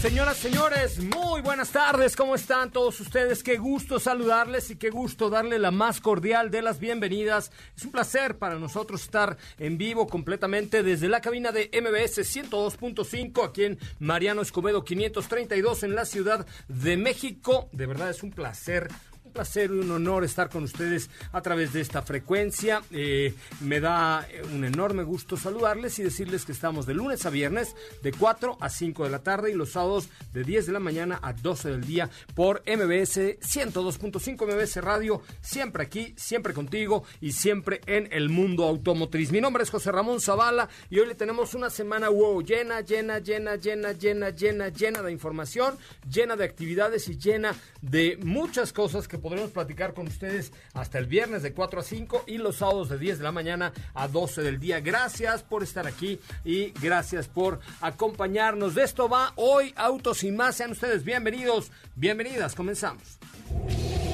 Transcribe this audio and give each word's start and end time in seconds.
Señoras, 0.00 0.38
señores, 0.38 0.98
muy 0.98 1.42
buenas 1.42 1.72
tardes. 1.72 2.16
¿Cómo 2.16 2.34
están 2.34 2.70
todos 2.70 2.98
ustedes? 3.00 3.42
Qué 3.42 3.58
gusto 3.58 4.00
saludarles 4.00 4.70
y 4.70 4.76
qué 4.76 4.88
gusto 4.88 5.28
darle 5.28 5.58
la 5.58 5.70
más 5.70 6.00
cordial 6.00 6.50
de 6.50 6.62
las 6.62 6.80
bienvenidas. 6.80 7.52
Es 7.76 7.84
un 7.84 7.90
placer 7.90 8.38
para 8.38 8.58
nosotros 8.58 9.02
estar 9.02 9.36
en 9.58 9.76
vivo 9.76 10.06
completamente 10.06 10.82
desde 10.82 11.10
la 11.10 11.20
cabina 11.20 11.52
de 11.52 11.68
MBS 11.74 12.20
102.5 12.20 13.46
aquí 13.46 13.64
en 13.64 13.78
Mariano 13.98 14.40
Escobedo 14.40 14.84
532 14.84 15.82
en 15.82 15.94
la 15.94 16.06
Ciudad 16.06 16.46
de 16.68 16.96
México. 16.96 17.68
De 17.72 17.84
verdad 17.84 18.08
es 18.08 18.22
un 18.22 18.30
placer 18.30 18.88
un 19.30 19.34
placer 19.34 19.70
y 19.70 19.78
un 19.78 19.90
honor 19.92 20.24
estar 20.24 20.50
con 20.50 20.64
ustedes 20.64 21.08
a 21.30 21.40
través 21.40 21.72
de 21.72 21.80
esta 21.80 22.02
frecuencia. 22.02 22.82
Eh, 22.90 23.32
me 23.60 23.78
da 23.78 24.26
un 24.52 24.64
enorme 24.64 25.04
gusto 25.04 25.36
saludarles 25.36 26.00
y 26.00 26.02
decirles 26.02 26.44
que 26.44 26.50
estamos 26.50 26.84
de 26.84 26.94
lunes 26.94 27.24
a 27.26 27.30
viernes 27.30 27.76
de 28.02 28.10
4 28.10 28.58
a 28.60 28.68
5 28.68 29.04
de 29.04 29.10
la 29.10 29.20
tarde 29.20 29.52
y 29.52 29.54
los 29.54 29.70
sábados 29.70 30.08
de 30.32 30.42
10 30.42 30.66
de 30.66 30.72
la 30.72 30.80
mañana 30.80 31.20
a 31.22 31.32
12 31.32 31.70
del 31.70 31.86
día 31.86 32.10
por 32.34 32.62
MBS 32.66 33.38
102.5 33.38 34.46
MBS 34.46 34.76
Radio, 34.82 35.22
siempre 35.40 35.84
aquí, 35.84 36.12
siempre 36.16 36.52
contigo 36.52 37.04
y 37.20 37.30
siempre 37.30 37.82
en 37.86 38.08
el 38.10 38.30
mundo 38.30 38.64
automotriz. 38.64 39.30
Mi 39.30 39.40
nombre 39.40 39.62
es 39.62 39.70
José 39.70 39.92
Ramón 39.92 40.20
Zavala 40.20 40.68
y 40.90 40.98
hoy 40.98 41.06
le 41.06 41.14
tenemos 41.14 41.54
una 41.54 41.70
semana 41.70 42.08
wow, 42.08 42.42
llena, 42.42 42.80
llena, 42.80 43.20
llena, 43.20 43.54
llena, 43.54 43.92
llena, 43.92 44.30
llena, 44.30 44.68
llena 44.70 45.02
de 45.02 45.12
información, 45.12 45.76
llena 46.10 46.34
de 46.34 46.44
actividades 46.44 47.06
y 47.08 47.16
llena 47.16 47.54
de 47.80 48.18
muchas 48.22 48.72
cosas 48.72 49.06
que 49.06 49.19
podremos 49.20 49.50
platicar 49.50 49.94
con 49.94 50.06
ustedes 50.06 50.52
hasta 50.74 50.98
el 50.98 51.06
viernes 51.06 51.42
de 51.42 51.52
4 51.52 51.80
a 51.80 51.82
5 51.82 52.24
y 52.26 52.38
los 52.38 52.56
sábados 52.56 52.88
de 52.88 52.98
10 52.98 53.18
de 53.18 53.24
la 53.24 53.32
mañana 53.32 53.72
a 53.94 54.08
12 54.08 54.42
del 54.42 54.58
día. 54.58 54.80
Gracias 54.80 55.42
por 55.42 55.62
estar 55.62 55.86
aquí 55.86 56.18
y 56.44 56.70
gracias 56.80 57.28
por 57.28 57.60
acompañarnos. 57.80 58.74
De 58.74 58.82
esto 58.82 59.08
va 59.08 59.32
hoy 59.36 59.72
Autos 59.76 60.24
y 60.24 60.32
más. 60.32 60.56
Sean 60.56 60.72
ustedes 60.72 61.04
bienvenidos, 61.04 61.70
bienvenidas. 61.94 62.54
Comenzamos. 62.54 63.18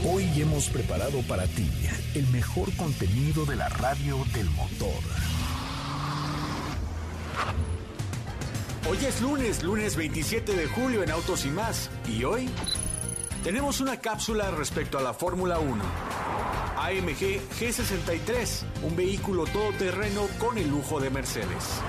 Hoy 0.09 0.25
hemos 0.41 0.69
preparado 0.69 1.21
para 1.23 1.47
ti 1.47 1.71
el 2.15 2.27
mejor 2.29 2.75
contenido 2.77 3.45
de 3.45 3.57
la 3.57 3.69
radio 3.69 4.25
del 4.35 4.49
motor. 4.51 5.03
Hoy 8.89 8.99
es 9.05 9.21
lunes, 9.21 9.65
lunes 9.65 9.97
27 9.97 10.55
de 10.55 10.67
julio 10.69 11.03
en 11.03 11.11
Autos 11.11 11.45
y 11.45 11.49
más. 11.49 11.91
¿Y 12.09 12.23
hoy? 12.23 12.49
Tenemos 13.47 13.81
una 13.81 14.01
cápsula 14.01 14.51
respecto 14.51 14.99
a 14.99 15.03
la 15.03 15.15
Fórmula 15.15 15.61
1. 15.61 15.85
AMG 16.79 17.41
G63, 17.61 18.65
un 18.83 18.97
vehículo 18.97 19.45
todoterreno 19.45 20.27
con 20.41 20.59
el 20.59 20.69
lujo 20.69 20.99
de 20.99 21.11
Mercedes. 21.11 21.81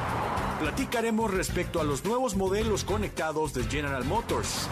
Platicaremos 0.59 1.33
respecto 1.33 1.81
a 1.81 1.83
los 1.83 2.05
nuevos 2.05 2.35
modelos 2.35 2.83
conectados 2.83 3.55
de 3.55 3.63
General 3.63 4.05
Motors. 4.05 4.67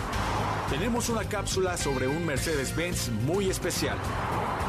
Tenemos 0.70 1.10
una 1.10 1.24
cápsula 1.24 1.76
sobre 1.76 2.08
un 2.08 2.24
Mercedes-Benz 2.24 3.10
muy 3.26 3.50
especial. 3.50 3.98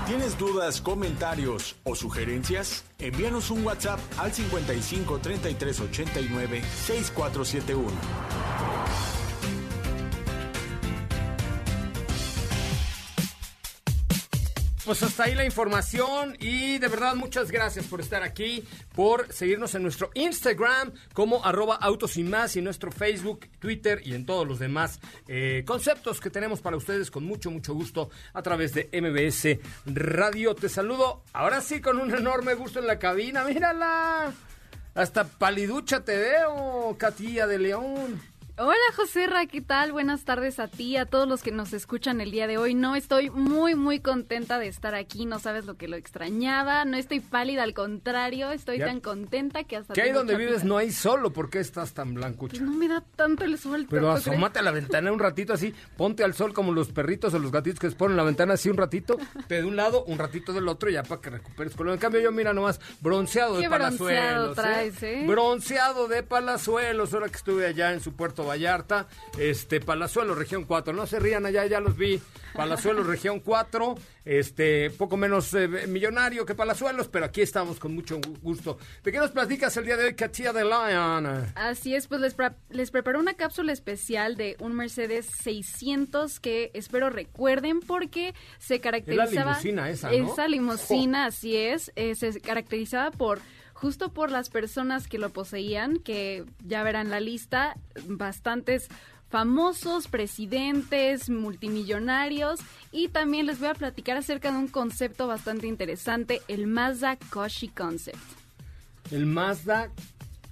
¿Tienes 0.06 0.38
dudas, 0.38 0.80
comentarios 0.80 1.76
o 1.84 1.94
sugerencias? 1.94 2.86
Envíanos 2.98 3.50
un 3.50 3.62
WhatsApp 3.62 4.00
al 4.16 4.32
55 4.32 5.18
33 5.18 5.80
89 5.80 6.62
6471. 6.86 9.15
Pues 14.86 15.02
hasta 15.02 15.24
ahí 15.24 15.34
la 15.34 15.44
información 15.44 16.36
y 16.38 16.78
de 16.78 16.86
verdad 16.86 17.16
muchas 17.16 17.50
gracias 17.50 17.86
por 17.86 18.00
estar 18.00 18.22
aquí, 18.22 18.62
por 18.94 19.32
seguirnos 19.32 19.74
en 19.74 19.82
nuestro 19.82 20.12
Instagram 20.14 20.92
como 21.12 21.44
arroba 21.44 21.74
autos 21.74 22.16
y 22.16 22.22
más 22.22 22.54
y 22.54 22.60
en 22.60 22.66
nuestro 22.66 22.92
Facebook, 22.92 23.48
Twitter 23.58 24.00
y 24.04 24.14
en 24.14 24.24
todos 24.24 24.46
los 24.46 24.60
demás 24.60 25.00
eh, 25.26 25.64
conceptos 25.66 26.20
que 26.20 26.30
tenemos 26.30 26.60
para 26.60 26.76
ustedes 26.76 27.10
con 27.10 27.24
mucho, 27.24 27.50
mucho 27.50 27.74
gusto 27.74 28.10
a 28.32 28.42
través 28.42 28.74
de 28.74 28.88
MBS 28.92 29.58
Radio. 29.86 30.54
Te 30.54 30.68
saludo 30.68 31.24
ahora 31.32 31.62
sí 31.62 31.80
con 31.80 31.98
un 31.98 32.14
enorme 32.14 32.54
gusto 32.54 32.78
en 32.78 32.86
la 32.86 33.00
cabina, 33.00 33.42
mírala. 33.42 34.32
Hasta 34.94 35.24
paliducha 35.24 36.04
te 36.04 36.16
veo, 36.16 36.94
Katia 36.96 37.48
de 37.48 37.58
León. 37.58 38.35
Hola 38.58 38.74
José 38.96 39.26
Ra, 39.26 39.44
¿qué 39.44 39.60
tal? 39.60 39.92
Buenas 39.92 40.24
tardes 40.24 40.58
a 40.60 40.66
ti, 40.66 40.96
a 40.96 41.04
todos 41.04 41.28
los 41.28 41.42
que 41.42 41.52
nos 41.52 41.74
escuchan 41.74 42.22
el 42.22 42.30
día 42.30 42.46
de 42.46 42.56
hoy. 42.56 42.72
No 42.72 42.96
estoy 42.96 43.28
muy, 43.28 43.74
muy 43.74 44.00
contenta 44.00 44.58
de 44.58 44.66
estar 44.66 44.94
aquí, 44.94 45.26
no 45.26 45.38
sabes 45.38 45.66
lo 45.66 45.76
que 45.76 45.88
lo 45.88 45.96
extrañaba, 45.96 46.86
no 46.86 46.96
estoy 46.96 47.20
pálida, 47.20 47.62
al 47.64 47.74
contrario, 47.74 48.50
estoy 48.52 48.78
Ya. 48.78 48.86
tan 48.86 49.00
contenta 49.00 49.64
que 49.64 49.76
hasta... 49.76 49.92
¿Qué 49.92 50.00
hay 50.00 50.06
tengo 50.08 50.20
donde 50.20 50.36
vives? 50.36 50.64
No 50.64 50.78
hay 50.78 50.90
solo, 50.90 51.34
¿por 51.34 51.50
qué 51.50 51.60
estás 51.60 51.92
tan 51.92 52.14
blancucha? 52.14 52.52
Pues 52.56 52.62
no 52.62 52.72
me 52.72 52.88
da 52.88 53.04
tanto 53.14 53.44
el 53.44 53.58
sol. 53.58 53.86
Pero 53.90 54.10
asómate 54.10 54.60
a 54.60 54.62
la 54.62 54.70
ventana 54.70 55.12
un 55.12 55.18
ratito 55.18 55.52
así, 55.52 55.74
ponte 55.98 56.24
al 56.24 56.32
sol 56.32 56.54
como 56.54 56.72
los 56.72 56.88
perritos 56.88 57.34
o 57.34 57.38
los 57.38 57.52
gatitos 57.52 57.78
que 57.78 57.90
se 57.90 57.96
ponen 57.96 58.12
en 58.12 58.16
la 58.16 58.22
ventana 58.24 58.54
así 58.54 58.70
un 58.70 58.78
ratito, 58.78 59.18
de 59.50 59.64
un 59.64 59.76
lado, 59.76 60.02
un 60.04 60.16
ratito 60.16 60.54
del 60.54 60.66
otro, 60.68 60.88
ya 60.88 61.02
para 61.02 61.20
que 61.20 61.28
recuperes 61.28 61.74
color. 61.76 61.92
En 61.92 62.00
cambio, 62.00 62.22
yo 62.22 62.32
mira 62.32 62.54
nomás, 62.54 62.80
bronceado 63.02 63.58
de 63.58 63.68
bronceado 63.68 63.98
palazuelos. 63.98 64.56
traes, 64.56 65.02
¿eh? 65.02 65.24
Bronceado 65.26 66.08
de 66.08 66.22
palazuelos, 66.22 67.12
ahora 67.12 67.28
que 67.28 67.36
estuve 67.36 67.66
allá 67.66 67.92
en 67.92 68.00
su 68.00 68.14
Puerto 68.16 68.45
Vallarta, 68.46 69.06
este, 69.38 69.80
Palazuelos, 69.80 70.38
región 70.38 70.64
4. 70.64 70.92
No 70.94 71.06
se 71.06 71.18
rían 71.20 71.44
allá, 71.46 71.66
ya 71.66 71.80
los 71.80 71.96
vi. 71.96 72.20
Palazuelos, 72.54 73.06
región 73.06 73.40
4, 73.40 73.94
este, 74.24 74.90
poco 74.90 75.16
menos 75.16 75.52
eh, 75.54 75.68
millonario 75.88 76.46
que 76.46 76.54
Palazuelos, 76.54 77.08
pero 77.08 77.26
aquí 77.26 77.42
estamos 77.42 77.78
con 77.78 77.94
mucho 77.94 78.18
gu- 78.18 78.40
gusto. 78.40 78.78
¿De 79.04 79.12
qué 79.12 79.18
nos 79.18 79.30
platicas 79.30 79.76
el 79.76 79.84
día 79.84 79.96
de 79.98 80.04
hoy, 80.06 80.14
Katia 80.14 80.52
de 80.54 80.64
Lion? 80.64 81.52
Así 81.54 81.94
es, 81.94 82.06
pues 82.08 82.20
les, 82.22 82.34
les 82.70 82.90
preparé 82.90 83.18
una 83.18 83.34
cápsula 83.34 83.72
especial 83.72 84.36
de 84.36 84.56
un 84.60 84.74
Mercedes 84.74 85.26
600 85.42 86.40
que 86.40 86.70
espero 86.74 87.10
recuerden 87.10 87.80
porque 87.80 88.34
se 88.58 88.80
caracterizaba... 88.80 89.50
limusina 89.52 89.90
esa, 89.90 90.10
¿no? 90.10 90.32
Esa 90.32 90.48
limusina, 90.48 91.26
así 91.26 91.56
es, 91.56 91.92
eh, 91.96 92.14
se 92.14 92.40
caracterizaba 92.40 93.10
por 93.10 93.40
justo 93.76 94.10
por 94.10 94.30
las 94.30 94.48
personas 94.48 95.06
que 95.06 95.18
lo 95.18 95.30
poseían, 95.30 95.98
que 95.98 96.44
ya 96.64 96.82
verán 96.82 97.10
la 97.10 97.20
lista, 97.20 97.76
bastantes 98.06 98.88
famosos, 99.28 100.08
presidentes, 100.08 101.28
multimillonarios 101.28 102.60
y 102.90 103.08
también 103.08 103.44
les 103.44 103.58
voy 103.58 103.68
a 103.68 103.74
platicar 103.74 104.16
acerca 104.16 104.50
de 104.50 104.56
un 104.56 104.68
concepto 104.68 105.26
bastante 105.26 105.66
interesante, 105.66 106.40
el 106.48 106.66
Mazda 106.66 107.18
Koshi 107.30 107.68
Concept. 107.68 108.16
El 109.10 109.26
Mazda 109.26 109.90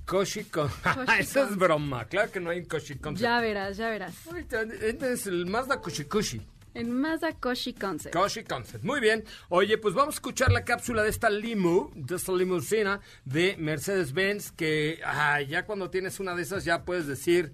Koshiko. 0.05 0.69
Koshikon. 0.83 1.19
Eso 1.19 1.45
es 1.45 1.57
broma. 1.57 2.05
Claro 2.05 2.31
que 2.31 2.41
no 2.41 2.51
hay 2.51 2.65
Koshikon. 2.67 3.17
Ya 3.17 3.41
verás, 3.41 3.79
ya 3.79 3.89
verás. 3.89 4.15
Este 4.37 5.13
es 5.13 5.27
el 5.27 5.47
Mazda 5.47 5.81
Koshikushi. 5.81 6.43
En 6.75 6.93
Mazda 6.93 7.33
Koshi 7.33 7.73
Concept. 7.73 8.15
Koshi 8.15 8.43
Concept. 8.43 8.85
Muy 8.85 9.01
bien. 9.01 9.25
Oye, 9.49 9.79
pues 9.79 9.95
vamos 9.95 10.17
a 10.17 10.17
escuchar 10.17 10.51
la 10.51 10.65
cápsula 10.65 11.05
de 11.05 11.11
esta 11.11 11.31
limo, 11.31 11.93
de 11.95 12.17
esta 12.17 12.33
limusina 12.33 13.01
de 13.25 13.57
Mercedes-Benz, 13.59 14.51
que 14.51 15.01
ay, 15.05 15.47
ya 15.47 15.65
cuando 15.67 15.89
tienes 15.89 16.19
una 16.19 16.35
de 16.35 16.43
esas 16.43 16.65
ya 16.65 16.85
puedes 16.85 17.07
decir, 17.07 17.53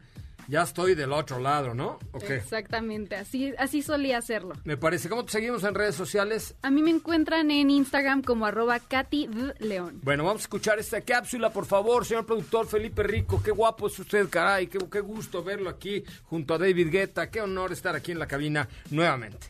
ya 0.50 0.62
estoy 0.62 0.96
del 0.96 1.12
otro 1.12 1.38
lado, 1.38 1.74
¿no? 1.74 2.00
Ok. 2.10 2.30
Exactamente, 2.30 3.14
así, 3.14 3.54
así 3.56 3.82
solía 3.82 4.18
hacerlo. 4.18 4.54
Me 4.64 4.76
parece. 4.76 5.08
¿Cómo 5.08 5.24
te 5.24 5.30
seguimos 5.32 5.62
en 5.62 5.74
redes 5.74 5.94
sociales? 5.94 6.56
A 6.62 6.70
mí 6.70 6.82
me 6.82 6.90
encuentran 6.90 7.52
en 7.52 7.70
Instagram 7.70 8.22
como 8.22 8.46
arroba 8.46 8.80
Katy. 8.80 9.28
León. 9.60 10.00
Bueno, 10.02 10.24
vamos 10.24 10.42
a 10.42 10.44
escuchar 10.44 10.78
esta 10.80 11.00
cápsula, 11.02 11.50
por 11.50 11.66
favor, 11.66 12.04
señor 12.04 12.26
productor 12.26 12.66
Felipe 12.66 13.04
Rico. 13.04 13.40
Qué 13.42 13.52
guapo 13.52 13.86
es 13.86 13.98
usted, 13.98 14.28
caray. 14.28 14.66
Qué, 14.66 14.78
qué 14.90 15.00
gusto 15.00 15.44
verlo 15.44 15.70
aquí 15.70 16.02
junto 16.24 16.54
a 16.54 16.58
David 16.58 16.90
Guetta. 16.90 17.30
Qué 17.30 17.40
honor 17.40 17.72
estar 17.72 17.94
aquí 17.94 18.10
en 18.10 18.18
la 18.18 18.26
cabina 18.26 18.68
nuevamente. 18.90 19.46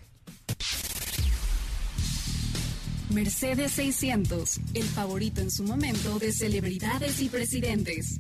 Mercedes 3.11 3.73
600, 3.73 4.61
el 4.75 4.85
favorito 4.85 5.41
en 5.41 5.51
su 5.51 5.65
momento 5.65 6.19
de 6.19 6.33
celebridades 6.33 7.21
y 7.21 7.29
presidentes. 7.29 8.19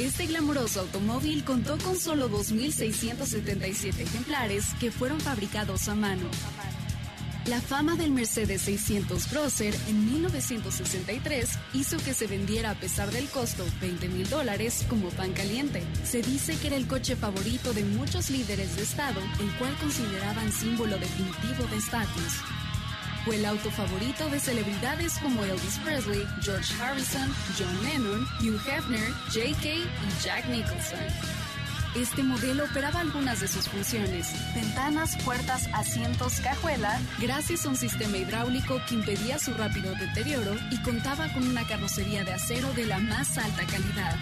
Este 0.00 0.24
glamuroso 0.24 0.80
automóvil 0.80 1.44
contó 1.44 1.76
con 1.76 1.94
solo 1.94 2.30
2.677 2.30 4.00
ejemplares 4.00 4.64
que 4.80 4.90
fueron 4.90 5.20
fabricados 5.20 5.88
a 5.88 5.94
mano. 5.94 6.24
La 7.44 7.60
fama 7.60 7.96
del 7.96 8.10
Mercedes 8.10 8.62
600 8.62 9.26
Crosser 9.26 9.74
en 9.88 10.06
1963 10.06 11.50
hizo 11.74 11.98
que 11.98 12.14
se 12.14 12.26
vendiera 12.26 12.70
a 12.70 12.74
pesar 12.76 13.10
del 13.10 13.28
costo, 13.28 13.62
20 13.82 14.08
mil 14.08 14.26
dólares, 14.30 14.86
como 14.88 15.10
pan 15.10 15.34
caliente. 15.34 15.82
Se 16.02 16.22
dice 16.22 16.56
que 16.56 16.68
era 16.68 16.76
el 16.76 16.86
coche 16.86 17.14
favorito 17.14 17.74
de 17.74 17.84
muchos 17.84 18.30
líderes 18.30 18.76
de 18.76 18.82
Estado, 18.82 19.20
el 19.38 19.54
cual 19.58 19.76
consideraban 19.80 20.50
símbolo 20.50 20.96
definitivo 20.96 21.64
de 21.70 21.76
estatus. 21.76 22.40
Fue 23.24 23.36
el 23.36 23.44
auto 23.44 23.70
favorito 23.70 24.28
de 24.30 24.40
celebridades 24.40 25.18
como 25.18 25.44
Elvis 25.44 25.78
Presley, 25.84 26.26
George 26.40 26.72
Harrison, 26.82 27.28
John 27.58 27.82
Lennon, 27.84 28.26
Hugh 28.40 28.60
Hefner, 28.66 29.12
J.K. 29.32 29.68
y 29.68 30.22
Jack 30.22 30.46
Nicholson. 30.48 30.98
Este 31.94 32.22
modelo 32.22 32.64
operaba 32.64 33.00
algunas 33.00 33.40
de 33.40 33.48
sus 33.48 33.68
funciones, 33.68 34.32
ventanas, 34.54 35.16
puertas, 35.24 35.68
asientos, 35.74 36.40
cajuela, 36.40 37.00
gracias 37.20 37.66
a 37.66 37.70
un 37.70 37.76
sistema 37.76 38.16
hidráulico 38.16 38.80
que 38.88 38.94
impedía 38.94 39.38
su 39.38 39.52
rápido 39.54 39.92
deterioro 39.96 40.54
y 40.70 40.80
contaba 40.82 41.28
con 41.34 41.46
una 41.46 41.66
carrocería 41.66 42.24
de 42.24 42.32
acero 42.32 42.72
de 42.74 42.86
la 42.86 43.00
más 43.00 43.36
alta 43.36 43.66
calidad. 43.66 44.16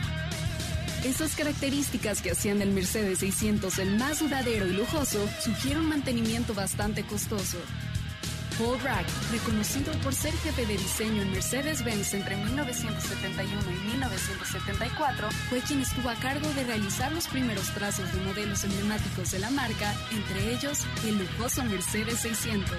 Esas 1.05 1.37
características 1.37 2.23
que 2.23 2.33
hacían 2.33 2.59
del 2.59 2.73
Mercedes 2.73 3.21
600 3.21 3.79
el 3.79 3.97
más 3.97 4.19
duradero 4.19 4.67
y 4.67 4.73
lujoso 4.73 5.29
sugieren 5.41 5.83
un 5.83 5.91
mantenimiento 5.91 6.55
bastante 6.55 7.05
costoso. 7.05 7.59
Paul 8.59 8.77
Bragg, 8.83 9.07
reconocido 9.31 9.93
por 10.03 10.13
ser 10.13 10.33
jefe 10.39 10.67
de 10.67 10.77
diseño 10.77 11.23
en 11.23 11.31
Mercedes-Benz 11.31 12.13
entre 12.15 12.37
1971 12.37 13.63
y 13.71 13.89
1974, 13.91 15.29
fue 15.49 15.61
quien 15.61 15.81
estuvo 15.81 16.11
a 16.11 16.17
cargo 16.17 16.49
de 16.55 16.65
realizar 16.65 17.13
los 17.13 17.29
primeros 17.29 17.73
trazos 17.73 18.13
de 18.13 18.21
modelos 18.23 18.65
emblemáticos 18.65 19.31
de 19.31 19.39
la 19.39 19.51
marca, 19.51 19.95
entre 20.11 20.53
ellos 20.53 20.85
el 21.07 21.19
lujoso 21.19 21.63
Mercedes 21.65 22.19
600. 22.19 22.77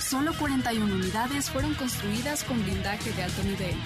Solo 0.00 0.34
41 0.38 0.94
unidades 0.94 1.48
fueron 1.48 1.72
construidas 1.74 2.44
con 2.44 2.62
blindaje 2.62 3.10
de 3.12 3.22
alto 3.22 3.42
nivel. 3.44 3.76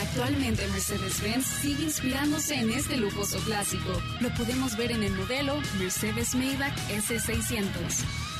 Actualmente 0.00 0.66
Mercedes-Benz 0.68 1.46
sigue 1.46 1.84
inspirándose 1.84 2.54
en 2.54 2.70
este 2.70 2.96
lujoso 2.96 3.38
clásico. 3.40 4.00
Lo 4.20 4.30
podemos 4.30 4.76
ver 4.78 4.92
en 4.92 5.02
el 5.02 5.12
modelo 5.12 5.60
Mercedes 5.78 6.34
Maybach 6.34 6.74
S600. 6.88 8.39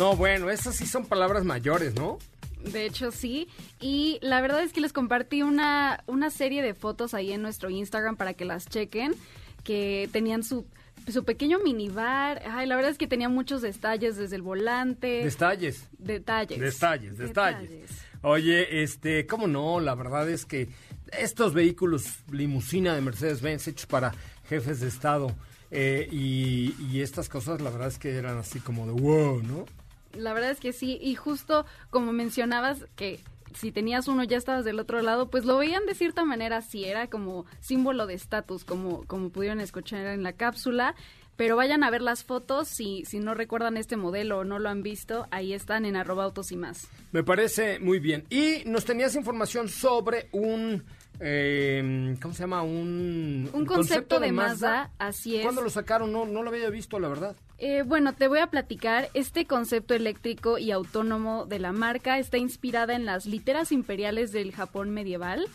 No, 0.00 0.16
bueno, 0.16 0.48
esas 0.48 0.76
sí 0.76 0.86
son 0.86 1.04
palabras 1.04 1.44
mayores, 1.44 1.94
¿no? 1.94 2.18
De 2.64 2.86
hecho, 2.86 3.10
sí. 3.10 3.48
Y 3.80 4.18
la 4.22 4.40
verdad 4.40 4.62
es 4.62 4.72
que 4.72 4.80
les 4.80 4.94
compartí 4.94 5.42
una, 5.42 6.02
una 6.06 6.30
serie 6.30 6.62
de 6.62 6.72
fotos 6.72 7.12
ahí 7.12 7.32
en 7.32 7.42
nuestro 7.42 7.68
Instagram 7.68 8.16
para 8.16 8.32
que 8.32 8.46
las 8.46 8.66
chequen, 8.66 9.14
que 9.62 10.08
tenían 10.10 10.42
su, 10.42 10.64
su 11.06 11.24
pequeño 11.24 11.58
minibar. 11.58 12.40
Ay, 12.50 12.66
la 12.66 12.76
verdad 12.76 12.92
es 12.92 12.96
que 12.96 13.06
tenía 13.06 13.28
muchos 13.28 13.60
detalles 13.60 14.16
desde 14.16 14.36
el 14.36 14.40
volante. 14.40 15.22
Detalles. 15.22 15.86
Detalles. 15.98 16.58
Detalles, 16.58 17.18
detalles. 17.18 17.90
Oye, 18.22 18.82
este, 18.82 19.26
¿cómo 19.26 19.48
no? 19.48 19.80
La 19.80 19.94
verdad 19.94 20.30
es 20.30 20.46
que 20.46 20.70
estos 21.12 21.52
vehículos 21.52 22.06
limusina 22.32 22.94
de 22.94 23.02
Mercedes-Benz 23.02 23.68
hechos 23.68 23.84
para 23.84 24.14
jefes 24.48 24.80
de 24.80 24.88
Estado 24.88 25.36
eh, 25.70 26.08
y, 26.10 26.74
y 26.90 27.02
estas 27.02 27.28
cosas, 27.28 27.60
la 27.60 27.68
verdad 27.68 27.88
es 27.88 27.98
que 27.98 28.16
eran 28.16 28.38
así 28.38 28.60
como 28.60 28.86
de 28.86 28.92
wow, 28.92 29.42
¿no? 29.42 29.66
La 30.14 30.32
verdad 30.32 30.50
es 30.50 30.60
que 30.60 30.72
sí, 30.72 30.98
y 31.00 31.14
justo 31.14 31.66
como 31.90 32.12
mencionabas 32.12 32.86
que 32.96 33.20
si 33.54 33.72
tenías 33.72 34.08
uno 34.08 34.24
ya 34.24 34.36
estabas 34.36 34.64
del 34.64 34.78
otro 34.78 35.02
lado, 35.02 35.28
pues 35.28 35.44
lo 35.44 35.58
veían 35.58 35.86
de 35.86 35.94
cierta 35.94 36.24
manera 36.24 36.60
sí, 36.62 36.84
era 36.84 37.08
como 37.08 37.46
símbolo 37.60 38.06
de 38.06 38.14
estatus, 38.14 38.64
como, 38.64 39.04
como 39.06 39.30
pudieron 39.30 39.60
escuchar 39.60 40.06
en 40.06 40.22
la 40.22 40.32
cápsula. 40.32 40.94
Pero 41.36 41.56
vayan 41.56 41.82
a 41.84 41.90
ver 41.90 42.02
las 42.02 42.22
fotos, 42.22 42.68
si, 42.68 43.02
si 43.06 43.18
no 43.18 43.32
recuerdan 43.32 43.78
este 43.78 43.96
modelo 43.96 44.40
o 44.40 44.44
no 44.44 44.58
lo 44.58 44.68
han 44.68 44.82
visto, 44.82 45.26
ahí 45.30 45.54
están 45.54 45.86
en 45.86 45.96
arroba 45.96 46.24
autos 46.24 46.52
y 46.52 46.56
más. 46.56 46.86
Me 47.12 47.24
parece 47.24 47.78
muy 47.78 47.98
bien. 47.98 48.26
Y 48.28 48.62
nos 48.66 48.84
tenías 48.84 49.14
información 49.14 49.70
sobre 49.70 50.28
un... 50.32 50.84
Eh, 51.18 52.14
¿Cómo 52.20 52.34
se 52.34 52.42
llama? 52.42 52.62
Un, 52.62 53.48
un 53.54 53.64
concepto, 53.64 54.20
de, 54.20 54.32
Mazda, 54.32 54.90
así 54.98 55.36
es. 55.36 55.42
¿Cuándo 55.42 55.62
lo 55.62 55.70
sacaron? 55.70 56.12
No, 56.12 56.26
no 56.26 56.42
lo 56.42 56.50
había 56.50 56.68
visto, 56.68 56.98
la 56.98 57.08
verdad. 57.08 57.34
Eh, 57.62 57.82
bueno, 57.82 58.14
te 58.14 58.26
voy 58.26 58.38
a 58.38 58.46
platicar. 58.46 59.10
Este 59.12 59.44
concepto 59.44 59.92
eléctrico 59.92 60.56
y 60.56 60.70
autónomo 60.70 61.44
de 61.44 61.58
la 61.58 61.72
marca 61.72 62.18
está 62.18 62.38
inspirada 62.38 62.94
en 62.94 63.04
las 63.04 63.26
literas 63.26 63.70
imperiales 63.70 64.32
del 64.32 64.52
Japón 64.52 64.88
medieval. 64.88 65.46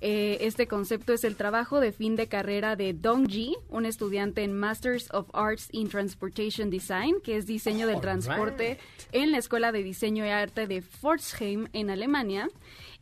Eh, 0.00 0.38
este 0.40 0.66
concepto 0.66 1.12
es 1.12 1.22
el 1.22 1.36
trabajo 1.36 1.78
de 1.78 1.92
fin 1.92 2.16
de 2.16 2.26
carrera 2.26 2.74
de 2.74 2.92
Dong 2.92 3.28
Ji, 3.28 3.54
un 3.68 3.86
estudiante 3.86 4.42
en 4.42 4.52
Masters 4.52 5.08
of 5.12 5.28
Arts 5.32 5.68
in 5.70 5.88
Transportation 5.88 6.70
Design, 6.70 7.20
que 7.22 7.36
es 7.36 7.46
diseño 7.46 7.86
del 7.86 8.00
transporte 8.00 8.78
en 9.12 9.30
la 9.30 9.38
Escuela 9.38 9.70
de 9.70 9.84
Diseño 9.84 10.26
y 10.26 10.30
Arte 10.30 10.66
de 10.66 10.82
Pforzheim, 10.82 11.68
en 11.72 11.88
Alemania. 11.88 12.48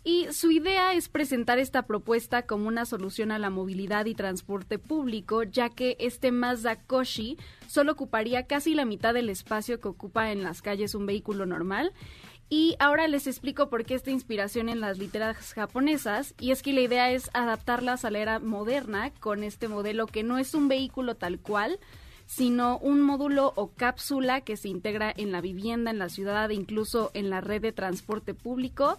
Y 0.04 0.26
su 0.32 0.50
idea 0.50 0.94
es 0.94 1.08
presentar 1.08 1.60
esta 1.60 1.82
propuesta 1.82 2.42
como 2.42 2.66
una 2.66 2.86
solución 2.86 3.30
a 3.30 3.38
la 3.38 3.50
movilidad 3.50 4.06
y 4.06 4.16
transporte 4.16 4.80
público, 4.80 5.44
ya 5.44 5.68
que 5.68 5.96
este 6.00 6.32
Mazda 6.32 6.76
Koshi 6.76 7.38
solo 7.68 7.92
ocuparía 7.92 8.48
casi 8.48 8.74
la 8.74 8.84
mitad 8.84 9.14
del 9.14 9.28
espacio 9.28 9.78
que 9.78 9.86
ocupa 9.86 10.32
en 10.32 10.42
las 10.42 10.60
calles 10.60 10.96
un 10.96 11.06
vehículo 11.06 11.46
normal. 11.46 11.92
Y 12.48 12.74
ahora 12.80 13.06
les 13.06 13.28
explico 13.28 13.70
por 13.70 13.84
qué 13.84 13.94
esta 13.94 14.10
inspiración 14.10 14.68
en 14.68 14.80
las 14.80 14.98
literas 14.98 15.54
japonesas, 15.54 16.34
y 16.40 16.50
es 16.50 16.62
que 16.62 16.72
la 16.72 16.80
idea 16.80 17.12
es 17.12 17.30
adaptarlas 17.32 18.04
a 18.04 18.10
la 18.10 18.18
era 18.18 18.38
moderna 18.40 19.12
con 19.20 19.44
este 19.44 19.68
modelo 19.68 20.06
que 20.06 20.24
no 20.24 20.36
es 20.36 20.52
un 20.52 20.66
vehículo 20.66 21.14
tal 21.14 21.38
cual, 21.38 21.78
sino 22.26 22.78
un 22.78 23.00
módulo 23.00 23.52
o 23.56 23.70
cápsula 23.70 24.40
que 24.40 24.56
se 24.56 24.68
integra 24.68 25.12
en 25.16 25.32
la 25.32 25.40
vivienda, 25.40 25.90
en 25.90 25.98
la 25.98 26.08
ciudad 26.08 26.50
e 26.50 26.54
incluso 26.54 27.10
en 27.14 27.30
la 27.30 27.40
red 27.40 27.62
de 27.62 27.72
transporte 27.72 28.34
público 28.34 28.98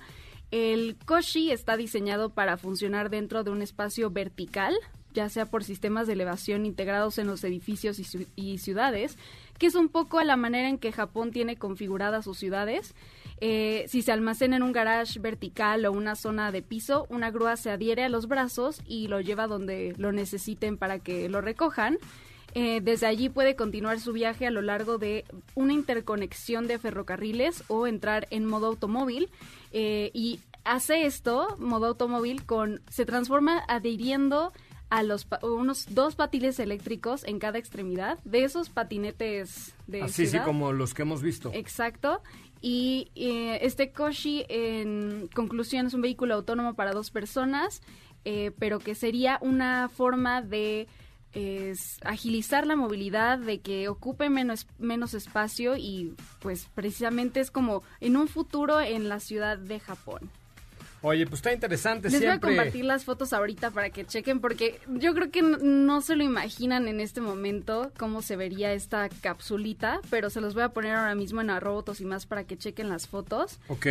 el 0.53 0.97
Koshi 1.03 1.49
está 1.49 1.77
diseñado 1.77 2.29
para 2.29 2.57
funcionar 2.57 3.09
dentro 3.09 3.43
de 3.43 3.49
un 3.49 3.63
espacio 3.63 4.11
vertical, 4.11 4.75
ya 5.11 5.27
sea 5.27 5.47
por 5.47 5.63
sistemas 5.63 6.05
de 6.05 6.13
elevación 6.13 6.67
integrados 6.67 7.17
en 7.17 7.25
los 7.25 7.43
edificios 7.43 7.99
y, 8.35 8.57
ciudades, 8.59 9.17
que 9.57 9.65
es 9.65 9.73
un 9.73 9.89
poco 9.89 10.19
a 10.19 10.23
la 10.23 10.37
manera 10.37 10.69
en 10.69 10.77
que 10.77 10.91
Japón 10.91 11.31
tiene 11.31 11.55
configuradas 11.55 12.25
sus 12.25 12.37
ciudades. 12.37 12.93
Eh, 13.41 13.85
si 13.87 14.03
se 14.03 14.11
almacena 14.11 14.57
en 14.57 14.61
un 14.61 14.73
garage 14.73 15.19
vertical 15.19 15.87
o 15.87 15.91
una 15.91 16.13
zona 16.15 16.51
de 16.51 16.61
piso, 16.61 17.07
una 17.09 17.31
grúa 17.31 17.57
se 17.57 17.71
adhiere 17.71 18.03
a 18.03 18.09
los 18.09 18.27
brazos 18.27 18.79
y 18.85 19.07
lo 19.07 19.21
lleva 19.21 19.47
donde 19.47 19.95
lo 19.97 20.11
necesiten 20.11 20.77
para 20.77 20.99
que 20.99 21.29
lo 21.29 21.41
recojan. 21.41 21.97
Eh, 22.55 22.81
desde 22.83 23.07
allí 23.07 23.29
puede 23.29 23.55
continuar 23.55 23.99
su 23.99 24.13
viaje 24.13 24.45
a 24.45 24.51
lo 24.51 24.61
largo 24.61 24.99
de 24.99 25.25
una 25.55 25.73
interconexión 25.73 26.67
de 26.67 26.77
ferrocarriles 26.77 27.63
o 27.67 27.87
entrar 27.87 28.27
en 28.29 28.45
modo 28.45 28.67
automóvil. 28.67 29.29
Eh, 29.73 30.11
y 30.13 30.39
hace 30.63 31.05
esto, 31.05 31.55
modo 31.59 31.87
automóvil, 31.87 32.45
con 32.45 32.81
se 32.89 33.05
transforma 33.05 33.63
adhiriendo 33.67 34.53
a 34.89 35.03
los 35.03 35.27
unos 35.41 35.87
dos 35.89 36.15
patines 36.15 36.59
eléctricos 36.59 37.23
en 37.25 37.39
cada 37.39 37.57
extremidad 37.57 38.19
de 38.23 38.43
esos 38.43 38.69
patinetes 38.69 39.73
de 39.87 40.03
así 40.03 40.27
sí 40.27 40.37
como 40.39 40.71
los 40.71 40.93
que 40.93 41.01
hemos 41.01 41.21
visto. 41.21 41.51
Exacto. 41.53 42.21
Y 42.61 43.11
eh, 43.15 43.59
este 43.63 43.91
Koshi 43.91 44.45
en 44.47 45.29
conclusión 45.33 45.87
es 45.87 45.93
un 45.93 46.01
vehículo 46.01 46.35
autónomo 46.35 46.75
para 46.75 46.93
dos 46.93 47.11
personas 47.11 47.81
pero 48.57 48.79
que 48.79 48.95
sería 48.95 49.37
una 49.41 49.89
forma 49.89 50.41
de 50.41 50.87
es 51.33 51.99
agilizar 52.03 52.67
la 52.67 52.75
movilidad, 52.75 53.39
de 53.39 53.59
que 53.59 53.89
ocupe 53.89 54.29
menos, 54.29 54.67
menos 54.77 55.13
espacio 55.13 55.75
y 55.75 56.15
pues 56.39 56.67
precisamente 56.73 57.39
es 57.39 57.51
como 57.51 57.83
en 57.99 58.17
un 58.17 58.27
futuro 58.27 58.79
en 58.79 59.09
la 59.09 59.19
ciudad 59.19 59.57
de 59.57 59.79
Japón. 59.79 60.29
Oye, 61.05 61.25
pues 61.25 61.39
está 61.39 61.51
interesante 61.53 62.09
Les 62.09 62.19
siempre. 62.19 62.39
voy 62.39 62.53
a 62.55 62.57
compartir 62.63 62.85
las 62.85 63.03
fotos 63.03 63.33
ahorita 63.33 63.71
para 63.71 63.89
que 63.89 64.05
chequen, 64.05 64.39
porque 64.39 64.79
yo 64.87 65.13
creo 65.13 65.29
que 65.31 65.41
no, 65.41 65.57
no 65.57 66.01
se 66.01 66.15
lo 66.15 66.23
imaginan 66.23 66.87
en 66.87 66.99
este 67.01 67.19
momento 67.21 67.91
cómo 67.99 68.21
se 68.21 68.37
vería 68.37 68.71
esta 68.73 69.09
capsulita, 69.09 69.99
pero 70.09 70.29
se 70.29 70.39
los 70.39 70.53
voy 70.53 70.63
a 70.63 70.69
poner 70.69 70.95
ahora 70.95 71.13
mismo 71.13 71.41
en 71.41 71.49
arrobotos 71.49 71.99
y 72.01 72.05
más 72.05 72.25
para 72.25 72.45
que 72.45 72.57
chequen 72.57 72.87
las 72.89 73.07
fotos. 73.07 73.59
Ok. 73.67 73.85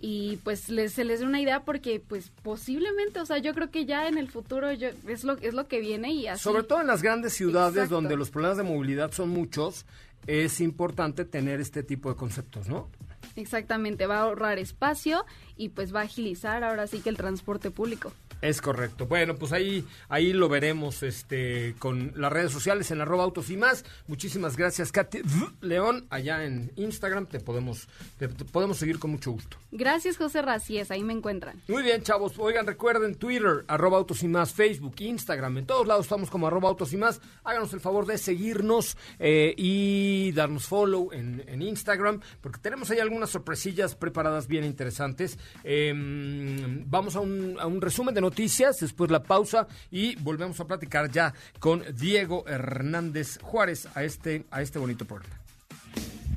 y 0.00 0.36
pues 0.44 0.68
les, 0.68 0.92
se 0.92 1.04
les 1.04 1.20
dé 1.20 1.26
una 1.26 1.40
idea 1.40 1.64
porque 1.64 2.00
pues 2.06 2.30
posiblemente, 2.42 3.18
o 3.20 3.26
sea, 3.26 3.38
yo 3.38 3.54
creo 3.54 3.70
que 3.70 3.86
ya 3.86 4.06
en 4.06 4.18
el 4.18 4.28
futuro 4.28 4.70
yo, 4.72 4.88
es 5.08 5.24
lo 5.24 5.38
es 5.38 5.54
lo 5.54 5.66
que 5.68 5.80
viene 5.80 6.12
y 6.12 6.26
así. 6.26 6.42
Sobre 6.42 6.62
todo 6.64 6.80
en 6.82 6.86
las 6.86 7.02
grandes 7.02 7.32
ciudades 7.32 7.74
Exacto. 7.76 7.94
donde 7.94 8.16
los 8.16 8.30
problemas 8.30 8.58
de 8.58 8.64
movilidad 8.64 9.10
son 9.12 9.30
muchos, 9.30 9.86
es 10.26 10.60
importante 10.60 11.24
tener 11.24 11.60
este 11.60 11.82
tipo 11.82 12.10
de 12.10 12.16
conceptos, 12.16 12.68
¿no? 12.68 12.90
Exactamente, 13.36 14.06
va 14.06 14.18
a 14.18 14.22
ahorrar 14.22 14.58
espacio 14.58 15.24
y 15.56 15.70
pues 15.70 15.94
va 15.94 16.00
a 16.00 16.04
agilizar 16.04 16.64
ahora 16.64 16.86
sí 16.86 17.00
que 17.00 17.08
el 17.08 17.16
transporte 17.16 17.70
público. 17.70 18.12
Es 18.40 18.60
correcto. 18.62 19.06
Bueno, 19.06 19.34
pues 19.36 19.52
ahí, 19.52 19.84
ahí 20.08 20.32
lo 20.32 20.48
veremos 20.48 21.02
este, 21.02 21.74
con 21.78 22.12
las 22.14 22.32
redes 22.32 22.52
sociales 22.52 22.90
en 22.90 23.00
arroba 23.00 23.24
autos 23.24 23.50
y 23.50 23.56
más. 23.56 23.84
Muchísimas 24.06 24.56
gracias, 24.56 24.92
Katy 24.92 25.22
León, 25.60 26.06
allá 26.10 26.44
en 26.44 26.70
Instagram. 26.76 27.26
Te 27.26 27.40
podemos, 27.40 27.88
te, 28.16 28.28
te 28.28 28.44
podemos 28.44 28.76
seguir 28.76 28.98
con 28.98 29.10
mucho 29.10 29.32
gusto. 29.32 29.56
Gracias, 29.72 30.16
José 30.16 30.42
Raciés, 30.42 30.90
ahí 30.90 31.02
me 31.02 31.12
encuentran. 31.12 31.60
Muy 31.66 31.82
bien, 31.82 32.02
chavos. 32.02 32.38
Oigan, 32.38 32.66
recuerden 32.66 33.16
Twitter, 33.16 33.64
arroba 33.66 33.98
autos 33.98 34.22
y 34.22 34.28
más, 34.28 34.52
Facebook, 34.52 34.94
Instagram. 34.98 35.58
En 35.58 35.66
todos 35.66 35.86
lados 35.86 36.06
estamos 36.06 36.30
como 36.30 36.46
arroba 36.46 36.68
autos 36.68 36.92
y 36.92 36.96
más. 36.96 37.20
Háganos 37.42 37.72
el 37.72 37.80
favor 37.80 38.06
de 38.06 38.18
seguirnos 38.18 38.96
eh, 39.18 39.52
y 39.56 40.30
darnos 40.32 40.66
follow 40.66 41.10
en, 41.12 41.44
en 41.48 41.62
Instagram, 41.62 42.20
porque 42.40 42.60
tenemos 42.60 42.90
ahí 42.90 43.00
algunas 43.00 43.30
sorpresillas 43.30 43.96
preparadas 43.96 44.46
bien 44.46 44.64
interesantes. 44.64 45.38
Eh, 45.64 45.92
vamos 46.86 47.16
a 47.16 47.20
un, 47.20 47.56
a 47.58 47.66
un 47.66 47.80
resumen 47.80 48.14
de 48.14 48.27
noticias, 48.28 48.78
después 48.80 49.10
la 49.10 49.22
pausa 49.22 49.66
y 49.90 50.14
volvemos 50.16 50.60
a 50.60 50.66
platicar 50.66 51.10
ya 51.10 51.32
con 51.58 51.82
Diego 51.96 52.44
Hernández 52.46 53.38
Juárez 53.42 53.88
a 53.94 54.04
este, 54.04 54.44
a 54.50 54.60
este 54.60 54.78
bonito 54.78 55.04
programa. 55.04 55.34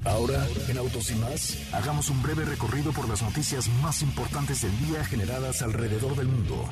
Ahora, 0.05 0.47
en 0.67 0.77
Autos 0.77 1.11
y 1.11 1.15
más, 1.15 1.57
hagamos 1.73 2.09
un 2.09 2.23
breve 2.23 2.43
recorrido 2.45 2.91
por 2.91 3.07
las 3.07 3.21
noticias 3.21 3.67
más 3.83 4.01
importantes 4.01 4.61
del 4.61 4.75
día 4.87 5.03
generadas 5.05 5.61
alrededor 5.61 6.15
del 6.15 6.27
mundo. 6.27 6.67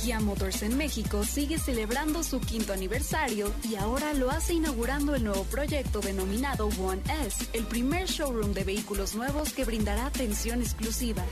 Kia 0.00 0.20
Motors 0.20 0.62
en 0.62 0.76
México 0.76 1.24
sigue 1.24 1.58
celebrando 1.58 2.22
su 2.22 2.40
quinto 2.40 2.72
aniversario 2.72 3.52
y 3.68 3.74
ahora 3.74 4.14
lo 4.14 4.30
hace 4.30 4.54
inaugurando 4.54 5.16
el 5.16 5.24
nuevo 5.24 5.42
proyecto 5.44 6.00
denominado 6.00 6.68
One 6.80 7.02
S, 7.26 7.46
el 7.52 7.64
primer 7.64 8.06
showroom 8.06 8.54
de 8.54 8.62
vehículos 8.62 9.16
nuevos 9.16 9.52
que 9.52 9.64
brindará 9.64 10.06
atención 10.06 10.62
exclusiva. 10.62 11.24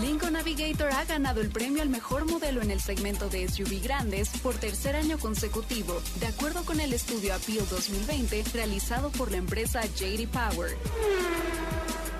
Lincoln 0.00 0.32
Navigator 0.32 0.90
ha 0.90 1.04
ganado 1.04 1.42
el 1.42 1.50
premio 1.50 1.82
al 1.82 1.90
mejor 1.90 2.24
modelo 2.24 2.62
en 2.62 2.70
el 2.70 2.80
segmento 2.80 3.28
de 3.28 3.46
SUV 3.46 3.82
grandes 3.82 4.30
por 4.42 4.54
tercer 4.54 4.96
año 4.96 5.18
consecutivo, 5.18 6.00
de 6.18 6.26
acuerdo 6.26 6.64
con 6.64 6.80
el 6.80 6.94
estudio 6.94 7.34
Appeal 7.34 7.66
2020 7.68 8.42
realizado 8.54 9.10
por 9.10 9.30
la 9.30 9.36
empresa 9.36 9.82
JD 9.84 10.28
Power. 10.28 10.78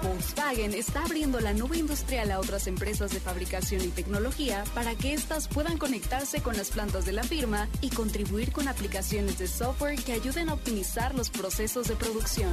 Volkswagen 0.03 0.75
está 0.75 1.05
abriendo 1.05 1.41
la 1.41 1.55
nube 1.55 1.79
industrial 1.79 2.31
a 2.33 2.41
otras 2.41 2.67
empresas 2.67 3.13
de 3.13 3.21
fabricación 3.21 3.83
y 3.83 3.89
tecnología 3.89 4.65
para 4.75 4.95
que 4.95 5.15
éstas 5.15 5.49
puedan 5.49 5.79
conectarse 5.79 6.43
con 6.43 6.57
las 6.57 6.71
plantas 6.71 7.07
de 7.07 7.13
la 7.13 7.23
firma 7.23 7.69
y 7.81 7.89
contribuir 7.91 8.53
con 8.53 8.69
aplicaciones 8.69 9.39
de 9.39 9.47
software 9.47 10.03
que 10.03 10.13
ayuden 10.13 10.51
a 10.51 10.55
optimizar 10.55 11.15
los 11.15 11.31
procesos 11.31 11.89
de 11.89 11.97
producción. 11.97 12.53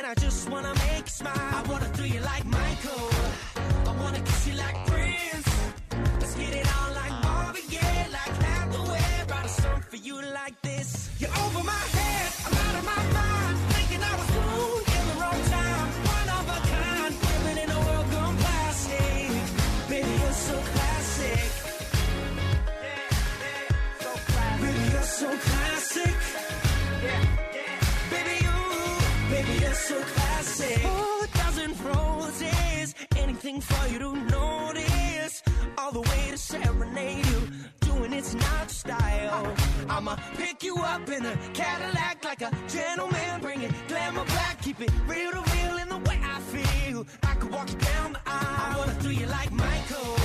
When 0.00 0.10
I 0.10 0.14
just 0.14 0.48
wanna 0.48 0.72
make 0.74 1.04
you 1.04 1.16
smile? 1.20 1.34
I 1.36 1.62
wanna 1.68 1.86
throw 1.94 2.06
you 2.06 2.20
like 2.20 2.44
Michael. 2.46 3.10
I 3.86 3.92
wanna 4.00 4.20
kiss 4.20 4.46
you 4.48 4.54
like 4.54 4.76
Prince. 4.86 5.48
Let's 6.20 6.34
get 6.36 6.54
it 6.54 6.66
on 6.78 6.94
like 6.94 7.14
Marvin 7.22 7.66
Gaye, 7.68 8.06
like 8.18 8.34
Hathaway. 8.46 9.10
Write 9.28 9.46
a 9.46 9.48
song 9.48 9.82
for 9.90 9.96
you 9.96 10.16
like 10.38 10.56
this. 10.62 11.10
You're 11.18 11.36
over 11.44 11.62
my 11.64 11.84
head, 11.98 12.32
I'm 12.46 12.54
out 12.66 12.74
of 12.78 12.84
my 12.92 13.09
anything 33.60 33.76
for 33.76 33.92
you 33.92 33.98
to 33.98 34.16
notice. 34.30 35.42
All 35.78 35.92
the 35.92 36.00
way 36.00 36.30
to 36.30 36.38
serenade 36.38 37.26
you, 37.26 37.48
doing 37.80 38.12
it's 38.12 38.34
not 38.34 38.70
style. 38.70 39.54
I'ma 39.88 40.16
pick 40.36 40.62
you 40.62 40.76
up 40.76 41.08
in 41.08 41.24
a 41.24 41.36
Cadillac 41.54 42.24
like 42.24 42.42
a 42.42 42.50
gentleman, 42.68 43.40
bring 43.40 43.62
it 43.62 43.72
glamour 43.88 44.24
back, 44.26 44.60
keep 44.62 44.80
it 44.80 44.90
real 45.06 45.30
to 45.32 45.42
real 45.54 45.76
in 45.78 45.88
the 45.88 45.98
way 45.98 46.20
I 46.22 46.40
feel. 46.40 47.06
I 47.22 47.34
could 47.34 47.50
walk 47.50 47.70
you 47.70 47.78
down 47.78 48.12
the 48.12 48.20
aisle. 48.26 48.72
I 48.72 48.78
wanna 48.78 48.94
throw 48.94 49.10
you 49.10 49.26
like 49.26 49.52
Michael. 49.52 50.19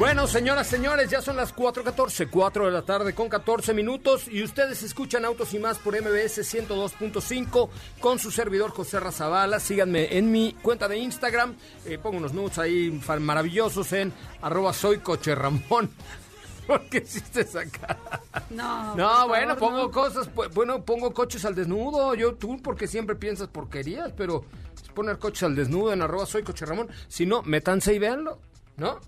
Bueno, 0.00 0.26
señoras, 0.26 0.66
señores, 0.66 1.10
ya 1.10 1.20
son 1.20 1.36
las 1.36 1.54
4.14, 1.54 2.30
4 2.30 2.64
de 2.64 2.70
la 2.70 2.80
tarde 2.80 3.14
con 3.14 3.28
14 3.28 3.74
minutos 3.74 4.28
y 4.28 4.42
ustedes 4.42 4.82
escuchan 4.82 5.26
Autos 5.26 5.52
y 5.52 5.58
Más 5.58 5.76
por 5.76 5.92
MBS 5.94 6.38
102.5 6.38 7.68
con 8.00 8.18
su 8.18 8.30
servidor 8.30 8.70
José 8.70 8.98
Razabala. 8.98 9.60
Síganme 9.60 10.16
en 10.16 10.32
mi 10.32 10.54
cuenta 10.62 10.88
de 10.88 10.96
Instagram, 10.96 11.54
eh, 11.84 11.98
pongo 11.98 12.16
unos 12.16 12.32
nudes 12.32 12.56
ahí 12.56 12.98
maravillosos 13.20 13.92
en 13.92 14.10
arroba 14.40 14.72
soy 14.72 15.00
coche 15.00 15.34
Ramón. 15.34 15.90
¿Por 16.66 16.88
qué 16.88 17.02
hiciste 17.04 17.42
esa 17.42 17.66
cara? 17.66 18.22
No, 18.48 18.96
No, 18.96 19.28
bueno, 19.28 19.54
pongo 19.58 19.82
no. 19.82 19.90
cosas, 19.90 20.30
bueno, 20.54 20.82
pongo 20.82 21.12
coches 21.12 21.44
al 21.44 21.54
desnudo. 21.54 22.14
Yo, 22.14 22.36
tú, 22.36 22.56
porque 22.62 22.88
siempre 22.88 23.16
piensas 23.16 23.48
porquerías, 23.48 24.12
pero 24.16 24.46
poner 24.94 25.18
coches 25.18 25.42
al 25.42 25.54
desnudo 25.54 25.92
en 25.92 26.00
arroba 26.00 26.24
soy 26.24 26.42
coche 26.42 26.64
Ramón. 26.64 26.88
Si 27.06 27.26
no, 27.26 27.42
métanse 27.42 27.92
y 27.92 27.98
véanlo, 27.98 28.38
¿no? 28.78 28.98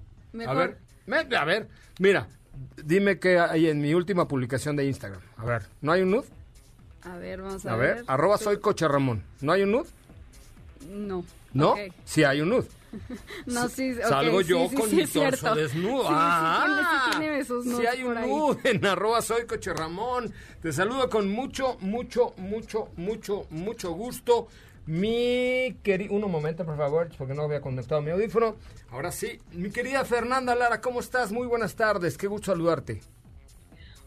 A 0.47 0.55
ver, 0.55 0.79
me- 1.07 1.37
a 1.37 1.45
ver, 1.45 1.69
mira, 1.99 2.29
dime 2.83 3.19
qué 3.19 3.39
hay 3.39 3.69
en 3.69 3.81
mi 3.81 3.95
última 3.95 4.27
publicación 4.29 4.77
de 4.77 4.87
Instagram. 4.87 5.21
A 5.37 5.45
ver, 5.45 5.63
¿no 5.81 5.93
hay 5.93 6.03
un 6.03 6.11
nude? 6.11 6.27
A 7.03 7.17
ver, 7.17 7.43
vamos 7.43 7.67
a, 7.67 7.73
A 7.73 7.77
ver, 7.77 8.05
arroba 8.07 8.39
soy 8.39 8.59
coche 8.61 8.87
Ramón. 8.89 9.23
¿No 9.41 9.53
hay 9.53 9.63
un 9.63 9.73
nude? 9.73 9.89
No. 10.89 11.25
¿No? 11.53 11.71
Ok. 11.73 11.79
Sí 12.05 12.25
hay 12.25 12.41
un 12.41 12.51
nude. 12.51 12.67
No, 13.47 13.69
sí, 13.71 13.93
ok, 13.95 14.03
Salgo 14.07 14.41
yo 14.43 14.69
sí, 14.69 14.77
con 14.77 14.91
sí, 14.91 14.97
mi 14.97 15.07
torso 15.07 15.55
desnudo. 15.55 16.05
Ah, 16.09 17.11
tiene- 17.19 17.43
sí 17.45 17.87
hay 17.87 18.03
un 18.05 18.15
nude 18.15 18.71
en 18.71 18.85
arroba 18.87 19.23
soy 19.23 19.47
coche 19.47 19.73
Ramón. 19.73 20.33
Te 20.61 20.73
saludo 20.73 21.09
con 21.09 21.29
mucho, 21.31 21.79
mucho, 21.81 22.35
mucho, 22.37 22.89
mucho, 22.97 23.47
mucho 23.51 23.93
gusto. 23.93 24.49
Mi 24.87 25.77
querido... 25.83 26.15
Un 26.15 26.31
momento, 26.31 26.65
por 26.65 26.77
favor, 26.77 27.09
porque 27.17 27.35
no 27.35 27.43
había 27.43 27.61
conectado 27.61 28.03
mi 28.03 28.11
audífono. 28.11 28.57
Ahora 28.91 29.13
sí, 29.13 29.41
mi 29.53 29.71
querida 29.71 30.05
Fernanda 30.05 30.55
Lara, 30.55 30.81
¿cómo 30.81 31.01
estás? 31.01 31.33
Muy 31.33 31.47
buenas 31.47 31.75
tardes, 31.75 32.19
qué 32.19 32.27
gusto 32.27 32.53
saludarte. 32.53 33.01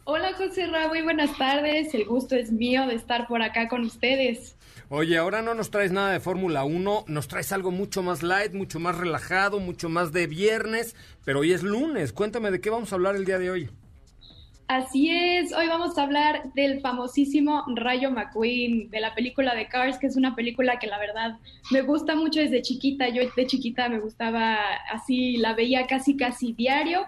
Hola 0.08 0.34
José 0.34 0.68
Ra, 0.68 0.88
muy 0.88 1.02
buenas 1.02 1.36
tardes. 1.36 1.92
El 1.96 2.06
gusto 2.06 2.36
es 2.36 2.52
mío 2.52 2.86
de 2.86 2.94
estar 2.94 3.28
por 3.28 3.42
acá 3.42 3.68
con 3.68 3.84
ustedes. 3.86 4.56
Oye, 4.90 5.18
ahora 5.18 5.42
no 5.42 5.56
nos 5.56 5.72
traes 5.72 5.92
nada 5.92 6.12
de 6.12 6.20
Fórmula 6.20 6.64
1, 6.64 7.06
nos 7.08 7.28
traes 7.28 7.52
algo 7.52 7.72
mucho 7.72 8.04
más 8.04 8.22
light, 8.22 8.54
mucho 8.54 8.80
más 8.80 8.96
relajado, 8.96 9.60
mucho 9.60 9.90
más 9.90 10.12
de 10.12 10.28
viernes, 10.28 10.96
pero 11.24 11.40
hoy 11.40 11.54
es 11.54 11.64
lunes. 11.64 12.14
Cuéntame 12.14 12.52
de 12.52 12.62
qué 12.62 12.70
vamos 12.70 12.92
a 12.92 12.96
hablar 12.96 13.16
el 13.16 13.26
día 13.26 13.40
de 13.40 13.50
hoy. 13.50 13.72
Así 14.68 15.12
es, 15.12 15.54
hoy 15.54 15.68
vamos 15.68 15.96
a 15.96 16.02
hablar 16.02 16.52
del 16.56 16.82
famosísimo 16.82 17.64
Rayo 17.76 18.10
McQueen, 18.10 18.90
de 18.90 19.00
la 19.00 19.14
película 19.14 19.54
de 19.54 19.68
Cars, 19.68 20.00
que 20.00 20.08
es 20.08 20.16
una 20.16 20.36
película 20.36 20.80
que 20.80 20.88
la 20.88 20.98
verdad 20.98 21.38
me 21.70 21.84
gusta 21.84 22.16
mucho 22.16 22.40
desde 22.40 22.64
chiquita. 22.64 23.08
Yo 23.10 23.22
de 23.36 23.46
chiquita 23.46 23.90
me 23.90 24.00
gustaba 24.00 24.58
así, 24.92 25.38
la 25.38 25.54
veía 25.54 25.86
casi 25.86 26.18
casi 26.18 26.54
diario, 26.54 27.06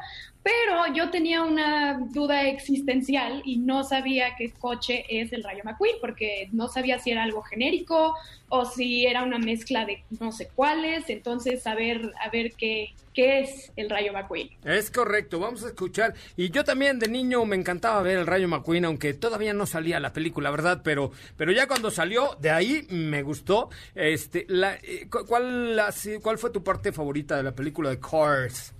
pero 0.47 0.93
yo 0.93 1.09
tenía 1.09 1.43
una 1.43 1.99
duda 2.11 2.47
existencial 2.47 3.41
y 3.43 3.57
no 3.57 3.83
sabía 3.83 4.35
qué 4.37 4.51
coche 4.53 5.03
es 5.09 5.33
el 5.33 5.43
Rayo 5.43 5.61
McQueen, 5.65 5.95
porque 5.99 6.47
no 6.53 6.69
sabía 6.69 6.99
si 6.99 7.11
era 7.11 7.23
algo 7.23 7.41
genérico 7.41 8.13
o 8.47 8.63
si 8.63 9.05
era 9.05 9.23
una 9.23 9.39
mezcla 9.39 9.85
de 9.85 10.03
no 10.21 10.31
sé 10.31 10.47
cuáles. 10.55 11.09
Entonces, 11.09 11.67
a 11.67 11.75
ver, 11.75 12.13
a 12.23 12.29
ver 12.29 12.53
qué, 12.53 12.93
qué 13.13 13.41
es 13.41 13.73
el 13.75 13.89
Rayo 13.89 14.13
McQueen. 14.13 14.49
Es 14.63 14.89
correcto, 14.89 15.37
vamos 15.39 15.65
a 15.65 15.67
escuchar. 15.67 16.13
Y 16.37 16.49
yo 16.49 16.63
también 16.63 16.97
de 16.99 17.09
niño 17.09 17.43
me 17.45 17.57
encantaba 17.57 18.01
ver 18.01 18.17
el 18.19 18.27
Rayo 18.27 18.47
McQueen, 18.47 18.85
aunque 18.85 19.13
todavía 19.13 19.53
no 19.53 19.65
salía 19.65 19.99
la 19.99 20.13
película, 20.13 20.49
¿verdad? 20.49 20.79
Pero, 20.81 21.11
pero 21.35 21.51
ya 21.51 21.67
cuando 21.67 21.91
salió, 21.91 22.37
de 22.39 22.51
ahí 22.51 22.87
me 22.89 23.21
gustó. 23.21 23.69
Este, 23.95 24.45
la, 24.47 24.75
eh, 24.75 25.07
cu- 25.09 25.25
¿cuál, 25.27 25.75
la- 25.75 25.93
¿Cuál 26.21 26.37
fue 26.37 26.51
tu 26.51 26.63
parte 26.63 26.93
favorita 26.93 27.35
de 27.35 27.43
la 27.43 27.53
película 27.53 27.89
de 27.89 27.99
Cars? 27.99 28.73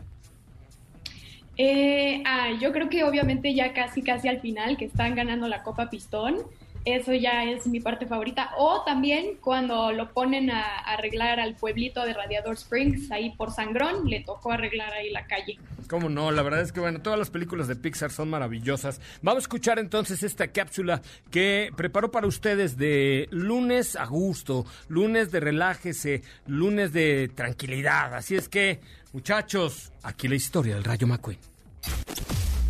Eh, 1.57 2.21
ah, 2.25 2.51
yo 2.59 2.71
creo 2.71 2.89
que 2.89 3.03
obviamente 3.03 3.53
ya 3.53 3.73
casi 3.73 4.03
casi 4.03 4.27
al 4.27 4.39
final 4.39 4.77
que 4.77 4.85
están 4.85 5.15
ganando 5.15 5.47
la 5.47 5.63
Copa 5.63 5.89
Pistón, 5.89 6.43
eso 6.87 7.13
ya 7.13 7.43
es 7.43 7.67
mi 7.67 7.81
parte 7.81 8.05
favorita. 8.05 8.51
O 8.57 8.83
también 8.85 9.37
cuando 9.41 9.91
lo 9.91 10.13
ponen 10.13 10.49
a, 10.49 10.63
arreglar 10.85 11.39
al 11.39 11.55
pueblito 11.55 12.05
de 12.05 12.13
Radiador 12.13 12.53
Springs, 12.53 13.11
ahí 13.11 13.31
por 13.35 13.51
Sangrón, 13.51 14.09
le 14.09 14.21
tocó 14.21 14.51
arreglar 14.53 14.93
ahí 14.93 15.09
la 15.09 15.25
calle. 15.25 15.57
¿Cómo 15.89 16.09
no? 16.09 16.31
La 16.31 16.43
verdad 16.43 16.61
es 16.61 16.71
que, 16.71 16.79
bueno, 16.79 17.01
todas 17.01 17.19
las 17.19 17.29
películas 17.29 17.67
de 17.67 17.75
Pixar 17.75 18.11
son 18.11 18.29
maravillosas. 18.29 19.01
Vamos 19.21 19.41
a 19.41 19.45
escuchar 19.45 19.79
entonces 19.79 20.23
esta 20.23 20.47
cápsula 20.47 21.01
que 21.29 21.71
preparó 21.75 22.09
para 22.11 22.27
ustedes 22.27 22.77
de 22.77 23.27
lunes 23.31 23.95
a 23.95 24.05
gusto, 24.05 24.65
lunes 24.87 25.31
de 25.31 25.39
relájese, 25.39 26.21
lunes 26.45 26.93
de 26.93 27.29
tranquilidad. 27.33 28.13
Así 28.15 28.35
es 28.35 28.47
que, 28.47 28.79
muchachos, 29.17 29.91
aquí 30.03 30.27
la 30.27 30.36
historia 30.36 30.75
del 30.75 30.83
Rayo 30.83 31.07
McQueen. 31.07 31.39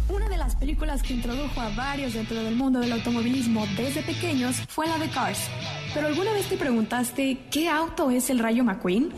Una 0.08 0.30
de 0.30 0.38
las 0.38 0.56
películas 0.56 1.04
que 1.04 1.14
introdujo 1.14 1.60
a 1.60 1.68
varios 1.76 2.14
dentro 2.14 2.42
del 2.42 2.56
mundo 2.56 2.80
del 2.80 2.94
automovilismo 2.94 3.68
desde 3.76 4.02
pequeños 4.02 4.56
fue 4.70 4.88
la 4.88 4.98
de 4.98 5.10
Cars. 5.10 5.40
Pero 5.94 6.08
alguna 6.08 6.32
vez 6.32 6.48
te 6.48 6.56
preguntaste 6.56 7.38
qué 7.52 7.68
auto 7.68 8.10
es 8.12 8.30
el 8.30 8.40
Rayo 8.40 8.64
McQueen? 8.64 9.12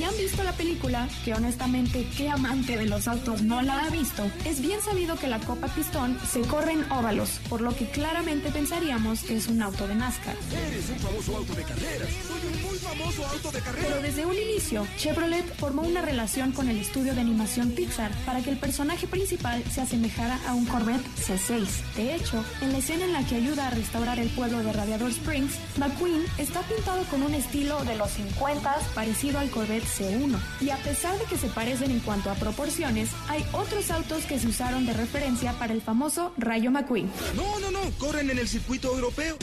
Si 0.00 0.04
han 0.04 0.16
visto 0.16 0.42
la 0.42 0.52
película, 0.52 1.06
que 1.26 1.34
honestamente 1.34 2.06
qué 2.16 2.30
amante 2.30 2.78
de 2.78 2.86
los 2.86 3.06
autos 3.06 3.42
no 3.42 3.60
la 3.60 3.84
ha 3.84 3.90
visto, 3.90 4.30
es 4.46 4.62
bien 4.62 4.80
sabido 4.80 5.14
que 5.16 5.26
la 5.26 5.38
Copa 5.40 5.68
Pistón 5.68 6.18
se 6.26 6.40
corre 6.40 6.72
en 6.72 6.90
óvalos, 6.90 7.38
por 7.50 7.60
lo 7.60 7.76
que 7.76 7.84
claramente 7.84 8.50
pensaríamos 8.50 9.20
que 9.20 9.36
es 9.36 9.48
un 9.48 9.60
auto 9.60 9.86
de 9.86 9.96
NASCAR. 9.96 10.34
Eres 10.68 10.88
un 10.88 10.98
famoso 11.00 11.36
auto 11.36 11.52
de 11.52 11.62
carreras. 11.64 12.08
Soy 12.26 12.40
un 12.50 12.62
muy 12.62 12.78
famoso 12.78 13.26
auto 13.26 13.52
de 13.52 13.60
carreras. 13.60 13.86
Pero 13.90 14.00
desde 14.00 14.24
un 14.24 14.36
inicio, 14.38 14.86
Chevrolet 14.96 15.44
formó 15.56 15.82
una 15.82 16.00
relación 16.00 16.52
con 16.52 16.70
el 16.70 16.78
estudio 16.78 17.14
de 17.14 17.20
animación 17.20 17.72
Pixar 17.72 18.10
para 18.24 18.40
que 18.40 18.48
el 18.48 18.56
personaje 18.56 19.06
principal 19.06 19.62
se 19.70 19.82
asemejara 19.82 20.40
a 20.48 20.54
un 20.54 20.64
Corvette 20.64 21.04
C6. 21.18 21.66
De 21.96 22.14
hecho, 22.14 22.42
en 22.62 22.72
la 22.72 22.78
escena 22.78 23.04
en 23.04 23.12
la 23.12 23.26
que 23.26 23.34
ayuda 23.34 23.68
a 23.68 23.70
restaurar 23.70 24.18
el 24.18 24.30
pueblo 24.30 24.60
de 24.60 24.72
Radiador 24.72 25.10
Springs, 25.10 25.56
McQueen 25.76 26.24
está 26.38 26.62
pintado 26.62 27.04
con 27.10 27.22
un 27.22 27.34
estilo 27.34 27.84
de 27.84 27.96
los 27.96 28.10
50 28.12 28.78
parecido 28.94 29.38
al 29.38 29.50
Corvette 29.50 29.89
C1. 29.98 30.38
Y 30.60 30.70
a 30.70 30.76
pesar 30.78 31.18
de 31.18 31.24
que 31.24 31.36
se 31.36 31.48
parecen 31.48 31.90
en 31.90 32.00
cuanto 32.00 32.30
a 32.30 32.34
proporciones, 32.34 33.10
hay 33.28 33.44
otros 33.52 33.90
autos 33.90 34.24
que 34.24 34.38
se 34.38 34.48
usaron 34.48 34.86
de 34.86 34.92
referencia 34.92 35.52
para 35.54 35.72
el 35.72 35.82
famoso 35.82 36.32
Rayo 36.36 36.70
McQueen. 36.70 37.10
No, 37.34 37.58
no, 37.60 37.70
no. 37.70 37.80
Corren 37.98 38.30
en 38.30 38.38
el 38.38 38.48
circuito 38.48 38.94
europeo. 38.94 39.36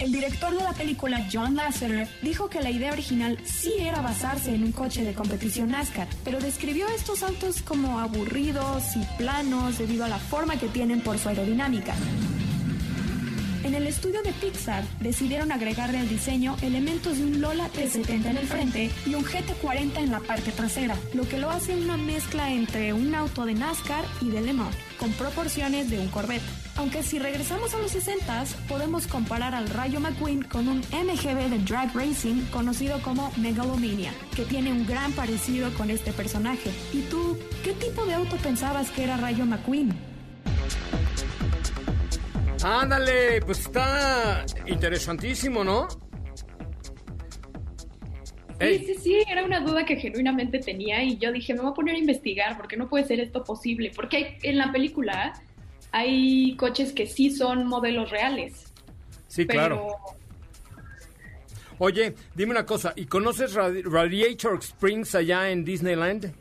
El 0.00 0.10
director 0.10 0.52
de 0.54 0.62
la 0.62 0.72
película, 0.72 1.26
John 1.32 1.54
Lasseter, 1.54 2.08
dijo 2.20 2.50
que 2.50 2.60
la 2.60 2.70
idea 2.70 2.92
original 2.92 3.38
sí 3.44 3.74
era 3.78 4.00
basarse 4.00 4.52
en 4.52 4.64
un 4.64 4.72
coche 4.72 5.04
de 5.04 5.14
competición 5.14 5.70
NASCAR, 5.70 6.08
pero 6.24 6.40
describió 6.40 6.88
estos 6.88 7.22
autos 7.22 7.62
como 7.62 8.00
aburridos 8.00 8.82
y 8.96 9.04
planos 9.16 9.78
debido 9.78 10.04
a 10.04 10.08
la 10.08 10.18
forma 10.18 10.58
que 10.58 10.66
tienen 10.66 11.00
por 11.00 11.18
su 11.18 11.28
aerodinámica. 11.28 11.94
En 13.64 13.74
el 13.74 13.86
estudio 13.86 14.20
de 14.22 14.32
Pixar 14.32 14.84
decidieron 15.00 15.50
agregarle 15.50 15.96
al 15.96 16.06
diseño 16.06 16.54
elementos 16.60 17.16
de 17.16 17.24
un 17.24 17.40
Lola 17.40 17.70
T70 17.72 18.26
en 18.26 18.36
el 18.36 18.46
frente 18.46 18.90
y 19.06 19.14
un 19.14 19.24
GT40 19.24 19.96
en 19.96 20.10
la 20.10 20.20
parte 20.20 20.52
trasera, 20.52 20.94
lo 21.14 21.26
que 21.26 21.38
lo 21.38 21.50
hace 21.50 21.74
una 21.74 21.96
mezcla 21.96 22.52
entre 22.52 22.92
un 22.92 23.14
auto 23.14 23.46
de 23.46 23.54
NASCAR 23.54 24.04
y 24.20 24.28
de 24.28 24.42
Le 24.42 24.54
con 25.00 25.10
proporciones 25.12 25.88
de 25.88 25.98
un 25.98 26.08
Corvette. 26.08 26.42
Aunque 26.76 27.02
si 27.02 27.18
regresamos 27.18 27.72
a 27.72 27.78
los 27.78 27.94
60s, 27.94 28.54
podemos 28.68 29.06
comparar 29.06 29.54
al 29.54 29.70
Rayo 29.70 29.98
McQueen 29.98 30.42
con 30.42 30.68
un 30.68 30.80
MGB 30.80 31.48
de 31.48 31.58
Drag 31.60 31.94
Racing 31.96 32.42
conocido 32.52 33.00
como 33.00 33.32
Megalomania, 33.38 34.12
que 34.36 34.44
tiene 34.44 34.72
un 34.72 34.86
gran 34.86 35.12
parecido 35.12 35.72
con 35.72 35.88
este 35.88 36.12
personaje. 36.12 36.70
¿Y 36.92 37.00
tú, 37.02 37.38
qué 37.64 37.72
tipo 37.72 38.04
de 38.04 38.12
auto 38.12 38.36
pensabas 38.36 38.90
que 38.90 39.04
era 39.04 39.16
Rayo 39.16 39.46
McQueen? 39.46 40.13
Ándale, 42.64 43.40
pues 43.42 43.58
está 43.60 44.44
interesantísimo, 44.66 45.62
¿no? 45.62 45.86
Sí, 48.60 48.78
sí, 48.86 48.94
sí, 49.02 49.22
era 49.28 49.44
una 49.44 49.60
duda 49.60 49.84
que 49.84 49.96
genuinamente 49.96 50.58
tenía 50.60 51.02
y 51.02 51.18
yo 51.18 51.30
dije, 51.32 51.52
me 51.54 51.60
voy 51.60 51.72
a 51.72 51.74
poner 51.74 51.96
a 51.96 51.98
investigar 51.98 52.56
porque 52.56 52.76
no 52.76 52.88
puede 52.88 53.04
ser 53.04 53.20
esto 53.20 53.44
posible. 53.44 53.92
Porque 53.94 54.16
hay- 54.16 54.38
en 54.42 54.56
la 54.58 54.72
película 54.72 55.34
hay 55.92 56.56
coches 56.56 56.92
que 56.92 57.06
sí 57.06 57.30
son 57.30 57.66
modelos 57.66 58.10
reales. 58.10 58.72
Sí, 59.26 59.44
pero 59.44 59.58
claro. 59.60 59.86
Oye, 61.78 62.14
dime 62.34 62.52
una 62.52 62.64
cosa, 62.64 62.92
¿y 62.96 63.04
conoces 63.06 63.54
Radi- 63.54 63.82
Radiator 63.84 64.58
Springs 64.60 65.14
allá 65.16 65.50
en 65.50 65.64
Disneyland? 65.64 66.32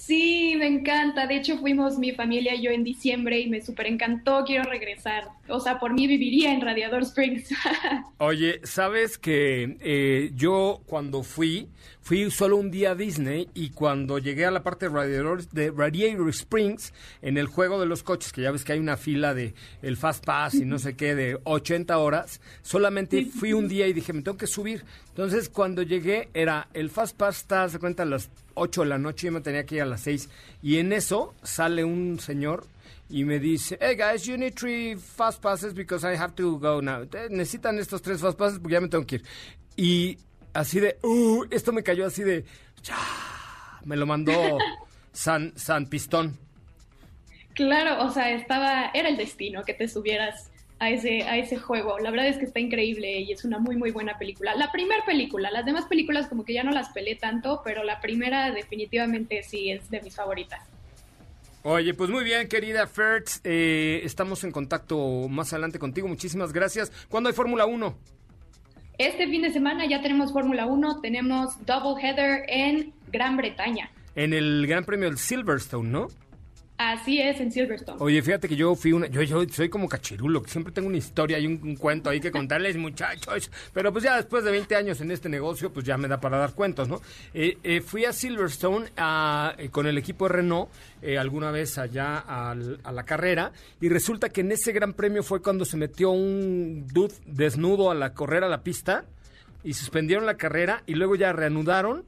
Sí, 0.00 0.54
me 0.56 0.66
encanta. 0.66 1.26
De 1.26 1.36
hecho, 1.36 1.58
fuimos 1.58 1.98
mi 1.98 2.12
familia 2.12 2.54
y 2.54 2.62
yo 2.62 2.70
en 2.70 2.82
diciembre 2.82 3.38
y 3.38 3.50
me 3.50 3.60
súper 3.60 3.86
encantó. 3.86 4.44
Quiero 4.46 4.64
regresar. 4.64 5.28
O 5.46 5.60
sea, 5.60 5.78
por 5.78 5.92
mí 5.92 6.06
viviría 6.06 6.54
en 6.54 6.62
Radiador 6.62 7.02
Springs. 7.02 7.50
Oye, 8.18 8.60
¿sabes 8.64 9.18
que 9.18 9.76
eh, 9.80 10.30
yo 10.34 10.80
cuando 10.86 11.22
fui, 11.22 11.68
fui 12.00 12.30
solo 12.30 12.56
un 12.56 12.70
día 12.70 12.92
a 12.92 12.94
Disney 12.94 13.48
y 13.52 13.70
cuando 13.70 14.18
llegué 14.18 14.46
a 14.46 14.50
la 14.50 14.62
parte 14.62 14.88
de 14.88 14.94
Radiator, 14.94 15.46
de 15.50 15.70
Radiator 15.70 16.30
Springs, 16.30 16.94
en 17.20 17.36
el 17.36 17.46
juego 17.46 17.78
de 17.78 17.84
los 17.84 18.02
coches, 18.02 18.32
que 18.32 18.40
ya 18.40 18.52
ves 18.52 18.64
que 18.64 18.72
hay 18.72 18.78
una 18.78 18.96
fila 18.96 19.34
de 19.34 19.52
el 19.82 19.98
Fast 19.98 20.24
Pass 20.24 20.54
y 20.54 20.64
no 20.64 20.78
sé 20.78 20.96
qué, 20.96 21.14
de 21.14 21.38
80 21.44 21.98
horas, 21.98 22.40
solamente 22.62 23.26
fui 23.26 23.52
un 23.52 23.68
día 23.68 23.86
y 23.86 23.92
dije, 23.92 24.14
me 24.14 24.22
tengo 24.22 24.38
que 24.38 24.46
subir. 24.46 24.82
Entonces, 25.10 25.50
cuando 25.50 25.82
llegué, 25.82 26.30
era 26.32 26.68
el 26.72 26.88
Fast 26.88 27.18
Pass, 27.18 27.38
está, 27.42 27.68
se 27.68 27.78
cuenta, 27.78 28.06
las 28.06 28.30
8 28.54 28.82
de 28.82 28.86
la 28.88 28.98
noche, 28.98 29.26
yo 29.26 29.32
me 29.32 29.40
tenía 29.40 29.64
que 29.64 29.76
ir 29.76 29.82
a 29.82 29.86
las 29.86 30.02
6. 30.02 30.28
Y 30.62 30.78
en 30.78 30.92
eso 30.92 31.34
sale 31.42 31.84
un 31.84 32.18
señor 32.20 32.66
y 33.08 33.24
me 33.24 33.40
dice, 33.40 33.76
hey 33.80 33.96
guys, 33.96 34.24
you 34.24 34.36
need 34.36 34.54
three 34.54 34.94
fast 34.94 35.42
passes 35.42 35.74
because 35.74 36.04
I 36.04 36.16
have 36.16 36.34
to 36.36 36.58
go 36.58 36.80
now. 36.80 37.04
Necesitan 37.28 37.78
estos 37.78 38.00
tres 38.02 38.20
fast 38.20 38.38
passes 38.38 38.58
porque 38.60 38.74
ya 38.74 38.80
me 38.80 38.88
tengo 38.88 39.04
que 39.04 39.16
ir. 39.16 39.24
Y 39.76 40.18
así 40.52 40.78
de, 40.78 40.96
uh, 41.02 41.44
esto 41.50 41.72
me 41.72 41.82
cayó 41.82 42.06
así 42.06 42.22
de, 42.22 42.44
ya, 42.82 42.96
me 43.84 43.96
lo 43.96 44.06
mandó 44.06 44.32
San, 45.12 45.52
San 45.56 45.86
Pistón. 45.86 46.38
claro, 47.54 48.04
o 48.04 48.10
sea, 48.10 48.30
estaba, 48.30 48.90
era 48.94 49.08
el 49.08 49.16
destino 49.16 49.64
que 49.64 49.74
te 49.74 49.88
subieras 49.88 50.49
a 50.80 50.90
ese, 50.90 51.22
a 51.22 51.36
ese 51.36 51.58
juego. 51.58 51.98
La 51.98 52.10
verdad 52.10 52.26
es 52.26 52.38
que 52.38 52.46
está 52.46 52.58
increíble 52.58 53.20
y 53.20 53.30
es 53.30 53.44
una 53.44 53.58
muy, 53.58 53.76
muy 53.76 53.90
buena 53.92 54.18
película. 54.18 54.54
La 54.56 54.72
primera 54.72 55.04
película, 55.04 55.50
las 55.50 55.66
demás 55.66 55.84
películas 55.84 56.26
como 56.26 56.44
que 56.44 56.54
ya 56.54 56.64
no 56.64 56.72
las 56.72 56.88
pelé 56.88 57.14
tanto, 57.14 57.60
pero 57.62 57.84
la 57.84 58.00
primera 58.00 58.50
definitivamente 58.50 59.42
sí 59.42 59.70
es 59.70 59.88
de 59.90 60.00
mis 60.00 60.16
favoritas. 60.16 60.66
Oye, 61.62 61.92
pues 61.92 62.08
muy 62.08 62.24
bien, 62.24 62.48
querida 62.48 62.86
Fertz, 62.86 63.42
eh, 63.44 64.00
estamos 64.04 64.42
en 64.44 64.50
contacto 64.50 65.28
más 65.28 65.52
adelante 65.52 65.78
contigo. 65.78 66.08
Muchísimas 66.08 66.54
gracias. 66.54 66.90
¿Cuándo 67.10 67.28
hay 67.28 67.34
Fórmula 67.34 67.66
1? 67.66 67.94
Este 68.96 69.28
fin 69.28 69.42
de 69.42 69.52
semana 69.52 69.86
ya 69.86 70.00
tenemos 70.00 70.32
Fórmula 70.32 70.64
1, 70.64 71.00
tenemos 71.02 71.54
Double 71.66 72.02
Header 72.02 72.44
en 72.48 72.94
Gran 73.12 73.36
Bretaña. 73.36 73.90
En 74.14 74.32
el 74.32 74.66
Gran 74.66 74.84
Premio 74.84 75.08
del 75.08 75.18
Silverstone, 75.18 75.90
¿no? 75.90 76.08
Así 76.82 77.20
es, 77.20 77.38
en 77.40 77.52
Silverstone. 77.52 77.98
Oye, 78.00 78.22
fíjate 78.22 78.48
que 78.48 78.56
yo 78.56 78.74
fui 78.74 78.92
una, 78.92 79.06
yo, 79.06 79.20
yo 79.20 79.44
soy 79.50 79.68
como 79.68 79.86
cachirulo, 79.86 80.42
que 80.42 80.48
siempre 80.50 80.72
tengo 80.72 80.88
una 80.88 80.96
historia 80.96 81.38
y 81.38 81.46
un, 81.46 81.60
un 81.62 81.76
cuento 81.76 82.08
ahí 82.08 82.20
que 82.20 82.30
contarles, 82.30 82.76
muchachos. 82.78 83.50
Pero 83.74 83.92
pues 83.92 84.02
ya 84.02 84.16
después 84.16 84.44
de 84.44 84.50
20 84.50 84.74
años 84.76 84.98
en 85.02 85.10
este 85.10 85.28
negocio, 85.28 85.70
pues 85.70 85.84
ya 85.84 85.98
me 85.98 86.08
da 86.08 86.18
para 86.22 86.38
dar 86.38 86.54
cuentos, 86.54 86.88
¿no? 86.88 87.02
Eh, 87.34 87.58
eh, 87.62 87.82
fui 87.82 88.06
a 88.06 88.14
Silverstone 88.14 88.88
a- 88.96 89.54
eh, 89.58 89.68
con 89.68 89.86
el 89.86 89.98
equipo 89.98 90.26
de 90.26 90.36
Renault 90.36 90.70
eh, 91.02 91.18
alguna 91.18 91.50
vez 91.50 91.76
allá 91.76 92.16
al- 92.18 92.80
a 92.82 92.92
la 92.92 93.02
carrera 93.04 93.52
y 93.78 93.90
resulta 93.90 94.30
que 94.30 94.40
en 94.40 94.52
ese 94.52 94.72
gran 94.72 94.94
premio 94.94 95.22
fue 95.22 95.42
cuando 95.42 95.66
se 95.66 95.76
metió 95.76 96.10
un 96.12 96.86
dude 96.90 97.12
desnudo 97.26 97.90
a 97.90 97.94
la 97.94 98.14
correr 98.14 98.42
a 98.42 98.48
la 98.48 98.62
pista 98.62 99.04
y 99.62 99.74
suspendieron 99.74 100.24
la 100.24 100.38
carrera 100.38 100.82
y 100.86 100.94
luego 100.94 101.14
ya 101.14 101.34
reanudaron 101.34 102.04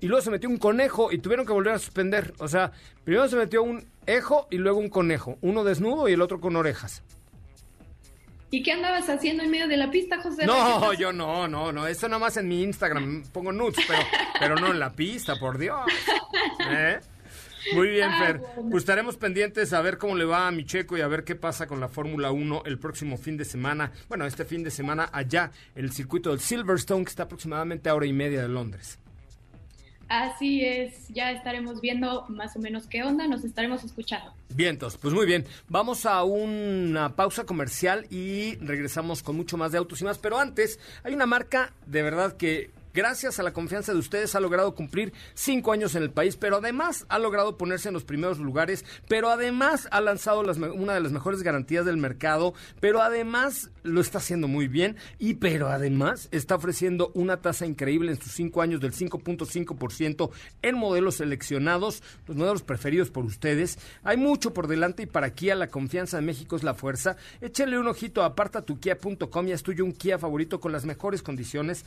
y 0.00 0.06
luego 0.08 0.22
se 0.22 0.30
metió 0.30 0.48
un 0.48 0.58
conejo 0.58 1.10
y 1.12 1.18
tuvieron 1.18 1.46
que 1.46 1.52
volver 1.52 1.74
a 1.74 1.78
suspender. 1.78 2.34
O 2.38 2.48
sea, 2.48 2.72
primero 3.04 3.28
se 3.28 3.36
metió 3.36 3.62
un 3.62 3.84
ejo 4.06 4.46
y 4.50 4.58
luego 4.58 4.78
un 4.78 4.88
conejo, 4.88 5.38
uno 5.40 5.64
desnudo 5.64 6.08
y 6.08 6.12
el 6.12 6.22
otro 6.22 6.40
con 6.40 6.56
orejas. 6.56 7.02
¿Y 8.50 8.62
qué 8.62 8.72
andabas 8.72 9.08
haciendo 9.08 9.42
en 9.42 9.50
medio 9.50 9.66
de 9.66 9.76
la 9.76 9.90
pista, 9.90 10.20
José? 10.22 10.46
No, 10.46 10.92
yo 10.94 11.12
no, 11.12 11.48
no, 11.48 11.72
no, 11.72 11.86
eso 11.88 12.06
nada 12.08 12.20
más 12.20 12.36
en 12.36 12.46
mi 12.46 12.62
Instagram 12.62 13.24
pongo 13.32 13.50
nudes, 13.52 13.84
pero, 13.88 14.00
pero 14.38 14.54
no 14.54 14.68
en 14.70 14.78
la 14.78 14.92
pista, 14.92 15.34
por 15.36 15.58
Dios. 15.58 15.80
¿Eh? 16.70 17.00
Muy 17.74 17.88
bien, 17.88 18.08
Ah, 18.08 18.24
Fer. 18.24 18.38
bueno. 18.38 18.70
Pues 18.70 18.82
estaremos 18.82 19.16
pendientes 19.16 19.72
a 19.72 19.80
ver 19.82 19.98
cómo 19.98 20.14
le 20.14 20.24
va 20.24 20.46
a 20.46 20.52
mi 20.52 20.64
checo 20.64 20.96
y 20.96 21.00
a 21.00 21.08
ver 21.08 21.24
qué 21.24 21.34
pasa 21.34 21.66
con 21.66 21.80
la 21.80 21.88
Fórmula 21.88 22.30
1 22.30 22.62
el 22.66 22.78
próximo 22.78 23.18
fin 23.18 23.36
de 23.36 23.44
semana. 23.44 23.90
Bueno, 24.08 24.24
este 24.24 24.44
fin 24.44 24.62
de 24.62 24.70
semana 24.70 25.08
allá, 25.12 25.50
el 25.74 25.90
circuito 25.90 26.30
del 26.30 26.38
Silverstone, 26.38 27.04
que 27.04 27.10
está 27.10 27.24
aproximadamente 27.24 27.88
a 27.88 27.96
hora 27.96 28.06
y 28.06 28.12
media 28.12 28.42
de 28.42 28.48
Londres. 28.48 29.00
Así 30.08 30.64
es, 30.64 31.08
ya 31.08 31.32
estaremos 31.32 31.80
viendo 31.80 32.26
más 32.28 32.54
o 32.56 32.60
menos 32.60 32.86
qué 32.86 33.02
onda, 33.02 33.26
nos 33.26 33.44
estaremos 33.44 33.82
escuchando. 33.82 34.32
Vientos, 34.50 34.96
pues 34.96 35.12
muy 35.12 35.26
bien. 35.26 35.44
Vamos 35.68 36.06
a 36.06 36.22
una 36.22 37.16
pausa 37.16 37.44
comercial 37.44 38.06
y 38.08 38.56
regresamos 38.56 39.22
con 39.22 39.36
mucho 39.36 39.56
más 39.56 39.72
de 39.72 39.78
autos 39.78 40.00
y 40.00 40.04
más. 40.04 40.18
Pero 40.18 40.38
antes, 40.38 40.78
hay 41.02 41.12
una 41.12 41.26
marca 41.26 41.72
de 41.86 42.02
verdad 42.02 42.36
que, 42.36 42.70
gracias 42.96 43.38
a 43.38 43.42
la 43.42 43.52
confianza 43.52 43.92
de 43.92 43.98
ustedes, 43.98 44.34
ha 44.34 44.40
logrado 44.40 44.74
cumplir 44.74 45.12
cinco 45.34 45.72
años 45.72 45.94
en 45.94 46.02
el 46.02 46.10
país, 46.10 46.36
pero 46.38 46.56
además 46.56 47.04
ha 47.10 47.18
logrado 47.18 47.58
ponerse 47.58 47.88
en 47.88 47.94
los 47.94 48.04
primeros 48.04 48.38
lugares, 48.38 48.86
pero 49.06 49.28
además 49.28 49.86
ha 49.90 50.00
lanzado 50.00 50.40
una 50.72 50.94
de 50.94 51.00
las 51.00 51.12
mejores 51.12 51.42
garantías 51.42 51.84
del 51.84 51.98
mercado, 51.98 52.54
pero 52.80 53.02
además 53.02 53.70
lo 53.82 54.00
está 54.00 54.16
haciendo 54.18 54.48
muy 54.48 54.66
bien 54.66 54.96
y 55.18 55.34
pero 55.34 55.68
además 55.68 56.28
está 56.32 56.54
ofreciendo 56.54 57.12
una 57.12 57.42
tasa 57.42 57.66
increíble 57.66 58.12
en 58.12 58.20
sus 58.20 58.32
cinco 58.32 58.62
años 58.62 58.80
del 58.80 58.92
5.5% 58.92 60.30
en 60.62 60.78
modelos 60.78 61.16
seleccionados, 61.16 62.02
los 62.26 62.36
modelos 62.36 62.62
preferidos 62.62 63.10
por 63.10 63.26
ustedes. 63.26 63.78
Hay 64.04 64.16
mucho 64.16 64.54
por 64.54 64.68
delante 64.68 65.02
y 65.02 65.06
para 65.06 65.34
Kia 65.34 65.54
la 65.54 65.68
confianza 65.68 66.18
en 66.18 66.24
México 66.24 66.56
es 66.56 66.62
la 66.62 66.72
fuerza. 66.72 67.16
Échale 67.42 67.78
un 67.78 67.88
ojito 67.88 68.22
a 68.22 68.26
apartatukia.com 68.26 69.48
y 69.48 69.52
es 69.52 69.62
tuyo 69.62 69.84
un 69.84 69.92
Kia 69.92 70.18
favorito 70.18 70.60
con 70.60 70.72
las 70.72 70.86
mejores 70.86 71.22
condiciones. 71.22 71.84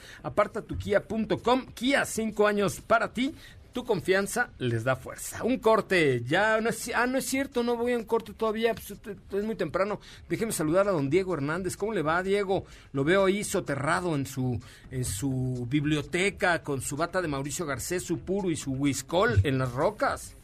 Apartatukia.com, 1.00 1.66
Kia, 1.74 2.06
cinco 2.06 2.48
años 2.48 2.80
para 2.82 3.14
ti. 3.14 3.34
Tu 3.72 3.84
confianza 3.86 4.50
les 4.58 4.84
da 4.84 4.96
fuerza. 4.96 5.44
Un 5.44 5.60
corte, 5.60 6.24
ya 6.26 6.60
no 6.60 6.70
es, 6.70 6.90
ah, 6.96 7.06
no 7.06 7.20
es 7.20 7.26
cierto, 7.26 7.62
no 7.62 7.76
voy 7.78 7.94
a 7.94 7.98
un 7.98 8.04
corte 8.04 8.34
todavía, 8.34 8.74
pues, 8.74 8.90
es- 8.92 8.98
es 9.32 9.44
muy 9.46 9.56
temprano. 9.56 10.00
Déjeme 10.28 10.52
saludar 10.52 10.88
a 10.88 10.92
don 10.92 11.08
Diego 11.12 11.36
Hernández. 11.36 11.78
¿Cómo 11.78 11.94
le 11.94 12.02
va, 12.02 12.24
Diego? 12.24 12.66
Lo 12.94 13.04
veo 13.04 13.26
ahí 13.26 13.44
soterrado 13.44 14.16
en 14.16 14.26
su, 14.26 14.60
en 14.90 15.06
su 15.06 15.68
biblioteca 15.70 16.64
con 16.64 16.82
su 16.82 16.98
bata 16.98 17.22
de 17.22 17.28
Mauricio 17.28 17.68
Garcés, 17.68 18.02
su 18.04 18.18
puro 18.22 18.50
y 18.50 18.56
su 18.56 18.72
whiskol 18.72 19.40
en 19.44 19.60
las 19.60 19.72
rocas. 19.72 20.36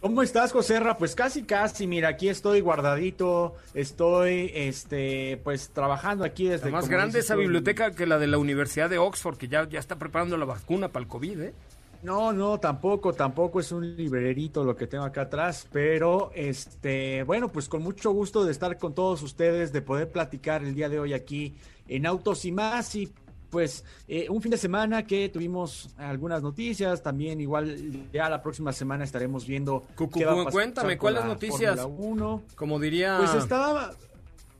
¿Cómo 0.00 0.22
estás, 0.22 0.52
Joserra? 0.52 0.98
Pues 0.98 1.14
casi, 1.14 1.42
casi. 1.42 1.86
Mira, 1.86 2.08
aquí 2.08 2.28
estoy 2.28 2.60
guardadito. 2.60 3.54
Estoy, 3.74 4.52
este, 4.54 5.40
pues 5.42 5.70
trabajando 5.70 6.24
aquí 6.24 6.48
desde. 6.48 6.66
La 6.66 6.72
más 6.72 6.88
grande 6.88 7.18
esa 7.18 7.34
biblioteca 7.34 7.90
que 7.90 8.06
la 8.06 8.18
de 8.18 8.26
la 8.26 8.38
Universidad 8.38 8.90
de 8.90 8.98
Oxford, 8.98 9.36
que 9.36 9.48
ya, 9.48 9.68
ya 9.68 9.78
está 9.78 9.96
preparando 9.96 10.36
la 10.36 10.44
vacuna 10.44 10.88
para 10.88 11.02
el 11.02 11.08
COVID, 11.08 11.40
¿eh? 11.40 11.54
No, 12.02 12.32
no, 12.32 12.60
tampoco, 12.60 13.14
tampoco 13.14 13.58
es 13.58 13.72
un 13.72 13.96
librerito 13.96 14.62
lo 14.62 14.76
que 14.76 14.86
tengo 14.86 15.04
acá 15.04 15.22
atrás, 15.22 15.66
pero 15.72 16.30
este, 16.34 17.22
bueno, 17.24 17.48
pues 17.48 17.68
con 17.68 17.82
mucho 17.82 18.12
gusto 18.12 18.44
de 18.44 18.52
estar 18.52 18.78
con 18.78 18.94
todos 18.94 19.22
ustedes, 19.22 19.72
de 19.72 19.82
poder 19.82 20.12
platicar 20.12 20.62
el 20.62 20.74
día 20.74 20.88
de 20.88 21.00
hoy 21.00 21.14
aquí 21.14 21.56
en 21.88 22.06
Autos 22.06 22.44
y 22.44 22.52
más 22.52 22.94
y 22.94 23.12
pues 23.50 23.84
eh, 24.08 24.26
un 24.28 24.42
fin 24.42 24.50
de 24.50 24.58
semana 24.58 25.06
que 25.06 25.28
tuvimos 25.28 25.90
algunas 25.96 26.42
noticias, 26.42 27.02
también 27.02 27.40
igual 27.40 28.08
ya 28.12 28.28
la 28.28 28.42
próxima 28.42 28.72
semana 28.72 29.04
estaremos 29.04 29.46
viendo 29.46 29.84
Cucu, 29.96 30.18
qué 30.18 30.24
va 30.24 30.32
a 30.32 30.36
pasar 30.36 30.52
cuéntame, 30.52 30.96
con 30.96 30.98
¿cuáles 30.98 31.20
la 31.20 31.26
noticias? 31.28 31.88
1. 31.88 32.42
Como 32.54 32.78
diría... 32.80 33.18
Pues 33.18 33.34
estaba, 33.34 33.92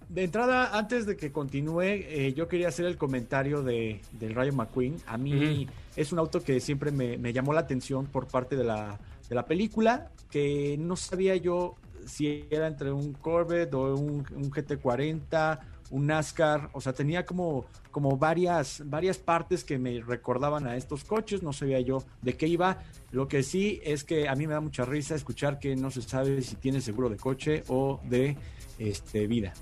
de 0.08 0.24
entrada, 0.24 0.76
antes 0.76 1.06
de 1.06 1.16
que 1.16 1.32
continúe, 1.32 1.82
eh, 1.82 2.32
yo 2.36 2.48
quería 2.48 2.68
hacer 2.68 2.86
el 2.86 2.96
comentario 2.96 3.62
de, 3.62 4.00
del 4.12 4.34
Rayo 4.34 4.52
McQueen. 4.52 4.96
A 5.06 5.18
mí 5.18 5.68
es 5.96 6.12
un 6.12 6.18
auto 6.18 6.42
que 6.42 6.60
siempre 6.60 6.90
me, 6.92 7.18
me 7.18 7.32
llamó 7.32 7.52
la 7.52 7.60
atención 7.60 8.06
por 8.06 8.28
parte 8.28 8.56
de 8.56 8.64
la, 8.64 9.00
de 9.28 9.34
la 9.34 9.46
película, 9.46 10.10
que 10.30 10.76
no 10.78 10.96
sabía 10.96 11.36
yo 11.36 11.74
si 12.06 12.46
era 12.50 12.68
entre 12.68 12.92
un 12.92 13.14
Corvette 13.14 13.74
o 13.74 13.94
un, 13.94 14.24
un 14.34 14.50
GT40, 14.50 15.58
un 15.90 16.06
NASCAR, 16.06 16.70
o 16.72 16.80
sea, 16.80 16.92
tenía 16.92 17.24
como, 17.24 17.66
como 17.90 18.16
varias, 18.16 18.82
varias 18.86 19.18
partes 19.18 19.64
que 19.64 19.78
me 19.78 20.00
recordaban 20.00 20.66
a 20.66 20.76
estos 20.76 21.04
coches, 21.04 21.42
no 21.42 21.52
sabía 21.52 21.80
yo 21.80 22.04
de 22.22 22.36
qué 22.36 22.46
iba. 22.46 22.78
Lo 23.12 23.28
que 23.28 23.42
sí 23.42 23.80
es 23.84 24.04
que 24.04 24.28
a 24.28 24.34
mí 24.34 24.46
me 24.46 24.54
da 24.54 24.60
mucha 24.60 24.84
risa 24.84 25.14
escuchar 25.14 25.58
que 25.58 25.76
no 25.76 25.90
se 25.90 26.02
sabe 26.02 26.42
si 26.42 26.56
tiene 26.56 26.80
seguro 26.80 27.08
de 27.08 27.16
coche 27.16 27.64
o 27.68 28.00
de 28.04 28.36
este, 28.78 29.26
vida. 29.26 29.52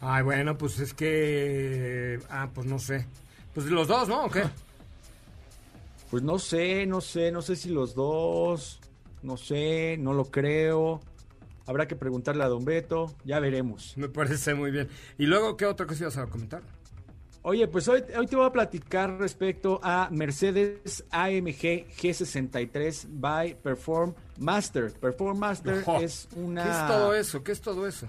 Ay, 0.00 0.22
bueno, 0.22 0.56
pues 0.56 0.78
es 0.78 0.94
que... 0.94 2.20
Ah, 2.30 2.48
pues 2.54 2.66
no 2.66 2.78
sé. 2.78 3.06
Pues 3.54 3.66
los 3.66 3.88
dos, 3.88 4.08
¿no? 4.08 4.26
¿O 4.26 4.30
qué? 4.30 4.44
Pues 6.10 6.22
no 6.22 6.38
sé, 6.38 6.86
no 6.86 7.00
sé, 7.00 7.30
no 7.30 7.42
sé 7.42 7.56
si 7.56 7.68
los 7.68 7.94
dos, 7.94 8.80
no 9.22 9.36
sé, 9.36 9.96
no 9.98 10.14
lo 10.14 10.26
creo. 10.26 11.00
Habrá 11.68 11.86
que 11.86 11.96
preguntarle 11.96 12.42
a 12.44 12.48
Don 12.48 12.64
Beto, 12.64 13.14
ya 13.26 13.40
veremos. 13.40 13.94
Me 13.98 14.08
parece 14.08 14.54
muy 14.54 14.70
bien. 14.70 14.88
¿Y 15.18 15.26
luego 15.26 15.54
qué 15.58 15.66
otra 15.66 15.86
cosa 15.86 16.04
ibas 16.04 16.16
a 16.16 16.26
comentar? 16.26 16.62
Oye, 17.42 17.68
pues 17.68 17.86
hoy, 17.88 18.02
hoy 18.16 18.26
te 18.26 18.36
voy 18.36 18.46
a 18.46 18.52
platicar 18.52 19.18
respecto 19.18 19.78
a 19.82 20.08
Mercedes 20.10 21.04
AMG 21.10 21.86
G63 21.94 23.06
by 23.10 23.54
Perform 23.62 24.14
Master. 24.38 24.90
Perform 24.92 25.38
Master 25.38 25.78
Ojo. 25.86 26.00
es 26.00 26.26
una... 26.36 26.64
¿Qué 26.64 26.70
es 26.70 26.86
todo 26.86 27.14
eso? 27.14 27.44
¿Qué 27.44 27.52
es 27.52 27.60
todo 27.60 27.86
eso? 27.86 28.06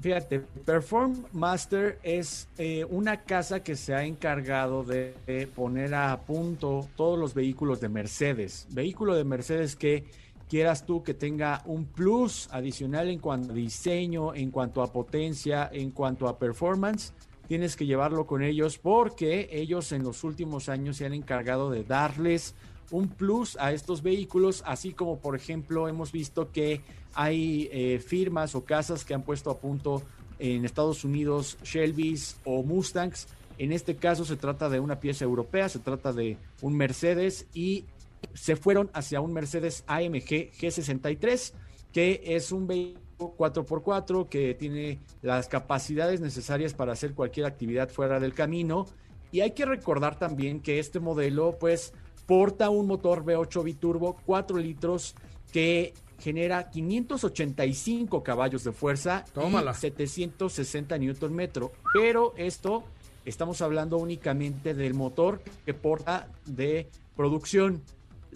Fíjate, 0.00 0.40
Perform 0.40 1.26
Master 1.30 2.00
es 2.02 2.48
eh, 2.58 2.84
una 2.90 3.22
casa 3.22 3.62
que 3.62 3.76
se 3.76 3.94
ha 3.94 4.02
encargado 4.02 4.82
de, 4.82 5.14
de 5.28 5.46
poner 5.46 5.94
a 5.94 6.20
punto 6.22 6.88
todos 6.96 7.16
los 7.16 7.34
vehículos 7.34 7.80
de 7.80 7.88
Mercedes. 7.88 8.66
Vehículo 8.70 9.14
de 9.14 9.22
Mercedes 9.22 9.76
que 9.76 10.23
quieras 10.48 10.86
tú 10.86 11.02
que 11.02 11.14
tenga 11.14 11.62
un 11.64 11.86
plus 11.86 12.48
adicional 12.50 13.08
en 13.08 13.18
cuanto 13.18 13.52
a 13.52 13.54
diseño, 13.54 14.34
en 14.34 14.50
cuanto 14.50 14.82
a 14.82 14.92
potencia, 14.92 15.68
en 15.72 15.90
cuanto 15.90 16.28
a 16.28 16.38
performance, 16.38 17.12
tienes 17.48 17.76
que 17.76 17.86
llevarlo 17.86 18.26
con 18.26 18.42
ellos 18.42 18.78
porque 18.78 19.48
ellos 19.52 19.92
en 19.92 20.02
los 20.02 20.24
últimos 20.24 20.68
años 20.68 20.96
se 20.96 21.06
han 21.06 21.14
encargado 21.14 21.70
de 21.70 21.84
darles 21.84 22.54
un 22.90 23.08
plus 23.08 23.56
a 23.58 23.72
estos 23.72 24.02
vehículos, 24.02 24.62
así 24.66 24.92
como 24.92 25.18
por 25.18 25.36
ejemplo 25.36 25.88
hemos 25.88 26.12
visto 26.12 26.52
que 26.52 26.82
hay 27.14 27.68
eh, 27.72 27.98
firmas 27.98 28.54
o 28.54 28.64
casas 28.64 29.04
que 29.04 29.14
han 29.14 29.22
puesto 29.22 29.50
a 29.50 29.58
punto 29.58 30.02
en 30.38 30.64
Estados 30.64 31.04
Unidos 31.04 31.58
Shelby's 31.62 32.36
o 32.44 32.62
Mustangs. 32.62 33.28
En 33.56 33.72
este 33.72 33.94
caso 33.96 34.24
se 34.24 34.36
trata 34.36 34.68
de 34.68 34.80
una 34.80 34.98
pieza 34.98 35.24
europea, 35.24 35.68
se 35.68 35.78
trata 35.78 36.12
de 36.12 36.36
un 36.60 36.76
Mercedes 36.76 37.46
y 37.54 37.84
se 38.32 38.56
fueron 38.56 38.90
hacia 38.94 39.20
un 39.20 39.32
Mercedes 39.32 39.84
AMG 39.86 40.52
G63, 40.52 41.52
que 41.92 42.22
es 42.24 42.52
un 42.52 42.66
vehículo 42.66 43.04
4x4 43.18 44.28
que 44.28 44.54
tiene 44.54 45.00
las 45.22 45.48
capacidades 45.48 46.20
necesarias 46.20 46.74
para 46.74 46.92
hacer 46.92 47.14
cualquier 47.14 47.46
actividad 47.46 47.88
fuera 47.88 48.20
del 48.20 48.34
camino. 48.34 48.86
Y 49.32 49.40
hay 49.40 49.52
que 49.52 49.64
recordar 49.64 50.18
también 50.18 50.60
que 50.60 50.78
este 50.78 51.00
modelo, 51.00 51.56
pues, 51.58 51.92
porta 52.26 52.70
un 52.70 52.86
motor 52.86 53.24
V8 53.24 53.62
biturbo 53.64 54.16
4 54.24 54.58
litros 54.58 55.14
que 55.52 55.92
genera 56.20 56.70
585 56.70 58.22
caballos 58.22 58.64
de 58.64 58.72
fuerza 58.72 59.24
Tómala. 59.32 59.72
y 59.72 59.74
760 59.74 60.98
newton 60.98 61.34
metro. 61.34 61.72
Pero 61.92 62.34
esto 62.36 62.84
estamos 63.24 63.60
hablando 63.60 63.98
únicamente 63.98 64.74
del 64.74 64.94
motor 64.94 65.42
que 65.64 65.74
porta 65.74 66.28
de 66.46 66.88
producción. 67.16 67.82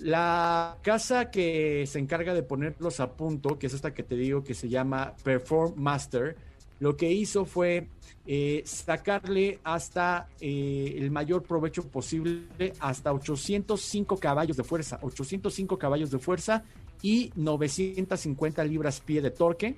La 0.00 0.78
casa 0.82 1.30
que 1.30 1.84
se 1.86 1.98
encarga 1.98 2.34
de 2.34 2.42
ponerlos 2.42 3.00
a 3.00 3.12
punto, 3.12 3.58
que 3.58 3.66
es 3.66 3.74
esta 3.74 3.92
que 3.92 4.02
te 4.02 4.16
digo 4.16 4.44
que 4.44 4.54
se 4.54 4.68
llama 4.68 5.14
Perform 5.24 5.74
Master, 5.76 6.36
lo 6.80 6.96
que 6.96 7.10
hizo 7.10 7.44
fue 7.44 7.88
eh, 8.26 8.62
sacarle 8.64 9.58
hasta 9.64 10.28
eh, 10.40 10.94
el 10.96 11.10
mayor 11.10 11.42
provecho 11.42 11.82
posible, 11.88 12.72
hasta 12.78 13.12
805 13.12 14.18
caballos 14.18 14.56
de 14.56 14.62
fuerza, 14.62 14.98
805 15.02 15.78
caballos 15.78 16.10
de 16.10 16.18
fuerza 16.18 16.62
y 17.02 17.32
950 17.34 18.62
libras-pie 18.64 19.20
de 19.22 19.30
torque 19.30 19.76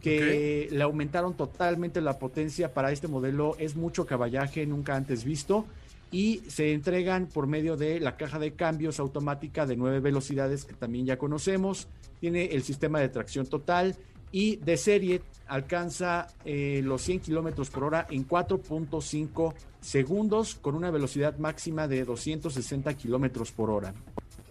que 0.00 0.68
le 0.70 0.82
aumentaron 0.82 1.34
totalmente 1.34 2.00
la 2.00 2.18
potencia 2.18 2.74
para 2.74 2.90
este 2.90 3.06
modelo. 3.06 3.56
Es 3.58 3.76
mucho 3.76 4.04
caballaje, 4.04 4.66
nunca 4.66 4.96
antes 4.96 5.24
visto. 5.24 5.64
Y 6.12 6.42
se 6.48 6.72
entregan 6.72 7.26
por 7.26 7.46
medio 7.46 7.76
de 7.76 7.98
la 7.98 8.16
caja 8.16 8.38
de 8.38 8.52
cambios 8.52 9.00
automática 9.00 9.66
de 9.66 9.76
nueve 9.76 9.98
velocidades 9.98 10.64
que 10.64 10.74
también 10.74 11.06
ya 11.06 11.18
conocemos. 11.18 11.88
Tiene 12.20 12.44
el 12.46 12.62
sistema 12.62 13.00
de 13.00 13.08
tracción 13.08 13.46
total 13.46 13.96
y 14.30 14.56
de 14.56 14.76
serie 14.76 15.22
alcanza 15.46 16.26
eh, 16.44 16.80
los 16.84 17.02
100 17.02 17.20
kilómetros 17.20 17.70
por 17.70 17.84
hora 17.84 18.06
en 18.10 18.26
4.5 18.26 19.54
segundos 19.80 20.54
con 20.54 20.74
una 20.74 20.90
velocidad 20.90 21.36
máxima 21.38 21.88
de 21.88 22.04
260 22.04 22.94
kilómetros 22.94 23.52
por 23.52 23.70
hora. 23.70 23.94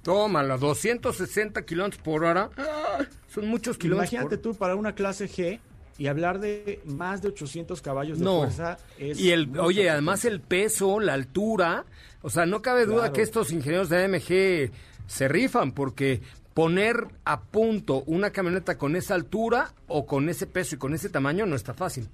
Tómala, 0.04 0.58
260 0.58 1.63
kilómetros 1.63 2.02
por 2.04 2.24
hora. 2.24 2.50
Ah, 2.58 3.06
son 3.28 3.47
muchos 3.47 3.78
kilómetros. 3.78 4.13
Imagínate 4.13 4.38
tú 4.38 4.56
para 4.56 4.76
una 4.76 4.93
clase 4.93 5.28
G 5.28 5.60
y 6.01 6.07
hablar 6.07 6.39
de 6.39 6.81
más 6.83 7.21
de 7.21 7.27
800 7.27 7.79
caballos 7.79 8.17
de 8.17 8.25
fuerza 8.25 8.79
es 8.97 9.19
y 9.19 9.29
el 9.29 9.55
oye 9.59 9.87
además 9.87 10.25
el 10.25 10.41
peso 10.41 10.99
la 10.99 11.13
altura 11.13 11.85
o 12.23 12.29
sea 12.31 12.47
no 12.47 12.63
cabe 12.63 12.87
duda 12.87 13.13
que 13.13 13.21
estos 13.21 13.51
ingenieros 13.51 13.87
de 13.89 14.03
AMG 14.03 14.71
se 15.05 15.27
rifan 15.27 15.73
porque 15.73 16.23
poner 16.55 17.05
a 17.23 17.41
punto 17.41 18.01
una 18.07 18.31
camioneta 18.31 18.79
con 18.79 18.95
esa 18.95 19.13
altura 19.13 19.73
o 19.87 20.07
con 20.07 20.27
ese 20.27 20.47
peso 20.47 20.73
y 20.73 20.79
con 20.79 20.95
ese 20.95 21.09
tamaño 21.09 21.45
no 21.45 21.55
está 21.55 21.75
fácil. 21.75 22.09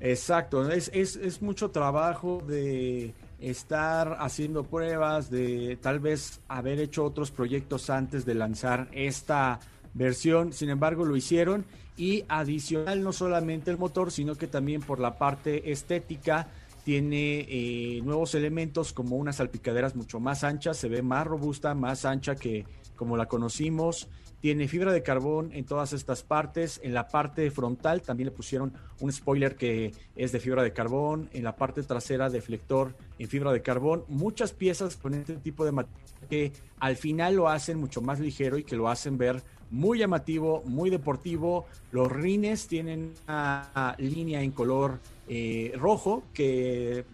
Exacto 0.00 0.68
es, 0.68 0.90
es, 0.92 1.14
es 1.14 1.42
mucho 1.42 1.70
trabajo 1.70 2.42
de 2.44 3.14
estar 3.38 4.16
haciendo 4.18 4.64
pruebas, 4.64 5.30
de 5.30 5.78
tal 5.80 6.00
vez 6.00 6.40
haber 6.48 6.80
hecho 6.80 7.04
otros 7.04 7.30
proyectos 7.30 7.88
antes 7.88 8.24
de 8.24 8.34
lanzar 8.34 8.88
esta 8.90 9.60
versión. 9.92 10.52
Sin 10.52 10.70
embargo, 10.70 11.04
lo 11.04 11.16
hicieron 11.16 11.64
y 11.96 12.24
adicional 12.28 13.02
no 13.02 13.12
solamente 13.12 13.70
el 13.70 13.78
motor, 13.78 14.10
sino 14.10 14.34
que 14.34 14.46
también 14.46 14.82
por 14.82 15.00
la 15.00 15.16
parte 15.16 15.70
estética 15.70 16.48
tiene 16.84 17.46
eh, 17.48 18.00
nuevos 18.02 18.34
elementos 18.34 18.92
como 18.92 19.16
unas 19.16 19.36
salpicaderas 19.36 19.96
mucho 19.96 20.20
más 20.20 20.44
anchas, 20.44 20.76
se 20.76 20.88
ve 20.88 21.02
más 21.02 21.26
robusta, 21.26 21.74
más 21.74 22.04
ancha 22.04 22.34
que 22.34 22.66
como 22.96 23.16
la 23.16 23.26
conocimos. 23.26 24.08
Tiene 24.40 24.68
fibra 24.68 24.92
de 24.92 25.02
carbón 25.02 25.52
en 25.54 25.64
todas 25.64 25.94
estas 25.94 26.22
partes. 26.22 26.78
En 26.82 26.92
la 26.92 27.08
parte 27.08 27.50
frontal 27.50 28.02
también 28.02 28.26
le 28.26 28.30
pusieron 28.30 28.74
un 29.00 29.10
spoiler 29.10 29.56
que 29.56 29.92
es 30.16 30.32
de 30.32 30.40
fibra 30.40 30.62
de 30.62 30.74
carbón. 30.74 31.30
En 31.32 31.44
la 31.44 31.56
parte 31.56 31.82
trasera 31.82 32.28
deflector 32.28 32.94
en 33.18 33.26
fibra 33.26 33.52
de 33.52 33.62
carbón. 33.62 34.04
Muchas 34.08 34.52
piezas 34.52 34.96
con 34.96 35.14
este 35.14 35.36
tipo 35.36 35.64
de 35.64 35.72
material 35.72 36.04
que 36.28 36.52
al 36.78 36.96
final 36.96 37.36
lo 37.36 37.48
hacen 37.48 37.78
mucho 37.78 38.02
más 38.02 38.20
ligero 38.20 38.58
y 38.58 38.64
que 38.64 38.76
lo 38.76 38.90
hacen 38.90 39.16
ver 39.16 39.42
muy 39.74 39.98
llamativo, 39.98 40.62
muy 40.66 40.88
deportivo. 40.88 41.66
Los 41.90 42.10
rines 42.10 42.68
tienen 42.68 43.12
una 43.26 43.96
línea 43.98 44.40
en 44.40 44.52
color 44.52 45.00
eh, 45.28 45.72
rojo 45.76 46.22
que, 46.32 47.04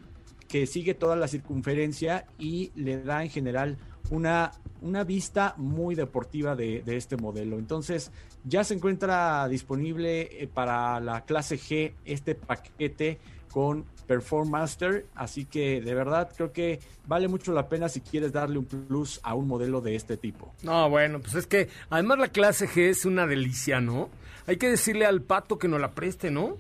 que 0.47 0.67
sigue 0.67 0.95
toda 0.95 1.17
la 1.17 1.27
circunferencia 1.27 2.27
y 2.39 2.71
le 2.75 3.03
da 3.03 3.23
en 3.23 3.31
general 3.31 3.79
una, 4.11 4.53
una 4.83 5.05
vista 5.05 5.55
muy 5.57 5.95
deportiva 5.95 6.55
de, 6.55 6.83
este 6.87 7.17
modelo. 7.17 7.59
Entonces, 7.59 8.13
ya 8.45 8.65
se 8.65 8.75
encuentra 8.75 9.49
disponible 9.49 10.43
eh, 10.43 10.49
para 10.53 11.01
la 11.01 11.25
clase 11.25 11.57
G 11.57 11.95
este 12.05 12.35
paquete 12.35 13.19
con 13.51 13.85
Performaster, 14.11 15.07
así 15.15 15.45
que 15.45 15.81
de 15.81 15.95
verdad 15.95 16.33
creo 16.37 16.53
que 16.53 16.81
vale 17.07 17.29
mucho 17.29 17.53
la 17.53 17.69
pena 17.69 17.89
si 17.89 18.01
quieres 18.01 18.33
darle 18.33 18.59
un 18.59 18.65
plus 18.65 19.21
a 19.23 19.35
un 19.37 19.47
modelo 19.47 19.81
de 19.81 19.95
este 19.95 20.17
tipo. 20.17 20.53
No, 20.65 20.91
bueno, 20.91 21.21
pues 21.21 21.37
es 21.37 21.47
que 21.47 21.69
además 21.91 22.19
la 22.19 22.27
clase 22.27 22.69
G 22.69 22.89
es 22.89 23.05
una 23.05 23.29
delicia, 23.29 23.81
¿no? 23.81 24.11
Hay 24.49 24.57
que 24.57 24.69
decirle 24.69 25.07
al 25.07 25.23
pato 25.23 25.59
que 25.59 25.69
nos 25.69 25.81
la 25.81 25.93
preste, 25.93 26.33
¿no? 26.33 26.57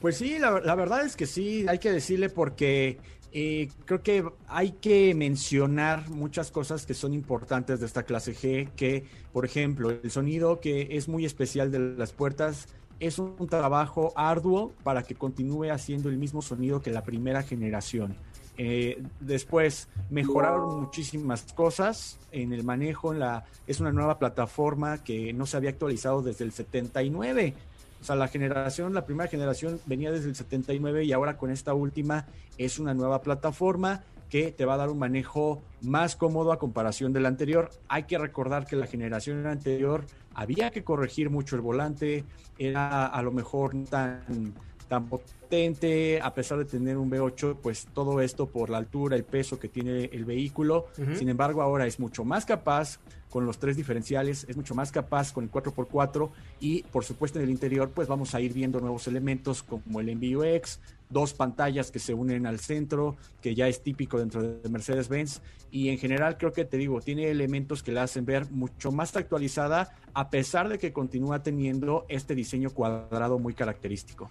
Pues 0.00 0.16
sí, 0.16 0.40
la, 0.40 0.58
la 0.58 0.74
verdad 0.74 1.06
es 1.06 1.14
que 1.14 1.26
sí, 1.26 1.66
hay 1.68 1.78
que 1.78 1.92
decirle 1.92 2.28
porque 2.30 2.98
eh, 3.30 3.68
creo 3.84 4.02
que 4.02 4.24
hay 4.48 4.72
que 4.72 5.14
mencionar 5.14 6.10
muchas 6.10 6.50
cosas 6.50 6.84
que 6.84 6.94
son 6.94 7.14
importantes 7.14 7.78
de 7.78 7.86
esta 7.86 8.02
clase 8.02 8.34
G, 8.34 8.70
que 8.74 9.04
por 9.32 9.44
ejemplo 9.44 9.90
el 9.90 10.10
sonido 10.10 10.58
que 10.58 10.96
es 10.96 11.06
muy 11.06 11.24
especial 11.24 11.70
de 11.70 11.78
las 11.78 12.12
puertas 12.12 12.66
es 13.06 13.18
un 13.18 13.46
trabajo 13.48 14.12
arduo 14.16 14.72
para 14.82 15.02
que 15.02 15.14
continúe 15.14 15.70
haciendo 15.70 16.08
el 16.08 16.16
mismo 16.16 16.42
sonido 16.42 16.80
que 16.80 16.90
la 16.90 17.02
primera 17.02 17.42
generación. 17.42 18.16
Eh, 18.56 19.02
después 19.18 19.88
mejoraron 20.10 20.82
muchísimas 20.82 21.52
cosas 21.54 22.18
en 22.30 22.52
el 22.52 22.62
manejo, 22.62 23.12
la, 23.12 23.44
es 23.66 23.80
una 23.80 23.90
nueva 23.90 24.18
plataforma 24.18 25.02
que 25.02 25.32
no 25.32 25.44
se 25.46 25.56
había 25.56 25.70
actualizado 25.70 26.22
desde 26.22 26.44
el 26.44 26.52
79. 26.52 27.54
O 28.00 28.04
sea, 28.04 28.16
la 28.16 28.28
generación, 28.28 28.94
la 28.94 29.06
primera 29.06 29.28
generación 29.28 29.80
venía 29.86 30.12
desde 30.12 30.28
el 30.28 30.36
79 30.36 31.04
y 31.04 31.12
ahora 31.12 31.36
con 31.36 31.50
esta 31.50 31.74
última 31.74 32.26
es 32.58 32.78
una 32.78 32.94
nueva 32.94 33.22
plataforma 33.22 34.04
que 34.28 34.52
te 34.52 34.64
va 34.64 34.74
a 34.74 34.78
dar 34.78 34.90
un 34.90 34.98
manejo 34.98 35.62
más 35.80 36.16
cómodo 36.16 36.52
a 36.52 36.58
comparación 36.58 37.12
del 37.12 37.26
anterior. 37.26 37.70
Hay 37.88 38.04
que 38.04 38.18
recordar 38.18 38.66
que 38.66 38.76
la 38.76 38.86
generación 38.86 39.46
anterior 39.46 40.04
había 40.34 40.70
que 40.70 40.84
corregir 40.84 41.30
mucho 41.30 41.56
el 41.56 41.62
volante, 41.62 42.24
era 42.58 43.06
a 43.06 43.22
lo 43.22 43.32
mejor 43.32 43.72
tan, 43.90 44.54
tan 44.88 45.08
potente, 45.08 46.20
a 46.20 46.34
pesar 46.34 46.58
de 46.58 46.64
tener 46.64 46.96
un 46.96 47.10
V8, 47.10 47.56
pues 47.62 47.86
todo 47.92 48.20
esto 48.20 48.46
por 48.46 48.70
la 48.70 48.78
altura, 48.78 49.16
el 49.16 49.24
peso 49.24 49.58
que 49.58 49.68
tiene 49.68 50.06
el 50.12 50.24
vehículo. 50.24 50.86
Sin 51.16 51.28
embargo, 51.28 51.62
ahora 51.62 51.86
es 51.86 51.98
mucho 51.98 52.24
más 52.24 52.44
capaz 52.44 53.00
con 53.34 53.46
los 53.46 53.58
tres 53.58 53.76
diferenciales, 53.76 54.46
es 54.48 54.56
mucho 54.56 54.76
más 54.76 54.92
capaz 54.92 55.32
con 55.32 55.42
el 55.42 55.50
4x4 55.50 56.30
y 56.60 56.84
por 56.84 57.04
supuesto 57.04 57.40
en 57.40 57.46
el 57.46 57.50
interior 57.50 57.90
pues 57.90 58.06
vamos 58.06 58.32
a 58.36 58.40
ir 58.40 58.52
viendo 58.52 58.78
nuevos 58.78 59.08
elementos 59.08 59.64
como 59.64 59.98
el 59.98 60.14
MBUX, 60.14 60.78
dos 61.08 61.34
pantallas 61.34 61.90
que 61.90 61.98
se 61.98 62.14
unen 62.14 62.46
al 62.46 62.60
centro, 62.60 63.16
que 63.40 63.54
ya 63.54 63.68
es 63.68 63.82
típico 63.82 64.18
dentro 64.18 64.42
de 64.42 64.68
Mercedes-Benz 64.68 65.40
y 65.70 65.88
en 65.88 65.98
general 65.98 66.38
creo 66.38 66.52
que 66.52 66.64
te 66.64 66.76
digo, 66.76 67.00
tiene 67.00 67.30
elementos 67.30 67.82
que 67.82 67.92
la 67.92 68.04
hacen 68.04 68.24
ver 68.24 68.50
mucho 68.50 68.92
más 68.92 69.16
actualizada 69.16 69.92
a 70.12 70.30
pesar 70.30 70.68
de 70.68 70.78
que 70.78 70.92
continúa 70.92 71.42
teniendo 71.42 72.06
este 72.08 72.34
diseño 72.34 72.70
cuadrado 72.70 73.38
muy 73.38 73.54
característico. 73.54 74.30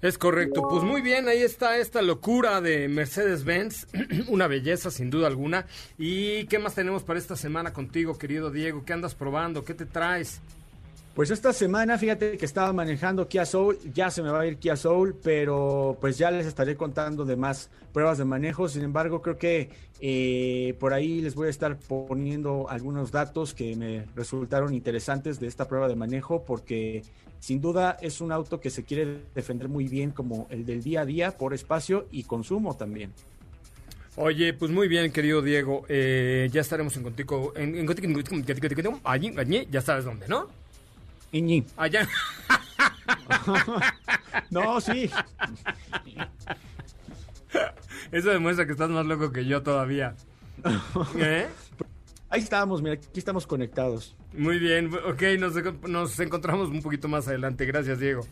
Es 0.00 0.16
correcto. 0.16 0.62
Pues 0.66 0.82
muy 0.82 1.02
bien, 1.02 1.28
ahí 1.28 1.42
está 1.42 1.76
esta 1.76 2.00
locura 2.00 2.62
de 2.62 2.88
Mercedes-Benz. 2.88 3.88
Una 4.28 4.46
belleza, 4.46 4.90
sin 4.90 5.10
duda 5.10 5.26
alguna. 5.26 5.66
¿Y 5.98 6.46
qué 6.46 6.58
más 6.58 6.74
tenemos 6.74 7.02
para 7.02 7.18
esta 7.18 7.36
semana 7.36 7.74
contigo, 7.74 8.16
querido 8.16 8.50
Diego? 8.50 8.82
¿Qué 8.86 8.94
andas 8.94 9.14
probando? 9.14 9.62
¿Qué 9.62 9.74
te 9.74 9.84
traes? 9.84 10.40
Pues 11.14 11.30
esta 11.32 11.52
semana, 11.52 11.98
fíjate 11.98 12.38
que 12.38 12.46
estaba 12.46 12.72
manejando 12.72 13.26
Kia 13.26 13.44
Soul, 13.44 13.78
ya 13.92 14.10
se 14.10 14.22
me 14.22 14.30
va 14.30 14.40
a 14.40 14.46
ir 14.46 14.58
Kia 14.58 14.76
Soul, 14.76 15.16
pero 15.20 15.98
pues 16.00 16.16
ya 16.16 16.30
les 16.30 16.46
estaré 16.46 16.76
contando 16.76 17.24
de 17.24 17.34
más 17.34 17.68
pruebas 17.92 18.18
de 18.18 18.24
manejo. 18.24 18.68
Sin 18.68 18.84
embargo, 18.84 19.20
creo 19.20 19.36
que 19.36 19.70
eh, 20.00 20.76
por 20.78 20.92
ahí 20.92 21.20
les 21.20 21.34
voy 21.34 21.48
a 21.48 21.50
estar 21.50 21.76
poniendo 21.76 22.70
algunos 22.70 23.10
datos 23.10 23.54
que 23.54 23.74
me 23.74 24.06
resultaron 24.14 24.72
interesantes 24.72 25.40
de 25.40 25.48
esta 25.48 25.66
prueba 25.66 25.88
de 25.88 25.96
manejo, 25.96 26.44
porque 26.44 27.02
sin 27.40 27.60
duda 27.60 27.98
es 28.00 28.20
un 28.20 28.30
auto 28.30 28.60
que 28.60 28.70
se 28.70 28.84
quiere 28.84 29.22
defender 29.34 29.68
muy 29.68 29.88
bien 29.88 30.12
como 30.12 30.46
el 30.48 30.64
del 30.64 30.80
día 30.80 31.00
a 31.00 31.06
día 31.06 31.36
por 31.36 31.54
espacio 31.54 32.06
y 32.12 32.22
consumo 32.22 32.76
también. 32.76 33.12
Oye, 34.14 34.54
pues 34.54 34.70
muy 34.70 34.86
bien, 34.86 35.10
querido 35.10 35.42
Diego. 35.42 35.84
Eh, 35.88 36.48
ya 36.52 36.60
estaremos 36.60 36.96
en 36.96 37.02
contigo, 37.02 37.52
en, 37.56 37.74
en, 37.74 37.86
allí, 39.06 39.66
ya 39.70 39.80
sabes 39.80 40.04
dónde, 40.04 40.28
¿no? 40.28 40.59
Iñi. 41.32 41.64
Allá. 41.76 42.08
no, 44.50 44.80
sí. 44.80 45.10
Eso 48.12 48.30
demuestra 48.30 48.66
que 48.66 48.72
estás 48.72 48.90
más 48.90 49.06
loco 49.06 49.32
que 49.32 49.44
yo 49.44 49.62
todavía. 49.62 50.16
¿Eh? 51.18 51.46
Ahí 52.28 52.40
estamos, 52.40 52.82
mira, 52.82 52.94
aquí 52.94 53.18
estamos 53.18 53.46
conectados. 53.46 54.16
Muy 54.32 54.58
bien, 54.58 54.90
ok, 54.94 55.22
nos, 55.38 55.54
nos 55.88 56.20
encontramos 56.20 56.68
un 56.68 56.80
poquito 56.80 57.08
más 57.08 57.26
adelante. 57.26 57.66
Gracias, 57.66 57.98
Diego. 57.98 58.24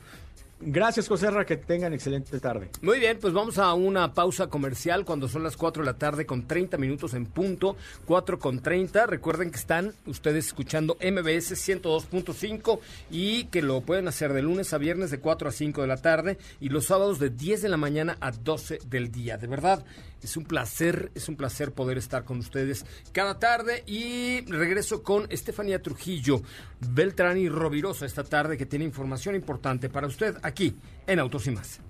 Gracias, 0.60 1.06
José 1.06 1.28
que 1.46 1.56
tengan 1.56 1.92
excelente 1.92 2.40
tarde. 2.40 2.68
Muy 2.82 2.98
bien, 2.98 3.18
pues 3.20 3.32
vamos 3.32 3.58
a 3.58 3.72
una 3.74 4.12
pausa 4.12 4.48
comercial 4.48 5.04
cuando 5.04 5.28
son 5.28 5.44
las 5.44 5.56
4 5.56 5.84
de 5.84 5.86
la 5.86 5.98
tarde 5.98 6.26
con 6.26 6.48
30 6.48 6.76
minutos 6.78 7.14
en 7.14 7.26
punto, 7.26 7.76
4 8.06 8.40
con 8.40 8.60
30. 8.60 9.06
Recuerden 9.06 9.52
que 9.52 9.58
están 9.58 9.94
ustedes 10.06 10.46
escuchando 10.46 10.96
MBS 10.96 11.52
102.5 11.52 12.80
y 13.08 13.44
que 13.44 13.62
lo 13.62 13.82
pueden 13.82 14.08
hacer 14.08 14.32
de 14.32 14.42
lunes 14.42 14.72
a 14.72 14.78
viernes 14.78 15.12
de 15.12 15.20
4 15.20 15.48
a 15.48 15.52
5 15.52 15.80
de 15.82 15.86
la 15.86 15.98
tarde 15.98 16.38
y 16.60 16.70
los 16.70 16.86
sábados 16.86 17.20
de 17.20 17.30
10 17.30 17.62
de 17.62 17.68
la 17.68 17.76
mañana 17.76 18.16
a 18.20 18.32
12 18.32 18.80
del 18.86 19.12
día. 19.12 19.38
De 19.38 19.46
verdad, 19.46 19.84
es 20.22 20.36
un 20.36 20.44
placer, 20.44 21.10
es 21.14 21.28
un 21.28 21.36
placer 21.36 21.72
poder 21.72 21.98
estar 21.98 22.24
con 22.24 22.38
ustedes 22.38 22.84
cada 23.12 23.38
tarde 23.38 23.84
y 23.86 24.40
regreso 24.46 25.02
con 25.02 25.26
Estefanía 25.30 25.82
Trujillo, 25.82 26.42
Beltrán 26.80 27.38
y 27.38 27.48
Rovirosa 27.48 28.06
esta 28.06 28.24
tarde 28.24 28.56
que 28.56 28.66
tiene 28.66 28.84
información 28.84 29.34
importante 29.34 29.88
para 29.88 30.06
usted 30.06 30.36
aquí 30.42 30.76
en 31.06 31.18
Autos 31.18 31.46
y 31.46 31.50
más. 31.50 31.80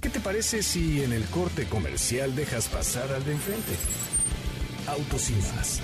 ¿Qué 0.00 0.08
te 0.08 0.20
parece 0.20 0.62
si 0.62 1.02
en 1.02 1.12
el 1.12 1.24
corte 1.26 1.66
comercial 1.66 2.34
dejas 2.34 2.68
pasar 2.68 3.12
al 3.12 3.24
de 3.24 3.32
enfrente? 3.32 3.72
Autos 4.86 5.30
y 5.30 5.34
más. 5.34 5.80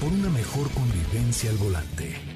Por 0.00 0.12
una 0.12 0.30
mejor 0.30 0.70
convivencia 0.70 1.50
al 1.50 1.56
volante. 1.56 2.35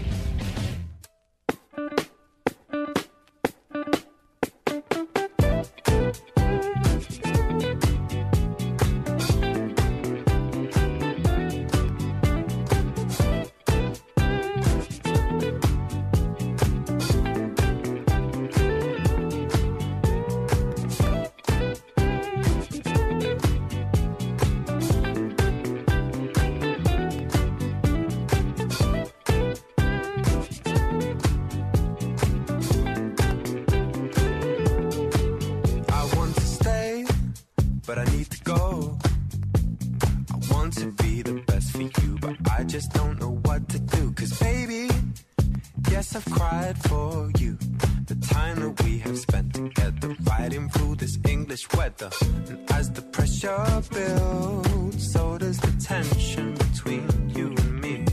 Yes, 45.91 46.15
I've 46.15 46.25
cried 46.25 46.77
for 46.89 47.29
you. 47.37 47.57
The 48.05 48.15
time 48.15 48.59
that 48.61 48.83
we 48.83 48.99
have 48.99 49.17
spent 49.17 49.53
together, 49.53 50.15
riding 50.23 50.69
through 50.69 50.95
this 50.95 51.17
English 51.27 51.63
weather. 51.73 52.09
And 52.49 52.71
as 52.71 52.91
the 52.91 53.01
pressure 53.01 53.81
builds, 53.93 55.13
so 55.13 55.37
does 55.37 55.59
the 55.59 55.73
tension 55.93 56.53
between 56.53 57.05
you 57.35 57.47
and 57.47 57.81
me. 57.81 58.05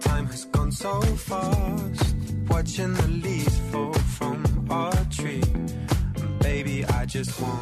Time 0.00 0.26
has 0.26 0.44
gone 0.46 0.72
so 0.72 1.00
fast, 1.28 2.16
watching 2.48 2.92
the 2.94 3.08
leaves 3.08 3.58
fall 3.70 3.92
from 4.18 4.38
our 4.70 5.04
tree. 5.10 5.42
Baby, 6.40 6.84
I 6.84 7.06
just 7.06 7.40
want. 7.40 7.58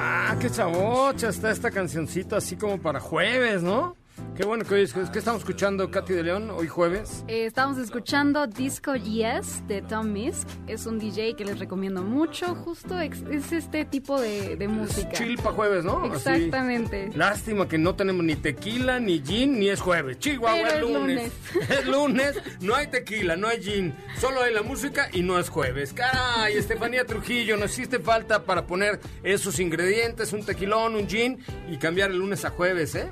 Ah, 0.00 0.36
qué 0.40 0.48
chavocha 0.50 1.28
está 1.28 1.50
esta 1.50 1.70
cancioncita 1.70 2.36
así 2.36 2.56
como 2.56 2.78
para 2.78 3.00
jueves, 3.00 3.62
¿no? 3.62 3.96
Qué 4.38 4.44
bueno 4.44 4.64
que 4.64 4.72
hoy 4.72 4.82
es 4.82 4.92
¿Qué 4.92 5.18
estamos 5.18 5.40
escuchando, 5.40 5.90
Katy 5.90 6.12
de 6.12 6.22
León, 6.22 6.50
hoy 6.50 6.68
jueves? 6.68 7.24
Eh, 7.26 7.44
estamos 7.44 7.76
escuchando 7.76 8.46
Disco 8.46 8.94
Yes 8.94 9.66
de 9.66 9.82
Tom 9.82 10.12
Misk. 10.12 10.46
Es 10.68 10.86
un 10.86 11.00
DJ 11.00 11.34
que 11.34 11.44
les 11.44 11.58
recomiendo 11.58 12.02
mucho. 12.02 12.54
Justo 12.54 13.00
es 13.00 13.20
este 13.50 13.84
tipo 13.84 14.20
de, 14.20 14.54
de 14.54 14.68
música. 14.68 15.10
Chill 15.10 15.38
para 15.38 15.56
jueves, 15.56 15.84
¿no? 15.84 16.04
Así. 16.04 16.30
Exactamente. 16.30 17.10
Lástima 17.16 17.66
que 17.66 17.78
no 17.78 17.96
tenemos 17.96 18.24
ni 18.24 18.36
tequila, 18.36 19.00
ni 19.00 19.20
gin, 19.20 19.58
ni 19.58 19.70
es 19.70 19.80
jueves. 19.80 20.20
Chihuahua 20.20 20.68
es 20.68 20.74
es 20.74 20.80
lunes. 20.82 21.32
Es 21.68 21.86
lunes, 21.86 22.40
no 22.60 22.76
hay 22.76 22.86
tequila, 22.86 23.34
no 23.34 23.48
hay 23.48 23.60
gin. 23.60 23.92
Solo 24.20 24.42
hay 24.42 24.54
la 24.54 24.62
música 24.62 25.08
y 25.12 25.22
no 25.22 25.36
es 25.40 25.48
jueves. 25.48 25.92
Caray, 25.92 26.56
Estefanía 26.56 27.04
Trujillo, 27.04 27.56
nos 27.56 27.72
hiciste 27.72 27.98
falta 27.98 28.44
para 28.44 28.68
poner 28.68 29.00
esos 29.24 29.58
ingredientes, 29.58 30.32
un 30.32 30.44
tequilón, 30.44 30.94
un 30.94 31.08
gin 31.08 31.40
y 31.68 31.76
cambiar 31.78 32.12
el 32.12 32.18
lunes 32.18 32.44
a 32.44 32.50
jueves, 32.50 32.94
¿eh? 32.94 33.10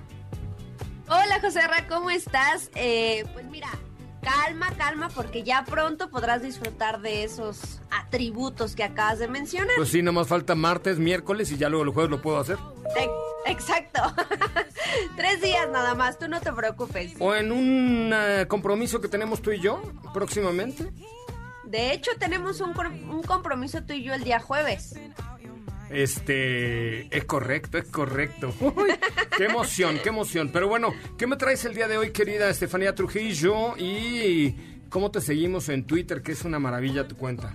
Hola 1.09 1.39
José 1.41 1.61
Ra, 1.67 1.87
¿cómo 1.89 2.11
estás? 2.11 2.71
Eh, 2.75 3.25
pues 3.33 3.47
mira, 3.47 3.69
calma, 4.23 4.73
calma, 4.77 5.09
porque 5.09 5.45
ya 5.45 5.65
pronto 5.65 6.11
podrás 6.11 6.43
disfrutar 6.43 7.01
de 7.01 7.23
esos 7.23 7.81
atributos 7.91 8.75
que 8.75 8.83
acabas 8.83 9.21
de 9.21 9.29
mencionar. 9.29 9.77
Pues 9.77 9.91
sí, 9.91 10.03
nomás 10.03 10.27
falta 10.27 10.55
martes, 10.55 10.99
miércoles 10.99 11.53
y 11.53 11.57
ya 11.57 11.69
luego 11.69 11.85
el 11.85 11.91
jueves 11.91 12.11
lo 12.11 12.21
puedo 12.23 12.39
hacer. 12.39 12.59
Exacto. 13.47 14.03
Tres 15.17 15.41
días 15.41 15.69
nada 15.71 15.95
más, 15.95 16.19
tú 16.19 16.27
no 16.27 16.41
te 16.41 16.53
preocupes. 16.53 17.15
O 17.21 17.33
en 17.35 17.53
un 17.53 18.11
eh, 18.13 18.47
compromiso 18.49 19.01
que 19.01 19.07
tenemos 19.07 19.41
tú 19.41 19.53
y 19.53 19.61
yo 19.61 19.81
próximamente. 20.13 20.91
De 21.63 21.93
hecho, 21.93 22.11
tenemos 22.19 22.61
un, 22.61 22.77
un 23.09 23.23
compromiso 23.23 23.85
tú 23.85 23.93
y 23.93 24.03
yo 24.03 24.15
el 24.15 24.25
día 24.25 24.41
jueves. 24.41 24.95
Este, 25.91 27.17
es 27.17 27.25
correcto, 27.25 27.79
es 27.79 27.85
correcto. 27.85 28.55
Uy, 28.61 28.91
qué 29.37 29.45
emoción, 29.45 29.99
qué 30.03 30.09
emoción. 30.09 30.51
Pero 30.53 30.69
bueno, 30.69 30.93
¿qué 31.17 31.27
me 31.27 31.37
traes 31.37 31.65
el 31.65 31.75
día 31.75 31.89
de 31.89 31.99
hoy, 31.99 32.11
querida 32.11 32.51
Estefanía 32.51 32.95
Trujillo? 32.95 33.77
Y 33.77 34.57
cómo 34.89 35.11
te 35.11 35.21
seguimos 35.21 35.69
en 35.69 35.87
Twitter, 35.87 36.23
que 36.23 36.33
es 36.33 36.45
una 36.45 36.59
maravilla 36.59 37.07
tu 37.07 37.17
cuenta. 37.17 37.55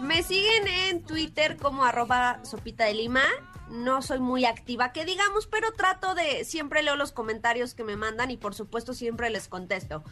Me 0.00 0.22
siguen 0.22 0.68
en 0.68 1.02
Twitter 1.02 1.56
como 1.56 1.84
arroba 1.84 2.40
sopita 2.44 2.84
de 2.84 2.94
lima. 2.94 3.22
No 3.70 4.02
soy 4.02 4.20
muy 4.20 4.44
activa, 4.44 4.92
que 4.92 5.06
digamos, 5.06 5.46
pero 5.46 5.72
trato 5.72 6.14
de, 6.14 6.44
siempre 6.44 6.82
leo 6.82 6.96
los 6.96 7.12
comentarios 7.12 7.72
que 7.74 7.82
me 7.82 7.96
mandan 7.96 8.30
y 8.30 8.36
por 8.36 8.54
supuesto 8.54 8.92
siempre 8.92 9.30
les 9.30 9.48
contesto. 9.48 10.04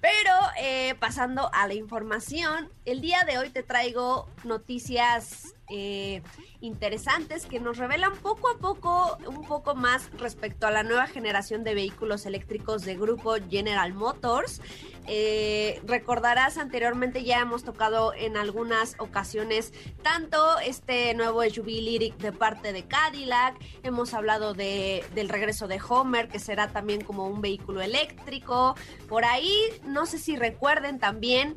Pero 0.00 0.32
eh, 0.58 0.94
pasando 0.98 1.50
a 1.52 1.66
la 1.66 1.74
información, 1.74 2.70
el 2.84 3.00
día 3.00 3.24
de 3.24 3.38
hoy 3.38 3.50
te 3.50 3.62
traigo 3.62 4.28
noticias 4.44 5.53
eh, 5.76 6.22
interesantes 6.60 7.46
que 7.46 7.58
nos 7.58 7.78
revelan 7.78 8.12
poco 8.14 8.48
a 8.48 8.58
poco 8.58 9.18
un 9.26 9.44
poco 9.44 9.74
más 9.74 10.08
respecto 10.18 10.68
a 10.68 10.70
la 10.70 10.84
nueva 10.84 11.08
generación 11.08 11.64
de 11.64 11.74
vehículos 11.74 12.26
eléctricos 12.26 12.84
de 12.84 12.94
grupo 12.94 13.34
General 13.50 13.92
Motors. 13.92 14.60
Eh, 15.08 15.82
recordarás 15.84 16.56
anteriormente 16.56 17.24
ya 17.24 17.40
hemos 17.40 17.64
tocado 17.64 18.14
en 18.14 18.36
algunas 18.36 18.94
ocasiones 18.98 19.72
tanto 20.02 20.58
este 20.60 21.12
nuevo 21.14 21.42
SUV 21.42 22.14
de 22.18 22.32
parte 22.32 22.72
de 22.72 22.84
Cadillac, 22.84 23.56
hemos 23.82 24.14
hablado 24.14 24.54
de, 24.54 25.04
del 25.14 25.28
regreso 25.28 25.66
de 25.66 25.80
Homer 25.86 26.28
que 26.28 26.38
será 26.38 26.68
también 26.68 27.02
como 27.02 27.26
un 27.26 27.40
vehículo 27.40 27.82
eléctrico. 27.82 28.76
Por 29.08 29.24
ahí, 29.24 29.52
no 29.84 30.06
sé 30.06 30.18
si 30.18 30.36
recuerden 30.36 31.00
también 31.00 31.56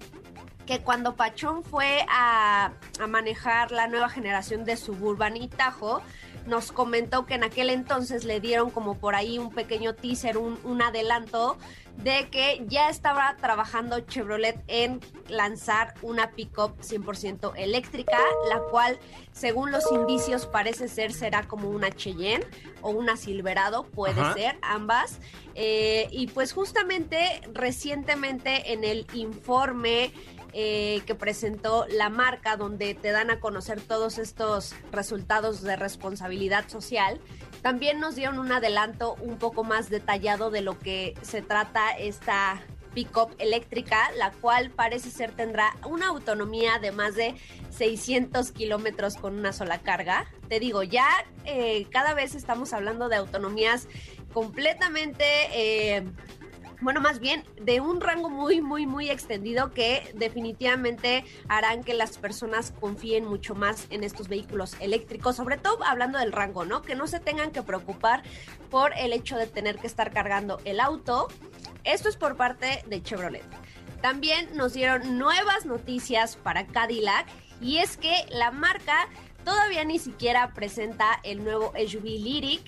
que 0.67 0.82
cuando 0.82 1.15
Pachón 1.15 1.63
fue 1.63 2.06
a, 2.10 2.73
a 2.99 3.08
manejar 3.08 3.71
la 3.71 3.88
nueva 3.88 4.10
generación 4.10 4.65
de 4.65 4.77
Suburban 4.77 5.36
y 5.36 5.47
Tajo, 5.47 6.03
nos 6.45 6.71
comentó 6.71 7.25
que 7.25 7.34
en 7.36 7.43
aquel 7.43 7.69
entonces 7.69 8.23
le 8.23 8.39
dieron 8.39 8.69
como 8.69 8.97
por 8.97 9.15
ahí 9.15 9.38
un 9.39 9.51
pequeño 9.51 9.95
teaser, 9.95 10.38
un, 10.38 10.60
un 10.63 10.82
adelanto 10.82 11.58
de 11.97 12.30
que 12.30 12.63
ya 12.67 12.89
estaba 12.89 13.36
trabajando 13.38 13.99
Chevrolet 14.01 14.63
en 14.67 15.01
lanzar 15.30 15.95
una 16.01 16.32
pickup 16.32 16.80
100% 16.80 17.53
eléctrica, 17.58 18.19
la 18.49 18.60
cual, 18.60 18.99
según 19.32 19.71
los 19.71 19.91
indicios, 19.91 20.45
parece 20.45 20.88
ser 20.88 21.12
será 21.12 21.47
como 21.47 21.69
una 21.69 21.91
Cheyenne 21.91 22.45
o 22.82 22.91
una 22.91 23.17
Silverado, 23.17 23.84
puede 23.84 24.21
Ajá. 24.21 24.34
ser 24.36 24.60
ambas. 24.62 25.19
Eh, 25.56 26.08
y 26.12 26.27
pues 26.27 26.53
justamente 26.53 27.41
recientemente 27.51 28.73
en 28.73 28.84
el 28.84 29.08
informe 29.13 30.13
eh, 30.59 31.03
que 31.05 31.13
presentó 31.13 31.85
la 31.87 32.09
marca, 32.09 32.57
donde 32.57 32.95
te 32.95 33.11
dan 33.11 33.29
a 33.29 33.39
conocer 33.39 33.79
todos 33.79 34.17
estos 34.17 34.73
resultados 34.91 35.61
de 35.61 35.75
responsabilidad 35.75 36.67
social. 36.67 37.21
También 37.61 37.99
nos 37.99 38.15
dieron 38.15 38.39
un 38.39 38.51
adelanto 38.51 39.13
un 39.21 39.37
poco 39.37 39.63
más 39.63 39.91
detallado 39.91 40.49
de 40.49 40.61
lo 40.61 40.79
que 40.79 41.13
se 41.21 41.43
trata 41.43 41.91
esta 41.91 42.59
pickup 42.95 43.35
eléctrica, 43.37 44.09
la 44.17 44.31
cual 44.31 44.71
parece 44.71 45.11
ser 45.11 45.31
tendrá 45.31 45.75
una 45.87 46.07
autonomía 46.07 46.79
de 46.79 46.91
más 46.91 47.13
de 47.13 47.35
600 47.69 48.51
kilómetros 48.51 49.15
con 49.15 49.37
una 49.37 49.53
sola 49.53 49.83
carga. 49.83 50.25
Te 50.49 50.59
digo, 50.59 50.81
ya 50.81 51.07
eh, 51.45 51.85
cada 51.91 52.15
vez 52.15 52.33
estamos 52.33 52.73
hablando 52.73 53.09
de 53.09 53.17
autonomías 53.17 53.87
completamente 54.33 55.23
eh, 55.53 56.03
bueno, 56.81 57.01
más 57.01 57.19
bien 57.19 57.43
de 57.59 57.81
un 57.81 58.01
rango 58.01 58.29
muy, 58.29 58.61
muy, 58.61 58.85
muy 58.85 59.09
extendido 59.09 59.71
que 59.71 60.13
definitivamente 60.15 61.25
harán 61.47 61.83
que 61.83 61.93
las 61.93 62.17
personas 62.17 62.71
confíen 62.79 63.25
mucho 63.25 63.55
más 63.55 63.87
en 63.89 64.03
estos 64.03 64.27
vehículos 64.27 64.75
eléctricos, 64.79 65.35
sobre 65.35 65.57
todo 65.57 65.83
hablando 65.83 66.19
del 66.19 66.31
rango, 66.31 66.65
¿no? 66.65 66.81
Que 66.81 66.95
no 66.95 67.07
se 67.07 67.19
tengan 67.19 67.51
que 67.51 67.63
preocupar 67.63 68.23
por 68.69 68.93
el 68.97 69.13
hecho 69.13 69.37
de 69.37 69.47
tener 69.47 69.77
que 69.77 69.87
estar 69.87 70.11
cargando 70.11 70.59
el 70.65 70.79
auto. 70.79 71.27
Esto 71.83 72.09
es 72.09 72.17
por 72.17 72.35
parte 72.37 72.83
de 72.87 73.01
Chevrolet. 73.01 73.45
También 74.01 74.56
nos 74.56 74.73
dieron 74.73 75.17
nuevas 75.17 75.65
noticias 75.65 76.35
para 76.35 76.67
Cadillac 76.67 77.27
y 77.60 77.77
es 77.77 77.97
que 77.97 78.13
la 78.29 78.52
marca 78.52 79.08
todavía 79.43 79.83
ni 79.85 79.97
siquiera 79.97 80.54
presenta 80.54 81.19
el 81.23 81.43
nuevo 81.43 81.73
SUV 81.75 82.04
Lyric 82.04 82.62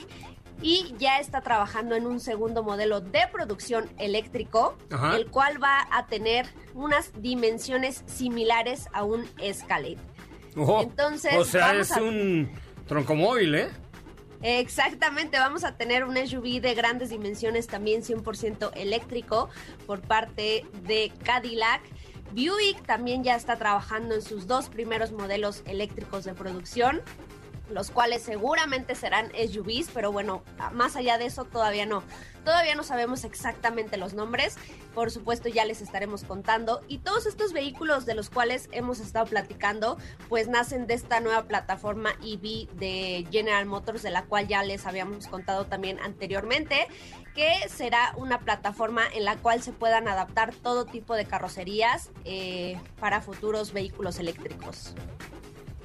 y 0.61 0.93
ya 0.97 1.19
está 1.19 1.41
trabajando 1.41 1.95
en 1.95 2.05
un 2.07 2.19
segundo 2.19 2.63
modelo 2.63 3.01
de 3.01 3.21
producción 3.31 3.89
eléctrico, 3.97 4.77
Ajá. 4.91 5.15
el 5.15 5.27
cual 5.27 5.61
va 5.63 5.87
a 5.91 6.07
tener 6.07 6.47
unas 6.73 7.11
dimensiones 7.21 8.03
similares 8.07 8.87
a 8.93 9.03
un 9.03 9.25
Escalade. 9.39 9.97
Entonces, 10.81 11.33
o 11.37 11.45
sea, 11.45 11.73
es 11.75 11.91
a- 11.91 12.01
un 12.01 12.49
troncomóvil, 12.87 13.55
¿eh? 13.55 13.69
Exactamente, 14.41 15.37
vamos 15.37 15.63
a 15.63 15.75
tener 15.75 16.05
un 16.05 16.15
SUV 16.15 16.61
de 16.61 16.73
grandes 16.73 17.09
dimensiones 17.09 17.67
también 17.67 18.03
100% 18.03 18.71
eléctrico 18.75 19.49
por 19.85 20.01
parte 20.01 20.65
de 20.87 21.11
Cadillac. 21.23 21.81
Buick 22.31 22.85
también 22.85 23.23
ya 23.23 23.35
está 23.35 23.57
trabajando 23.57 24.15
en 24.15 24.21
sus 24.21 24.47
dos 24.47 24.69
primeros 24.69 25.11
modelos 25.11 25.61
eléctricos 25.65 26.23
de 26.23 26.33
producción 26.33 27.01
los 27.69 27.91
cuales 27.91 28.21
seguramente 28.21 28.95
serán 28.95 29.31
SUVs, 29.31 29.89
pero 29.93 30.11
bueno, 30.11 30.43
más 30.73 30.95
allá 30.95 31.17
de 31.17 31.25
eso 31.25 31.45
todavía 31.45 31.85
no. 31.85 32.03
Todavía 32.43 32.73
no 32.73 32.83
sabemos 32.83 33.25
exactamente 33.25 33.97
los 33.97 34.13
nombres, 34.13 34.57
por 34.95 35.11
supuesto 35.11 35.49
ya 35.49 35.65
les 35.65 35.81
estaremos 35.81 36.23
contando. 36.23 36.81
Y 36.87 36.99
todos 36.99 37.25
estos 37.25 37.53
vehículos 37.53 38.05
de 38.05 38.15
los 38.15 38.29
cuales 38.29 38.69
hemos 38.71 38.99
estado 38.99 39.25
platicando, 39.25 39.97
pues 40.29 40.47
nacen 40.47 40.87
de 40.87 40.93
esta 40.93 41.19
nueva 41.19 41.43
plataforma 41.43 42.11
EV 42.23 42.69
de 42.75 43.27
General 43.29 43.65
Motors, 43.65 44.01
de 44.01 44.09
la 44.09 44.23
cual 44.23 44.47
ya 44.47 44.63
les 44.63 44.85
habíamos 44.85 45.27
contado 45.27 45.65
también 45.65 45.99
anteriormente, 45.99 46.87
que 47.35 47.67
será 47.69 48.13
una 48.17 48.39
plataforma 48.39 49.03
en 49.13 49.25
la 49.25 49.37
cual 49.37 49.61
se 49.61 49.71
puedan 49.71 50.07
adaptar 50.07 50.53
todo 50.55 50.85
tipo 50.85 51.15
de 51.15 51.25
carrocerías 51.25 52.09
eh, 52.25 52.79
para 52.99 53.21
futuros 53.21 53.73
vehículos 53.73 54.17
eléctricos. 54.17 54.95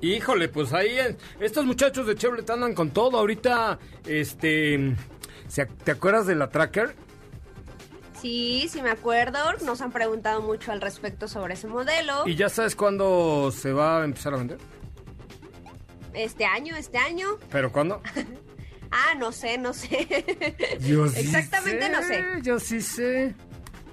Híjole, 0.05 0.49
pues 0.49 0.73
ahí 0.73 0.97
estos 1.41 1.65
muchachos 1.65 2.07
de 2.07 2.15
Chevrolet 2.15 2.49
andan 2.51 2.75
con 2.75 2.91
todo. 2.91 3.19
Ahorita, 3.19 3.79
este, 4.07 4.95
¿se- 5.49 5.67
¿te 5.67 5.91
acuerdas 5.93 6.27
de 6.27 6.35
la 6.35 6.51
Tracker? 6.51 6.95
Sí, 8.21 8.69
sí 8.71 8.83
me 8.83 8.91
acuerdo. 8.91 9.39
Nos 9.65 9.81
han 9.81 9.93
preguntado 9.93 10.41
mucho 10.43 10.73
al 10.73 10.81
respecto 10.81 11.29
sobre 11.29 11.55
ese 11.55 11.67
modelo. 11.67 12.27
¿Y 12.27 12.35
ya 12.37 12.49
sabes 12.49 12.75
cuándo 12.77 13.51
se 13.51 13.73
va 13.73 14.01
a 14.03 14.05
empezar 14.05 14.35
a 14.35 14.39
vender? 14.39 14.59
Este 16.13 16.45
año, 16.45 16.77
este 16.77 16.99
año. 16.99 17.27
¿Pero 17.51 17.71
cuándo? 17.73 18.01
Ah, 18.97 19.17
no 19.19 19.33
sé, 19.33 19.59
no 19.59 19.73
sé. 19.75 20.07
Yo 20.79 21.09
sí 21.09 21.19
Exactamente 21.19 21.89
no 21.89 22.01
sé. 22.01 22.23
Yo 22.43 22.61
sí 22.61 22.81
sé. 22.81 23.35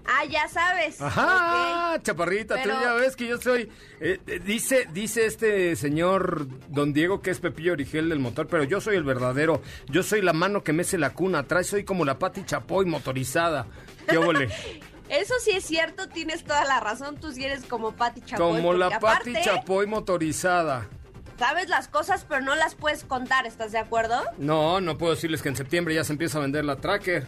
Ah, 0.06 0.26
ya 0.26 0.48
sabes. 0.48 1.00
Ajá, 1.02 2.00
chaparrita, 2.02 2.56
Pero- 2.56 2.76
tú 2.76 2.82
ya 2.82 2.94
ves 2.94 3.16
que 3.16 3.28
yo 3.28 3.38
soy. 3.40 3.70
eh, 4.00 4.20
eh, 4.28 4.40
dice, 4.44 4.88
dice 4.94 5.26
este 5.26 5.76
señor 5.76 6.48
Don 6.70 6.94
Diego 6.94 7.22
que 7.22 7.30
es 7.32 7.40
Pepillo 7.40 7.74
Origel 7.74 8.10
del 8.10 8.20
motor, 8.20 8.48
pero 8.48 8.64
yo 8.64 8.82
soy 8.82 8.96
el 8.96 9.04
verdadero. 9.04 9.62
Yo 9.88 10.04
soy 10.04 10.22
la 10.22 10.34
mano 10.34 10.64
que 10.64 10.74
mece 10.74 10.98
la 10.98 11.12
cuna. 11.14 11.40
Atrás 11.40 11.68
soy 11.68 11.84
como 11.84 12.06
la 12.06 12.18
Pati 12.20 12.44
Chapoy 12.46 12.86
motorizada. 12.86 13.68
¿Qué 14.08 14.18
óvole? 14.18 14.50
Eso 15.10 15.34
sí 15.44 15.52
es 15.52 15.66
cierto, 15.66 16.08
tienes 16.08 16.44
toda 16.46 16.64
la 16.66 16.80
razón. 16.80 17.18
Tú 17.18 17.32
sí 17.34 17.44
eres 17.44 17.66
como 17.66 17.92
Pati 17.94 18.22
Chapoy. 18.22 18.58
como 18.58 18.74
la 18.74 18.86
porque 18.92 19.06
Pati 19.06 19.32
aparte, 19.32 19.42
Chapoy 19.50 19.86
motorizada. 19.88 20.88
Sabes 21.38 21.70
las 21.70 21.88
cosas, 21.88 22.26
pero 22.30 22.42
no 22.42 22.56
las 22.56 22.76
puedes 22.76 23.04
contar. 23.04 23.46
¿Estás 23.46 23.72
de 23.72 23.80
acuerdo? 23.80 24.22
No, 24.38 24.80
no 24.80 24.98
puedo 24.98 25.14
decirles 25.16 25.42
que 25.42 25.50
en 25.50 25.56
septiembre 25.56 25.94
ya 25.96 26.04
se 26.04 26.14
empieza 26.14 26.38
a 26.38 26.42
vender 26.42 26.64
la 26.66 26.76
Tracker. 26.78 27.28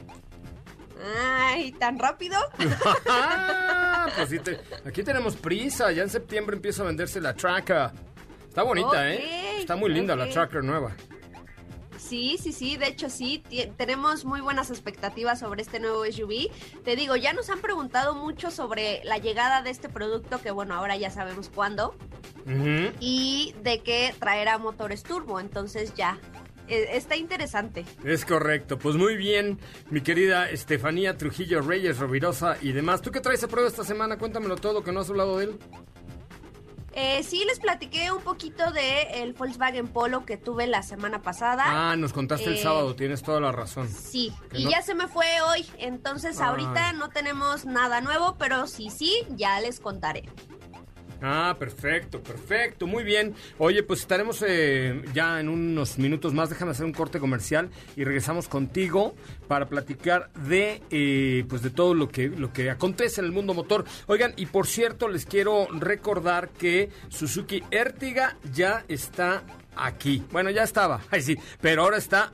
Ay, 1.25 1.71
tan 1.73 1.97
rápido. 1.99 2.37
Ah, 3.09 4.09
pues 4.17 4.29
sí 4.29 4.39
te- 4.39 4.59
aquí 4.85 5.01
tenemos 5.03 5.35
prisa. 5.37 5.91
Ya 5.91 6.03
en 6.03 6.09
septiembre 6.09 6.55
empieza 6.57 6.83
a 6.83 6.85
venderse 6.85 7.21
la 7.21 7.33
Tracker. 7.33 7.91
Está 8.49 8.63
bonita, 8.63 9.09
¿eh? 9.13 9.59
Está 9.59 9.75
muy 9.77 9.89
linda 9.91 10.15
la. 10.15 10.29
Tracker 10.29 10.63
nueva. 10.63 10.91
Sí, 11.97 12.37
sí, 12.41 12.51
sí, 12.51 12.75
de 12.75 12.87
hecho 12.89 13.09
sí, 13.09 13.41
tenemos 13.77 14.25
muy 14.25 14.41
buenas 14.41 14.69
expectativas 14.69 15.39
sobre 15.39 15.61
este 15.61 15.79
nuevo 15.79 16.03
SUV. 16.05 16.51
Te 16.83 16.95
digo, 16.97 17.15
ya 17.15 17.31
nos 17.33 17.49
han 17.49 17.61
preguntado 17.61 18.13
mucho 18.13 18.51
sobre 18.51 19.01
la 19.05 19.17
llegada 19.19 19.61
de 19.61 19.69
este 19.69 19.87
producto, 19.89 20.39
que 20.41 20.51
bueno, 20.51 20.75
ahora 20.75 20.97
ya 20.97 21.09
sabemos 21.09 21.49
cuándo, 21.49 21.95
y 22.99 23.55
de 23.63 23.79
que 23.79 24.13
traerá 24.19 24.57
motores 24.57 25.01
turbo, 25.03 25.39
entonces 25.39 25.93
ya, 25.95 26.19
está 26.91 27.15
interesante. 27.15 27.85
Es 28.03 28.25
correcto. 28.25 28.77
Pues 28.77 28.95
muy 28.95 29.15
bien, 29.17 29.59
mi 29.89 30.01
querida 30.01 30.49
Estefanía 30.49 31.17
Trujillo 31.17 31.61
Reyes, 31.61 31.97
Rovirosa 31.99 32.57
y 32.61 32.71
demás. 32.71 33.01
¿Tú 33.01 33.11
qué 33.11 33.19
traes 33.21 33.43
a 33.43 33.47
prueba 33.47 33.67
esta 33.69 33.83
semana? 33.83 34.17
Cuéntamelo 34.17 34.55
todo, 34.55 34.83
que 34.83 34.91
no 34.91 35.01
has 35.01 35.09
hablado 35.09 35.37
de 35.37 35.45
él. 35.45 35.59
Eh, 36.95 37.23
sí, 37.23 37.43
les 37.47 37.59
platiqué 37.59 38.11
un 38.11 38.21
poquito 38.21 38.71
de 38.71 39.23
el 39.23 39.33
Volkswagen 39.33 39.87
Polo 39.87 40.25
que 40.25 40.37
tuve 40.37 40.67
la 40.67 40.83
semana 40.83 41.23
pasada. 41.23 41.63
Ah, 41.65 41.95
nos 41.95 42.13
contaste 42.13 42.45
el 42.45 42.53
Eh, 42.57 42.61
sábado, 42.61 42.95
tienes 42.95 43.23
toda 43.23 43.39
la 43.39 43.51
razón. 43.51 43.89
Sí, 43.89 44.31
y 44.53 44.65
no- 44.65 44.69
ya 44.69 44.83
se 44.83 44.93
me 44.93 45.07
fue 45.07 45.25
hoy, 45.49 45.65
entonces 45.79 46.39
Ah. 46.39 46.49
ahorita 46.49 46.93
no 46.93 47.09
tenemos 47.09 47.65
nada 47.65 47.99
nuevo, 48.01 48.35
pero 48.37 48.67
sí, 48.67 48.91
sí, 48.91 49.11
ya 49.29 49.59
les 49.59 49.79
contaré. 49.79 50.25
Ah, 51.25 51.55
perfecto, 51.57 52.21
perfecto, 52.21 52.85
muy 52.85 53.05
bien. 53.05 53.33
Oye, 53.57 53.81
pues 53.81 54.01
estaremos 54.01 54.43
eh, 54.45 55.01
ya 55.13 55.39
en 55.39 55.47
unos 55.47 55.97
minutos 55.97 56.33
más. 56.33 56.49
Déjame 56.49 56.71
hacer 56.71 56.85
un 56.85 56.91
corte 56.91 57.17
comercial 57.17 57.69
y 57.95 58.03
regresamos 58.03 58.49
contigo 58.49 59.15
para 59.47 59.67
platicar 59.67 60.33
de, 60.33 60.81
eh, 60.91 61.45
pues 61.47 61.61
de 61.61 61.69
todo 61.69 61.93
lo 61.93 62.09
que 62.09 62.27
lo 62.27 62.51
que 62.51 62.69
acontece 62.69 63.21
en 63.21 63.27
el 63.27 63.31
mundo 63.31 63.53
motor. 63.53 63.85
Oigan, 64.07 64.33
y 64.35 64.47
por 64.47 64.67
cierto, 64.67 65.07
les 65.07 65.25
quiero 65.25 65.67
recordar 65.71 66.49
que 66.49 66.89
Suzuki 67.07 67.63
Ertiga 67.71 68.35
ya 68.51 68.83
está 68.89 69.43
aquí. 69.77 70.25
Bueno, 70.29 70.49
ya 70.49 70.63
estaba, 70.63 71.03
ay 71.09 71.21
sí, 71.21 71.37
pero 71.61 71.83
ahora 71.83 71.95
está 71.95 72.33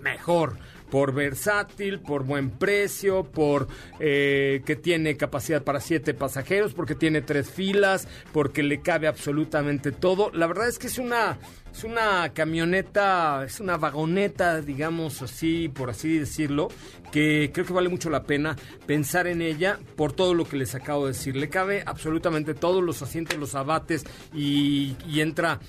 mejor. 0.00 0.56
Por 0.90 1.12
versátil, 1.12 2.00
por 2.00 2.24
buen 2.24 2.50
precio, 2.50 3.24
por 3.24 3.68
eh, 3.98 4.62
que 4.64 4.76
tiene 4.76 5.16
capacidad 5.16 5.62
para 5.62 5.80
siete 5.80 6.14
pasajeros, 6.14 6.74
porque 6.74 6.94
tiene 6.94 7.22
tres 7.22 7.50
filas, 7.50 8.08
porque 8.32 8.62
le 8.62 8.80
cabe 8.80 9.08
absolutamente 9.08 9.92
todo. 9.92 10.30
La 10.32 10.46
verdad 10.46 10.68
es 10.68 10.78
que 10.78 10.86
es 10.86 10.98
una, 10.98 11.38
es 11.72 11.84
una 11.84 12.32
camioneta, 12.32 13.44
es 13.44 13.60
una 13.60 13.76
vagoneta, 13.76 14.60
digamos 14.60 15.22
así, 15.22 15.68
por 15.68 15.90
así 15.90 16.18
decirlo, 16.18 16.68
que 17.12 17.50
creo 17.52 17.66
que 17.66 17.72
vale 17.72 17.88
mucho 17.88 18.10
la 18.10 18.24
pena 18.24 18.56
pensar 18.86 19.26
en 19.26 19.42
ella 19.42 19.78
por 19.96 20.12
todo 20.12 20.34
lo 20.34 20.44
que 20.44 20.56
les 20.56 20.74
acabo 20.74 21.06
de 21.06 21.12
decir. 21.12 21.36
Le 21.36 21.48
cabe 21.48 21.82
absolutamente 21.84 22.54
todos 22.54 22.82
los 22.82 23.02
asientos, 23.02 23.38
los 23.38 23.54
abates 23.54 24.04
y, 24.34 24.96
y 25.08 25.20
entra 25.20 25.60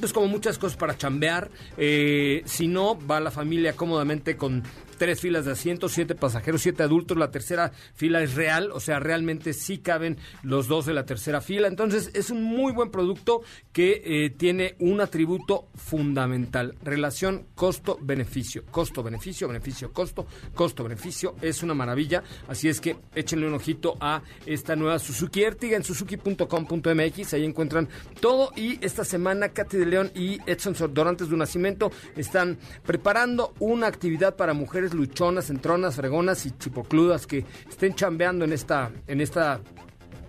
pues 0.00 0.12
como 0.12 0.26
muchas 0.26 0.58
cosas 0.58 0.76
para 0.76 0.96
chambear. 0.96 1.50
Eh, 1.76 2.42
si 2.46 2.68
no, 2.68 2.98
va 3.06 3.20
la 3.20 3.30
familia 3.30 3.74
cómodamente 3.74 4.36
con 4.36 4.62
tres 4.96 5.20
filas 5.20 5.44
de 5.44 5.52
asientos, 5.52 5.92
siete 5.92 6.14
pasajeros, 6.14 6.62
siete 6.62 6.82
adultos. 6.82 7.16
La 7.16 7.30
tercera 7.30 7.72
fila 7.94 8.22
es 8.22 8.34
real, 8.34 8.70
o 8.72 8.80
sea, 8.80 9.00
realmente 9.00 9.52
sí 9.52 9.78
caben 9.78 10.18
los 10.42 10.68
dos 10.68 10.86
de 10.86 10.94
la 10.94 11.04
tercera 11.04 11.40
fila. 11.40 11.68
Entonces, 11.68 12.10
es 12.14 12.30
un 12.30 12.42
muy 12.42 12.72
buen 12.72 12.90
producto 12.90 13.42
que 13.72 14.02
eh, 14.04 14.30
tiene 14.30 14.76
un 14.78 15.00
atributo 15.00 15.68
fundamental. 15.74 16.74
Relación 16.82 17.46
costo-beneficio. 17.54 18.64
Costo-beneficio, 18.70 19.48
beneficio-costo, 19.48 20.26
costo-beneficio. 20.54 21.36
Es 21.40 21.62
una 21.62 21.74
maravilla. 21.74 22.22
Así 22.48 22.68
es 22.68 22.80
que 22.80 22.96
échenle 23.14 23.46
un 23.46 23.54
ojito 23.54 23.96
a 24.00 24.22
esta 24.46 24.76
nueva 24.76 24.98
Suzuki 24.98 25.42
Ertiga 25.42 25.76
en 25.76 25.84
suzuki.com.mx. 25.84 27.34
Ahí 27.34 27.44
encuentran 27.44 27.88
todo. 28.20 28.50
Y 28.56 28.84
esta 28.84 29.04
semana, 29.04 29.48
Katy 29.50 29.76
de 29.76 29.86
León 29.86 30.10
y 30.14 30.38
Edson 30.46 30.74
Dorantes 30.92 31.28
de 31.28 31.34
un 31.34 31.40
Nacimiento 31.40 31.90
están 32.16 32.58
preparando 32.84 33.54
una 33.58 33.86
actividad 33.86 34.36
para 34.36 34.54
mujeres 34.54 34.83
luchonas, 34.92 35.48
entronas, 35.48 35.96
fregonas 35.96 36.44
y 36.44 36.50
chipocludas 36.50 37.26
que 37.26 37.44
estén 37.68 37.94
chambeando 37.94 38.44
en 38.44 38.52
esta, 38.52 38.90
en 39.06 39.20
esta 39.20 39.60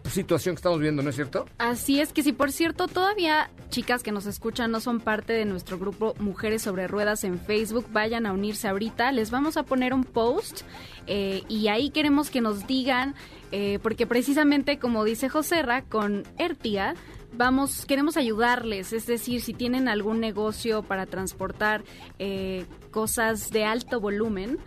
situación 0.09 0.55
que 0.55 0.59
estamos 0.59 0.79
viendo, 0.79 1.01
¿no 1.01 1.09
es 1.09 1.15
cierto? 1.15 1.45
Así 1.57 1.99
es 1.99 2.13
que 2.13 2.23
si 2.23 2.31
por 2.31 2.51
cierto 2.51 2.87
todavía 2.87 3.49
chicas 3.69 4.03
que 4.03 4.11
nos 4.11 4.25
escuchan 4.25 4.71
no 4.71 4.79
son 4.79 4.99
parte 4.99 5.33
de 5.33 5.45
nuestro 5.45 5.77
grupo 5.77 6.15
Mujeres 6.19 6.61
sobre 6.61 6.87
Ruedas 6.87 7.23
en 7.23 7.39
Facebook, 7.39 7.87
vayan 7.91 8.25
a 8.25 8.33
unirse 8.33 8.67
ahorita, 8.67 9.11
les 9.11 9.31
vamos 9.31 9.57
a 9.57 9.63
poner 9.63 9.93
un 9.93 10.03
post 10.03 10.61
eh, 11.07 11.43
y 11.47 11.67
ahí 11.67 11.89
queremos 11.89 12.29
que 12.29 12.41
nos 12.41 12.67
digan, 12.67 13.15
eh, 13.51 13.79
porque 13.81 14.05
precisamente 14.05 14.79
como 14.79 15.03
dice 15.03 15.29
Joserra, 15.29 15.81
con 15.81 16.23
Ertia 16.37 16.95
vamos, 17.35 17.85
queremos 17.85 18.17
ayudarles, 18.17 18.93
es 18.93 19.05
decir, 19.05 19.41
si 19.41 19.53
tienen 19.53 19.87
algún 19.87 20.19
negocio 20.19 20.83
para 20.83 21.05
transportar 21.05 21.83
eh, 22.19 22.65
cosas 22.91 23.51
de 23.51 23.65
alto 23.65 23.99
volumen, 23.99 24.57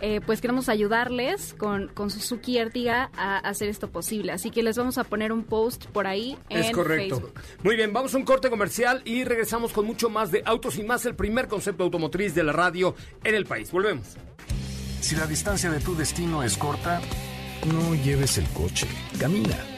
eh, 0.00 0.20
pues 0.24 0.40
queremos 0.40 0.68
ayudarles 0.68 1.54
con, 1.54 1.88
con 1.88 2.10
Suzuki 2.10 2.58
Ertiga 2.58 3.10
a 3.16 3.38
hacer 3.38 3.68
esto 3.68 3.90
posible. 3.90 4.30
Así 4.32 4.50
que 4.50 4.62
les 4.62 4.76
vamos 4.76 4.96
a 4.96 5.04
poner 5.04 5.32
un 5.32 5.42
post 5.42 5.86
por 5.86 6.06
ahí 6.06 6.36
en 6.50 6.58
Es 6.58 6.70
correcto. 6.70 7.16
Facebook. 7.16 7.40
Muy 7.64 7.74
bien, 7.74 7.92
vamos 7.92 8.14
a 8.14 8.18
un 8.18 8.24
corte 8.24 8.48
comercial 8.48 9.02
y 9.04 9.24
regresamos 9.24 9.72
con 9.72 9.86
mucho 9.86 10.08
más 10.08 10.30
de 10.30 10.42
Autos 10.44 10.78
y 10.78 10.84
Más, 10.84 11.04
el 11.04 11.16
primer 11.16 11.48
concepto 11.48 11.82
automotriz 11.82 12.34
de 12.34 12.44
la 12.44 12.52
radio 12.52 12.94
en 13.24 13.34
el 13.34 13.44
país. 13.44 13.72
Volvemos. 13.72 14.16
Si 15.00 15.16
la 15.16 15.26
distancia 15.26 15.70
de 15.70 15.80
tu 15.80 15.96
destino 15.96 16.42
es 16.42 16.56
corta, 16.56 17.00
no 17.66 17.94
lleves 17.94 18.38
el 18.38 18.46
coche, 18.50 18.86
camina. 19.18 19.77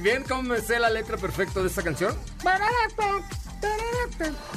¿Bien 0.00 0.24
cómo 0.28 0.42
me 0.42 0.60
sé 0.60 0.78
la 0.78 0.90
letra 0.90 1.16
perfecta 1.16 1.60
de 1.60 1.68
esta 1.68 1.82
canción? 1.82 2.16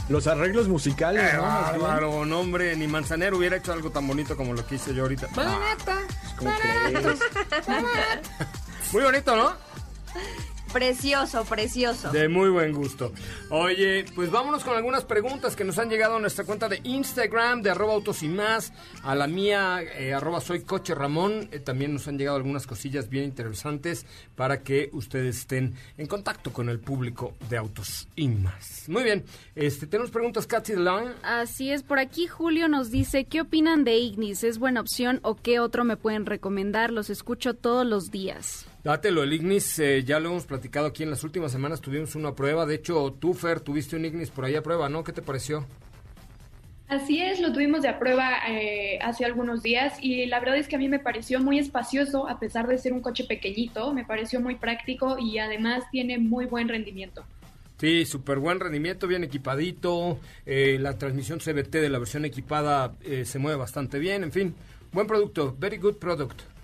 Los 0.09 0.27
arreglos 0.27 0.67
musicales, 0.67 1.31
Qué 1.31 1.37
¿no? 1.37 1.43
Bárbaro, 1.43 2.25
no, 2.25 2.39
hombre, 2.39 2.75
ni 2.75 2.87
Manzanero 2.87 3.37
hubiera 3.37 3.57
hecho 3.57 3.73
algo 3.73 3.91
tan 3.91 4.07
bonito 4.07 4.35
como 4.37 4.53
lo 4.53 4.65
que 4.65 4.75
hice 4.75 4.93
yo 4.93 5.03
ahorita. 5.03 5.27
¿Cómo 6.37 6.53
crees? 6.59 7.19
Muy 8.91 9.03
bonito, 9.03 9.35
¿no? 9.35 9.53
Precioso, 10.75 11.45
precioso. 11.45 12.11
De 12.11 12.27
muy 12.27 12.49
buen 12.49 12.73
gusto. 12.73 13.13
Oye, 13.49 14.03
pues 14.13 14.29
vámonos 14.29 14.61
con 14.65 14.75
algunas 14.75 15.05
preguntas 15.05 15.55
que 15.55 15.63
nos 15.63 15.79
han 15.79 15.89
llegado 15.89 16.17
a 16.17 16.19
nuestra 16.19 16.43
cuenta 16.43 16.67
de 16.67 16.81
Instagram, 16.83 17.61
de 17.61 17.69
arroba 17.69 17.93
autos 17.93 18.23
y 18.23 18.27
más, 18.27 18.73
a 19.01 19.15
la 19.15 19.25
mía, 19.25 19.81
eh, 19.81 20.13
arroba 20.13 20.41
soy 20.41 20.63
coche 20.63 20.93
Ramón. 20.93 21.47
Eh, 21.53 21.59
también 21.59 21.93
nos 21.93 22.09
han 22.09 22.17
llegado 22.17 22.35
algunas 22.35 22.67
cosillas 22.67 23.07
bien 23.07 23.23
interesantes 23.23 24.05
para 24.35 24.63
que 24.63 24.89
ustedes 24.91 25.37
estén 25.37 25.75
en 25.97 26.07
contacto 26.07 26.51
con 26.51 26.67
el 26.67 26.81
público 26.81 27.35
de 27.47 27.55
autos 27.55 28.09
y 28.17 28.27
más. 28.27 28.89
Muy 28.89 29.03
bien, 29.03 29.23
este, 29.55 29.87
tenemos 29.87 30.11
preguntas, 30.11 30.45
Katy 30.45 30.73
DeLong. 30.73 31.07
Así 31.23 31.71
es, 31.71 31.83
por 31.83 31.99
aquí 31.99 32.27
Julio 32.27 32.67
nos 32.67 32.91
dice, 32.91 33.23
¿qué 33.23 33.39
opinan 33.39 33.85
de 33.85 33.97
Ignis? 33.97 34.43
¿Es 34.43 34.59
buena 34.59 34.81
opción 34.81 35.21
o 35.23 35.35
qué 35.35 35.61
otro 35.61 35.85
me 35.85 35.95
pueden 35.95 36.25
recomendar? 36.25 36.91
Los 36.91 37.09
escucho 37.09 37.53
todos 37.53 37.85
los 37.85 38.11
días. 38.11 38.65
Dátelo, 38.85 39.23
el 39.23 39.33
Ignis, 39.33 39.79
eh, 39.79 40.03
ya 40.03 40.19
lo 40.19 40.29
hemos 40.29 40.45
platicado 40.45 40.85
aquí 40.85 41.01
en 41.01 41.09
las 41.09 41.23
últimas 41.23 41.51
semanas, 41.51 41.81
tuvimos 41.81 42.13
una 42.13 42.35
prueba. 42.35 42.67
De 42.67 42.75
hecho, 42.75 43.17
tú, 43.19 43.33
Fer, 43.33 43.59
tuviste 43.59 43.95
un 43.95 44.05
Ignis 44.05 44.29
por 44.29 44.45
ahí 44.45 44.55
a 44.55 44.61
prueba, 44.61 44.89
¿no? 44.89 45.03
¿Qué 45.03 45.11
te 45.11 45.23
pareció? 45.23 45.65
Así 46.87 47.19
es, 47.19 47.39
lo 47.39 47.51
tuvimos 47.51 47.81
de 47.81 47.87
a 47.87 47.97
prueba 47.97 48.47
eh, 48.47 48.99
hace 49.01 49.25
algunos 49.25 49.63
días 49.63 49.97
y 49.99 50.27
la 50.27 50.39
verdad 50.39 50.57
es 50.57 50.67
que 50.67 50.75
a 50.75 50.77
mí 50.77 50.87
me 50.87 50.99
pareció 50.99 51.39
muy 51.39 51.57
espacioso, 51.57 52.29
a 52.29 52.39
pesar 52.39 52.67
de 52.67 52.77
ser 52.77 52.93
un 52.93 53.01
coche 53.01 53.23
pequeñito, 53.23 53.91
me 53.91 54.05
pareció 54.05 54.39
muy 54.39 54.53
práctico 54.53 55.17
y 55.17 55.39
además 55.39 55.83
tiene 55.91 56.19
muy 56.19 56.45
buen 56.45 56.69
rendimiento. 56.69 57.25
Sí, 57.79 58.05
súper 58.05 58.37
buen 58.37 58.59
rendimiento, 58.59 59.07
bien 59.07 59.23
equipadito. 59.23 60.19
eh, 60.45 60.77
la 60.79 60.95
transmisión 60.99 61.39
CBT 61.39 61.71
de 61.71 61.89
la 61.89 61.97
versión 61.97 62.23
equipada 62.23 62.93
eh, 63.01 63.25
se 63.25 63.39
mueve 63.39 63.57
bastante 63.57 63.97
bien. 63.97 64.23
En 64.23 64.31
fin, 64.31 64.53
buen 64.91 65.07
producto. 65.07 65.55
Very 65.57 65.77
good 65.77 65.95
product. 65.95 66.54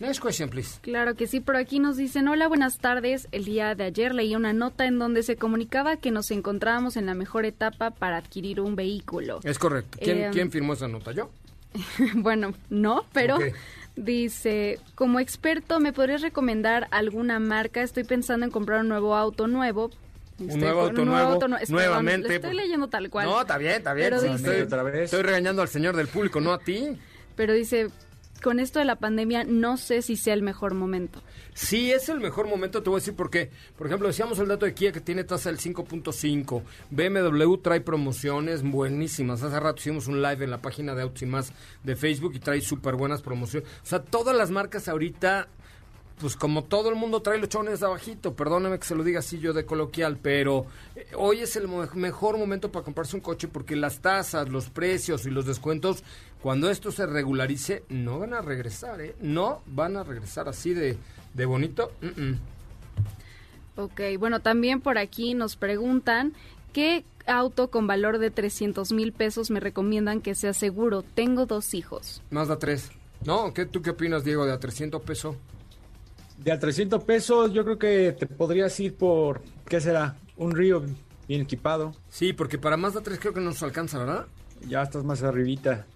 Next 0.00 0.20
question, 0.22 0.48
please. 0.48 0.78
Claro 0.80 1.14
que 1.14 1.26
sí, 1.26 1.40
por 1.40 1.56
aquí 1.56 1.78
nos 1.78 1.96
dicen, 1.98 2.26
hola, 2.28 2.48
buenas 2.48 2.78
tardes. 2.78 3.28
El 3.32 3.44
día 3.44 3.74
de 3.74 3.84
ayer 3.84 4.14
leí 4.14 4.34
una 4.34 4.52
nota 4.54 4.86
en 4.86 4.98
donde 4.98 5.22
se 5.22 5.36
comunicaba 5.36 5.98
que 5.98 6.10
nos 6.10 6.30
encontrábamos 6.30 6.96
en 6.96 7.04
la 7.06 7.14
mejor 7.14 7.44
etapa 7.44 7.90
para 7.90 8.16
adquirir 8.16 8.60
un 8.62 8.76
vehículo. 8.76 9.40
Es 9.44 9.58
correcto. 9.58 9.98
¿Quién, 10.02 10.18
Eh, 10.18 10.28
quién 10.32 10.50
firmó 10.50 10.72
esa 10.72 10.88
nota? 10.88 11.12
¿Yo? 11.12 11.30
bueno, 12.14 12.54
no, 12.70 13.04
pero 13.12 13.38
dice, 13.94 14.78
como 14.94 15.20
experto, 15.20 15.80
¿me 15.80 15.92
podrías 15.92 16.22
recomendar 16.22 16.88
alguna 16.90 17.38
marca? 17.38 17.82
Estoy 17.82 18.04
pensando 18.04 18.46
en 18.46 18.50
comprar 18.52 18.80
un 18.80 18.88
nuevo 18.88 19.14
auto 19.14 19.46
nuevo. 19.48 19.90
Un 20.38 20.58
nuevo 20.60 20.80
auto 20.80 21.04
nuevo, 21.04 21.38
nue- 21.40 21.60
espera, 21.60 21.68
nuevamente, 21.88 22.28
Lo 22.28 22.34
estoy 22.36 22.54
leyendo 22.54 22.88
tal 22.88 23.10
cual. 23.10 23.26
No, 23.26 23.42
está 23.42 23.58
bien, 23.58 23.72
está 23.72 23.92
bien. 23.92 24.06
Pero 24.08 24.20
Sí, 24.22 24.28
dice- 24.28 24.60
estoy, 24.62 25.00
estoy 25.02 25.22
regañando 25.22 25.60
al 25.60 25.68
señor 25.68 25.94
del 25.94 26.08
público, 26.08 26.40
no 26.40 26.54
a 26.54 26.58
ti. 26.58 26.96
Pero 27.36 27.52
dice, 27.52 27.88
con 28.42 28.60
esto 28.60 28.78
de 28.78 28.84
la 28.84 28.96
pandemia, 28.96 29.44
no 29.44 29.76
sé 29.76 30.02
si 30.02 30.16
sea 30.16 30.34
el 30.34 30.42
mejor 30.42 30.74
momento. 30.74 31.22
Sí, 31.54 31.90
es 31.92 32.08
el 32.08 32.20
mejor 32.20 32.48
momento, 32.48 32.82
te 32.82 32.90
voy 32.90 32.98
a 32.98 33.00
decir 33.00 33.14
por 33.14 33.30
qué. 33.30 33.50
Por 33.76 33.86
ejemplo, 33.86 34.08
decíamos 34.08 34.38
el 34.38 34.48
dato 34.48 34.66
de 34.66 34.74
Kia 34.74 34.92
que 34.92 35.00
tiene 35.00 35.24
tasa 35.24 35.50
del 35.50 35.58
5.5. 35.58 36.62
BMW 36.90 37.56
trae 37.56 37.80
promociones 37.80 38.62
buenísimas. 38.62 39.42
Hace 39.42 39.60
rato 39.60 39.78
hicimos 39.78 40.06
un 40.06 40.22
live 40.22 40.44
en 40.44 40.50
la 40.50 40.62
página 40.62 40.94
de 40.94 41.02
Autos 41.02 41.22
y 41.22 41.26
Más 41.26 41.52
de 41.82 41.96
Facebook 41.96 42.32
y 42.34 42.38
trae 42.38 42.60
súper 42.60 42.96
buenas 42.96 43.22
promociones. 43.22 43.68
O 43.82 43.86
sea, 43.86 44.02
todas 44.02 44.36
las 44.36 44.50
marcas 44.50 44.88
ahorita, 44.88 45.48
pues 46.20 46.36
como 46.36 46.64
todo 46.64 46.90
el 46.90 46.96
mundo 46.96 47.20
trae 47.22 47.38
los 47.38 47.48
chones 47.48 47.80
de 47.80 47.86
abajito, 47.86 48.34
perdóname 48.34 48.78
que 48.78 48.84
se 48.84 48.94
lo 48.94 49.04
diga 49.04 49.20
así 49.20 49.38
yo 49.38 49.52
de 49.52 49.64
coloquial, 49.64 50.18
pero 50.20 50.66
eh, 50.96 51.06
hoy 51.16 51.40
es 51.40 51.56
el 51.56 51.68
mejor 51.94 52.38
momento 52.38 52.70
para 52.70 52.84
comprarse 52.84 53.16
un 53.16 53.22
coche 53.22 53.48
porque 53.48 53.76
las 53.76 54.00
tasas, 54.00 54.48
los 54.48 54.70
precios 54.70 55.26
y 55.26 55.30
los 55.30 55.46
descuentos, 55.46 56.04
cuando 56.42 56.70
esto 56.70 56.90
se 56.90 57.06
regularice, 57.06 57.84
no 57.88 58.18
van 58.18 58.34
a 58.34 58.40
regresar, 58.40 59.00
¿eh? 59.00 59.14
No 59.20 59.62
van 59.66 59.96
a 59.96 60.04
regresar 60.04 60.48
así 60.48 60.72
de, 60.72 60.96
de 61.34 61.44
bonito. 61.44 61.92
Mm, 62.00 62.22
mm. 62.22 62.38
Ok, 63.76 64.00
bueno, 64.18 64.40
también 64.40 64.80
por 64.80 64.98
aquí 64.98 65.34
nos 65.34 65.56
preguntan, 65.56 66.32
¿qué 66.72 67.04
auto 67.26 67.70
con 67.70 67.86
valor 67.86 68.18
de 68.18 68.30
300 68.30 68.92
mil 68.92 69.12
pesos 69.12 69.50
me 69.50 69.60
recomiendan 69.60 70.20
que 70.20 70.34
sea 70.34 70.52
seguro? 70.52 71.02
Tengo 71.02 71.46
dos 71.46 71.74
hijos. 71.74 72.22
Mazda 72.30 72.58
3. 72.58 72.90
¿No? 73.24 73.52
¿Qué, 73.52 73.66
¿Tú 73.66 73.82
qué 73.82 73.90
opinas, 73.90 74.24
Diego, 74.24 74.46
de 74.46 74.52
a 74.52 74.58
300 74.58 75.02
pesos? 75.02 75.36
De 76.38 76.52
a 76.52 76.58
300 76.58 77.04
pesos, 77.04 77.52
yo 77.52 77.64
creo 77.64 77.78
que 77.78 78.16
te 78.18 78.26
podrías 78.26 78.78
ir 78.80 78.94
por, 78.94 79.42
¿qué 79.66 79.78
será? 79.80 80.16
Un 80.36 80.52
Río 80.52 80.82
bien 81.28 81.42
equipado. 81.42 81.94
Sí, 82.08 82.32
porque 82.32 82.56
para 82.56 82.78
Mazda 82.78 83.02
3 83.02 83.18
creo 83.18 83.34
que 83.34 83.40
no 83.40 83.50
nos 83.50 83.62
alcanza, 83.62 83.98
¿verdad? 83.98 84.26
Ya 84.66 84.82
estás 84.82 85.04
más 85.04 85.22
arribita. 85.22 85.86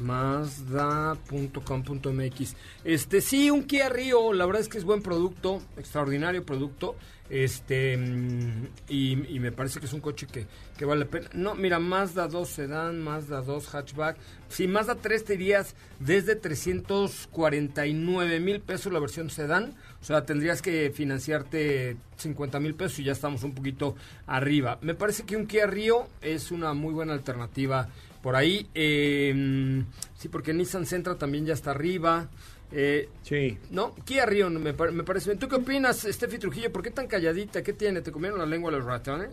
Mazda.com.mx. 0.00 2.54
Este, 2.84 3.20
sí, 3.20 3.50
un 3.50 3.64
Kia 3.64 3.88
Rio, 3.88 4.32
la 4.32 4.46
verdad 4.46 4.62
es 4.62 4.68
que 4.68 4.78
es 4.78 4.84
buen 4.84 5.02
producto, 5.02 5.60
extraordinario 5.76 6.44
producto. 6.44 6.94
Este, 7.30 7.96
mm, 7.96 8.66
y, 8.88 9.16
me 9.38 9.52
parece 9.52 9.78
que 9.78 9.86
es 9.86 9.92
un 9.92 10.00
coche 10.00 10.26
que, 10.26 10.48
que 10.76 10.84
vale 10.84 11.04
la 11.04 11.10
pena. 11.10 11.28
No, 11.32 11.54
mira, 11.54 11.78
Mazda 11.78 12.26
2 12.26 12.48
sedán, 12.48 13.00
Mazda 13.00 13.40
2 13.40 13.72
hatchback. 13.72 14.16
Sí, 14.48 14.66
Mazda 14.66 14.96
3 14.96 15.24
te 15.24 15.34
irías 15.34 15.76
desde 16.00 16.34
349 16.34 18.40
mil 18.40 18.60
pesos 18.60 18.92
la 18.92 18.98
versión 18.98 19.30
sedán. 19.30 19.76
O 20.02 20.04
sea, 20.04 20.26
tendrías 20.26 20.60
que 20.60 20.90
financiarte 20.92 21.96
50 22.16 22.58
mil 22.58 22.74
pesos 22.74 22.98
y 22.98 23.04
ya 23.04 23.12
estamos 23.12 23.44
un 23.44 23.54
poquito 23.54 23.94
arriba. 24.26 24.78
Me 24.82 24.94
parece 24.94 25.24
que 25.24 25.36
un 25.36 25.46
Kia 25.46 25.68
Rio 25.68 26.08
es 26.22 26.50
una 26.50 26.74
muy 26.74 26.92
buena 26.92 27.12
alternativa 27.12 27.88
por 28.22 28.36
ahí. 28.36 28.68
eh, 28.74 29.84
sí, 30.16 30.28
porque 30.28 30.52
Nissan 30.54 30.86
Sentra 30.86 31.16
también 31.16 31.46
ya 31.46 31.54
está 31.54 31.70
arriba. 31.72 32.28
Eh, 32.72 33.08
sí. 33.22 33.58
No, 33.70 33.94
Kia 34.04 34.26
Rio 34.26 34.48
me, 34.50 34.72
pare- 34.74 34.92
me 34.92 35.02
parece 35.02 35.30
bien. 35.30 35.38
¿Tú 35.40 35.48
qué 35.48 35.56
opinas, 35.56 36.06
Steffi 36.08 36.38
Trujillo? 36.38 36.70
¿Por 36.72 36.82
qué 36.82 36.90
tan 36.90 37.08
calladita? 37.08 37.62
¿Qué 37.62 37.72
tiene? 37.72 38.00
¿Te 38.00 38.12
comieron 38.12 38.38
la 38.38 38.46
lengua 38.46 38.70
los 38.70 38.84
ratones? 38.84 39.30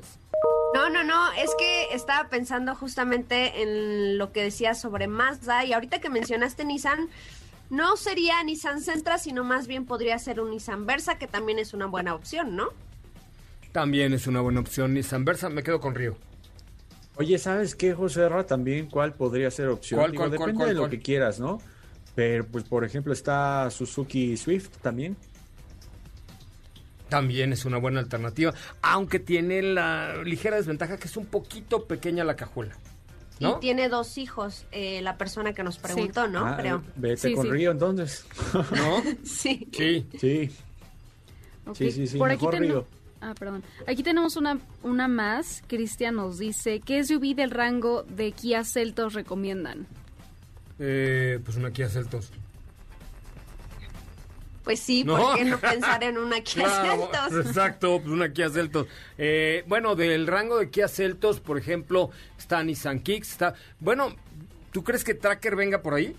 No, 0.73 0.89
no, 0.89 1.03
no, 1.03 1.31
es 1.33 1.49
que 1.57 1.93
estaba 1.95 2.29
pensando 2.29 2.75
justamente 2.75 3.61
en 3.61 4.17
lo 4.17 4.31
que 4.31 4.43
decías 4.43 4.79
sobre 4.81 5.07
Mazda 5.07 5.65
y 5.65 5.73
ahorita 5.73 5.99
que 5.99 6.09
mencionaste 6.09 6.65
Nissan, 6.65 7.09
no 7.69 7.95
sería 7.95 8.43
Nissan 8.43 8.81
Sentra, 8.81 9.17
sino 9.17 9.43
más 9.43 9.67
bien 9.67 9.85
podría 9.85 10.17
ser 10.19 10.39
un 10.39 10.51
Nissan 10.51 10.85
Versa, 10.85 11.17
que 11.17 11.27
también 11.27 11.57
es 11.59 11.73
una 11.73 11.85
buena 11.85 12.13
opción, 12.15 12.55
¿no? 12.55 12.69
También 13.71 14.13
es 14.13 14.27
una 14.27 14.41
buena 14.41 14.59
opción. 14.59 14.93
Nissan 14.93 15.25
Versa, 15.25 15.49
me 15.49 15.63
quedo 15.63 15.79
con 15.79 15.93
Río. 15.95 16.17
Oye, 17.17 17.37
¿sabes 17.39 17.75
qué, 17.75 17.93
José 17.93 18.29
Ra? 18.29 18.45
También, 18.45 18.87
¿cuál 18.89 19.13
podría 19.13 19.49
ser 19.49 19.69
opción? 19.69 19.99
¿Cuál, 19.99 20.11
Digo, 20.11 20.21
cuál, 20.21 20.31
depende 20.31 20.53
cuál, 20.53 20.67
de 20.69 20.73
lo 20.75 20.81
cuál? 20.81 20.91
que 20.91 20.99
quieras, 20.99 21.39
¿no? 21.39 21.59
Pero, 22.13 22.45
pues, 22.45 22.63
por 22.63 22.83
ejemplo, 22.83 23.11
está 23.13 23.69
Suzuki 23.71 24.37
Swift 24.37 24.69
también. 24.81 25.17
También 27.09 27.53
es 27.53 27.65
una 27.65 27.77
buena 27.77 27.99
alternativa, 28.01 28.53
aunque 28.81 29.19
tiene 29.19 29.61
la 29.61 30.21
ligera 30.23 30.57
desventaja 30.57 30.97
que 30.97 31.07
es 31.07 31.15
un 31.15 31.25
poquito 31.25 31.85
pequeña 31.85 32.23
la 32.23 32.35
cajuela. 32.35 32.75
¿No? 33.39 33.57
Y 33.57 33.59
tiene 33.61 33.87
dos 33.87 34.17
hijos, 34.17 34.65
eh, 34.71 35.01
la 35.03 35.17
persona 35.17 35.53
que 35.53 35.63
nos 35.63 35.77
preguntó, 35.77 36.27
¿no? 36.27 36.45
Ah, 36.45 36.57
Creo. 36.57 36.83
Vete 36.95 37.29
Sí, 37.29 37.33
con 37.33 37.45
sí. 37.45 37.51
Río, 37.51 37.71
entonces. 37.71 38.25
¿No? 38.53 39.03
Sí. 39.23 39.69
Sí. 39.71 40.07
Sí. 40.19 40.51
Sí, 41.73 41.91
sí, 41.91 42.07
sí, 42.07 42.17
Por 42.17 42.31
aquí 42.31 42.45
Río. 42.51 42.85
Ah, 43.21 43.33
perdón. 43.37 43.63
Aquí 43.87 44.03
tenemos 44.03 44.35
una, 44.35 44.59
una 44.83 45.07
más. 45.07 45.63
Cristian 45.67 46.15
nos 46.15 46.37
dice, 46.37 46.79
¿qué 46.81 47.03
SUV 47.03 47.35
del 47.35 47.51
rango 47.51 48.03
de 48.03 48.31
Kia 48.31 48.63
Celtos 48.63 49.13
recomiendan? 49.13 49.87
Eh, 50.79 51.39
pues 51.43 51.57
una 51.57 51.71
Kia 51.71 51.89
Celtos. 51.89 52.31
Pues 54.63 54.81
sí, 54.81 55.03
No. 55.05 55.15
¿por 55.17 55.37
qué 55.37 55.45
no 55.45 55.57
pensar 55.59 56.03
en 56.03 56.17
una 56.17 56.41
Kia 56.41 56.63
Claro, 56.65 57.09
Celtos? 57.11 57.45
Exacto, 57.47 57.99
pues 57.99 58.11
una 58.11 58.33
Kia 58.33 58.49
Celtos. 58.49 58.87
Eh, 59.17 59.63
bueno, 59.67 59.95
del 59.95 60.27
rango 60.27 60.57
de 60.57 60.69
Kia 60.69 60.87
Celtos, 60.89 61.39
por 61.39 61.57
ejemplo, 61.57 62.11
está 62.37 62.61
Nissan 62.63 62.99
Kicks, 62.99 63.31
está... 63.31 63.55
Bueno, 63.79 64.13
¿tú 64.73 64.83
crees 64.83 65.03
que 65.05 65.13
Tracker 65.13 65.55
venga 65.55 65.81
por 65.81 65.93
ahí? 65.93 66.15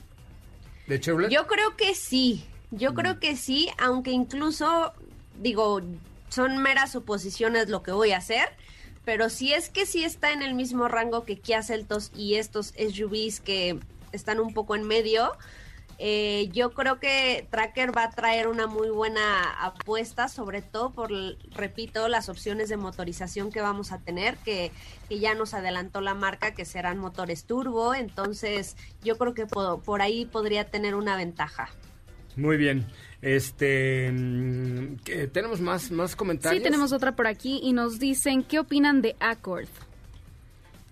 ¿De 0.87 0.99
Chevrolet? 0.99 1.31
Yo 1.31 1.47
creo 1.47 1.77
que 1.77 1.95
sí, 1.95 2.47
yo 2.71 2.93
Mm. 2.93 2.95
creo 2.95 3.21
que 3.21 3.37
sí, 3.37 3.69
aunque 3.79 4.13
incluso, 4.13 4.95
digo, 5.39 5.83
son 6.29 6.59
meras 6.59 6.93
suposiciones 6.93 7.69
lo 7.69 7.83
que 7.83 7.93
voy 7.93 8.13
a 8.13 8.19
hacer, 8.19 8.49
pero 9.05 9.31
si 9.31 9.53
es 9.55 9.71
que 9.71 9.87
sí 9.87 10.05
está 10.05 10.33
en 10.33 10.43
el 10.43 10.55
mismo 10.55 10.89
rango 10.89 11.25
que 11.25 11.39
Kia 11.39 11.63
Celtos 11.63 12.11
y 12.15 12.35
estos 12.35 12.75
SUVs 12.77 13.41
que 13.41 13.79
están 14.13 14.39
un 14.41 14.53
poco 14.53 14.77
en 14.77 14.85
medio, 14.85 15.33
eh, 16.01 16.49
yo 16.53 16.71
creo 16.71 17.01
que 17.01 17.49
Tracker 17.51 17.97
va 17.97 18.05
a 18.05 18.11
traer 18.11 18.47
una 18.47 18.69
muy 18.69 18.89
buena 18.89 19.51
apuesta, 19.61 20.29
sobre 20.29 20.63
todo 20.63 20.91
por, 20.93 21.11
repito, 21.51 22.07
las 22.07 22.29
opciones 22.29 22.69
de 22.69 22.77
motorización 22.77 23.51
que 23.51 23.61
vamos 23.61 23.91
a 23.91 23.99
tener, 23.99 24.37
que, 24.37 24.71
ya 25.11 25.35
nos 25.35 25.55
adelantó 25.55 26.01
la 26.01 26.15
marca, 26.15 26.55
que 26.55 26.65
serán 26.65 26.99
motores 26.99 27.47
turbo, 27.47 27.95
entonces 27.95 28.77
yo 29.03 29.19
creo 29.19 29.35
que 29.35 29.47
po- 29.47 29.81
por 29.81 30.01
ahí 30.01 30.25
podría 30.25 30.65
tener 30.71 30.95
una 30.95 31.17
ventaja. 31.17 31.69
Muy 32.37 32.57
bien. 32.57 32.87
Este, 33.21 34.11
mm, 34.13 34.97
¿qué- 35.05 35.27
¿tenemos 35.27 35.61
más, 35.61 35.91
más 35.91 36.15
comentarios? 36.15 36.59
Sí, 36.61 36.63
tenemos 36.65 36.93
otra 36.93 37.17
por 37.17 37.27
aquí 37.27 37.61
y 37.63 37.73
nos 37.73 37.99
dicen 37.99 38.45
qué 38.45 38.59
opinan 38.61 39.03
de 39.03 39.17
Accord. 39.21 39.67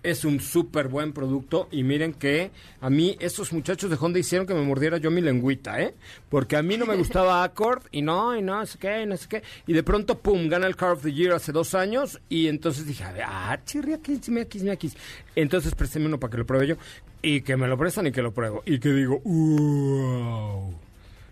Es 0.03 0.23
un 0.23 0.39
súper 0.39 0.87
buen 0.87 1.11
producto 1.11 1.67
y 1.71 1.83
miren 1.83 2.13
que 2.13 2.51
a 2.81 2.89
mí 2.89 3.17
estos 3.19 3.51
muchachos 3.51 3.89
de 3.89 3.97
Honda 3.99 4.19
hicieron 4.19 4.45
que 4.47 4.53
me 4.53 4.61
mordiera 4.61 4.97
yo 4.99 5.09
mi 5.11 5.21
lengüita, 5.21 5.81
¿eh? 5.81 5.95
Porque 6.29 6.55
a 6.55 6.61
mí 6.61 6.77
no 6.77 6.85
me 6.85 6.95
gustaba 6.97 7.43
Accord 7.43 7.83
y 7.91 8.01
no, 8.03 8.37
y 8.37 8.41
no 8.41 8.65
sé 8.65 8.77
qué, 8.77 9.01
y 9.01 9.05
no 9.05 9.17
sé 9.17 9.27
qué. 9.27 9.43
Y 9.65 9.73
de 9.73 9.83
pronto, 9.83 10.19
pum, 10.19 10.47
gana 10.47 10.67
el 10.67 10.75
Car 10.75 10.91
of 10.91 11.01
the 11.03 11.11
Year 11.11 11.33
hace 11.33 11.51
dos 11.51 11.73
años 11.75 12.21
y 12.29 12.47
entonces 12.47 12.85
dije, 12.85 13.03
a 13.03 13.11
ver, 13.11 13.23
ah, 13.25 13.59
chirriaquis, 13.65 14.29
miaquis, 14.29 14.63
miaquis. 14.63 14.95
Entonces 15.35 15.73
présteme 15.75 16.05
uno 16.05 16.19
para 16.19 16.31
que 16.31 16.37
lo 16.37 16.45
pruebe 16.45 16.67
yo 16.67 16.75
y 17.21 17.41
que 17.41 17.57
me 17.57 17.67
lo 17.67 17.77
prestan 17.77 18.07
y 18.07 18.11
que 18.11 18.21
lo 18.21 18.31
pruebo. 18.33 18.63
Y 18.65 18.79
que 18.79 18.89
digo, 18.89 19.19
wow. 19.21 20.73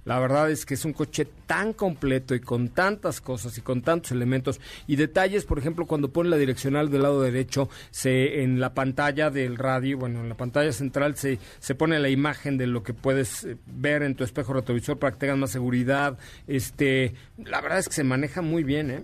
La 0.05 0.19
verdad 0.19 0.51
es 0.51 0.65
que 0.65 0.75
es 0.75 0.85
un 0.85 0.93
coche 0.93 1.27
tan 1.47 1.73
completo 1.73 2.35
y 2.35 2.39
con 2.39 2.69
tantas 2.69 3.21
cosas 3.21 3.57
y 3.57 3.61
con 3.61 3.81
tantos 3.81 4.11
elementos 4.11 4.61
y 4.87 4.95
detalles, 4.95 5.45
por 5.45 5.57
ejemplo, 5.57 5.87
cuando 5.87 6.09
pone 6.09 6.29
la 6.29 6.37
direccional 6.37 6.91
del 6.91 7.01
lado 7.01 7.21
derecho, 7.21 7.69
se 7.89 8.43
en 8.43 8.59
la 8.59 8.73
pantalla 8.73 9.31
del 9.31 9.57
radio, 9.57 9.97
bueno, 9.97 10.21
en 10.21 10.29
la 10.29 10.35
pantalla 10.35 10.71
central 10.71 11.17
se, 11.17 11.39
se 11.59 11.75
pone 11.75 11.99
la 11.99 12.09
imagen 12.09 12.57
de 12.57 12.67
lo 12.67 12.83
que 12.83 12.93
puedes 12.93 13.43
eh, 13.43 13.57
ver 13.65 14.03
en 14.03 14.15
tu 14.15 14.23
espejo 14.23 14.53
retrovisor 14.53 14.99
para 14.99 15.13
que 15.13 15.19
tengas 15.19 15.37
más 15.37 15.51
seguridad. 15.51 16.17
Este, 16.47 17.15
la 17.37 17.59
verdad 17.61 17.79
es 17.79 17.87
que 17.87 17.95
se 17.95 18.03
maneja 18.03 18.41
muy 18.41 18.63
bien, 18.63 18.91
¿eh? 18.91 19.03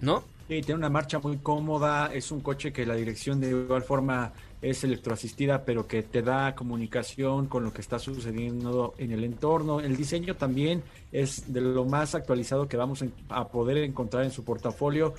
¿No? 0.00 0.24
Sí, 0.46 0.60
tiene 0.60 0.74
una 0.74 0.90
marcha 0.90 1.18
muy 1.20 1.38
cómoda, 1.38 2.12
es 2.12 2.30
un 2.30 2.40
coche 2.40 2.70
que 2.70 2.84
la 2.84 2.94
dirección 2.94 3.40
de 3.40 3.48
igual 3.48 3.82
forma 3.82 4.32
es 4.70 4.82
electroasistida, 4.84 5.64
pero 5.64 5.86
que 5.86 6.02
te 6.02 6.22
da 6.22 6.54
comunicación 6.54 7.46
con 7.46 7.64
lo 7.64 7.72
que 7.72 7.80
está 7.82 7.98
sucediendo 7.98 8.94
en 8.98 9.12
el 9.12 9.22
entorno. 9.24 9.80
El 9.80 9.96
diseño 9.96 10.36
también 10.36 10.82
es 11.12 11.52
de 11.52 11.60
lo 11.60 11.84
más 11.84 12.14
actualizado 12.14 12.66
que 12.68 12.76
vamos 12.76 13.04
a 13.28 13.48
poder 13.48 13.76
encontrar 13.78 14.24
en 14.24 14.30
su 14.30 14.42
portafolio. 14.44 15.14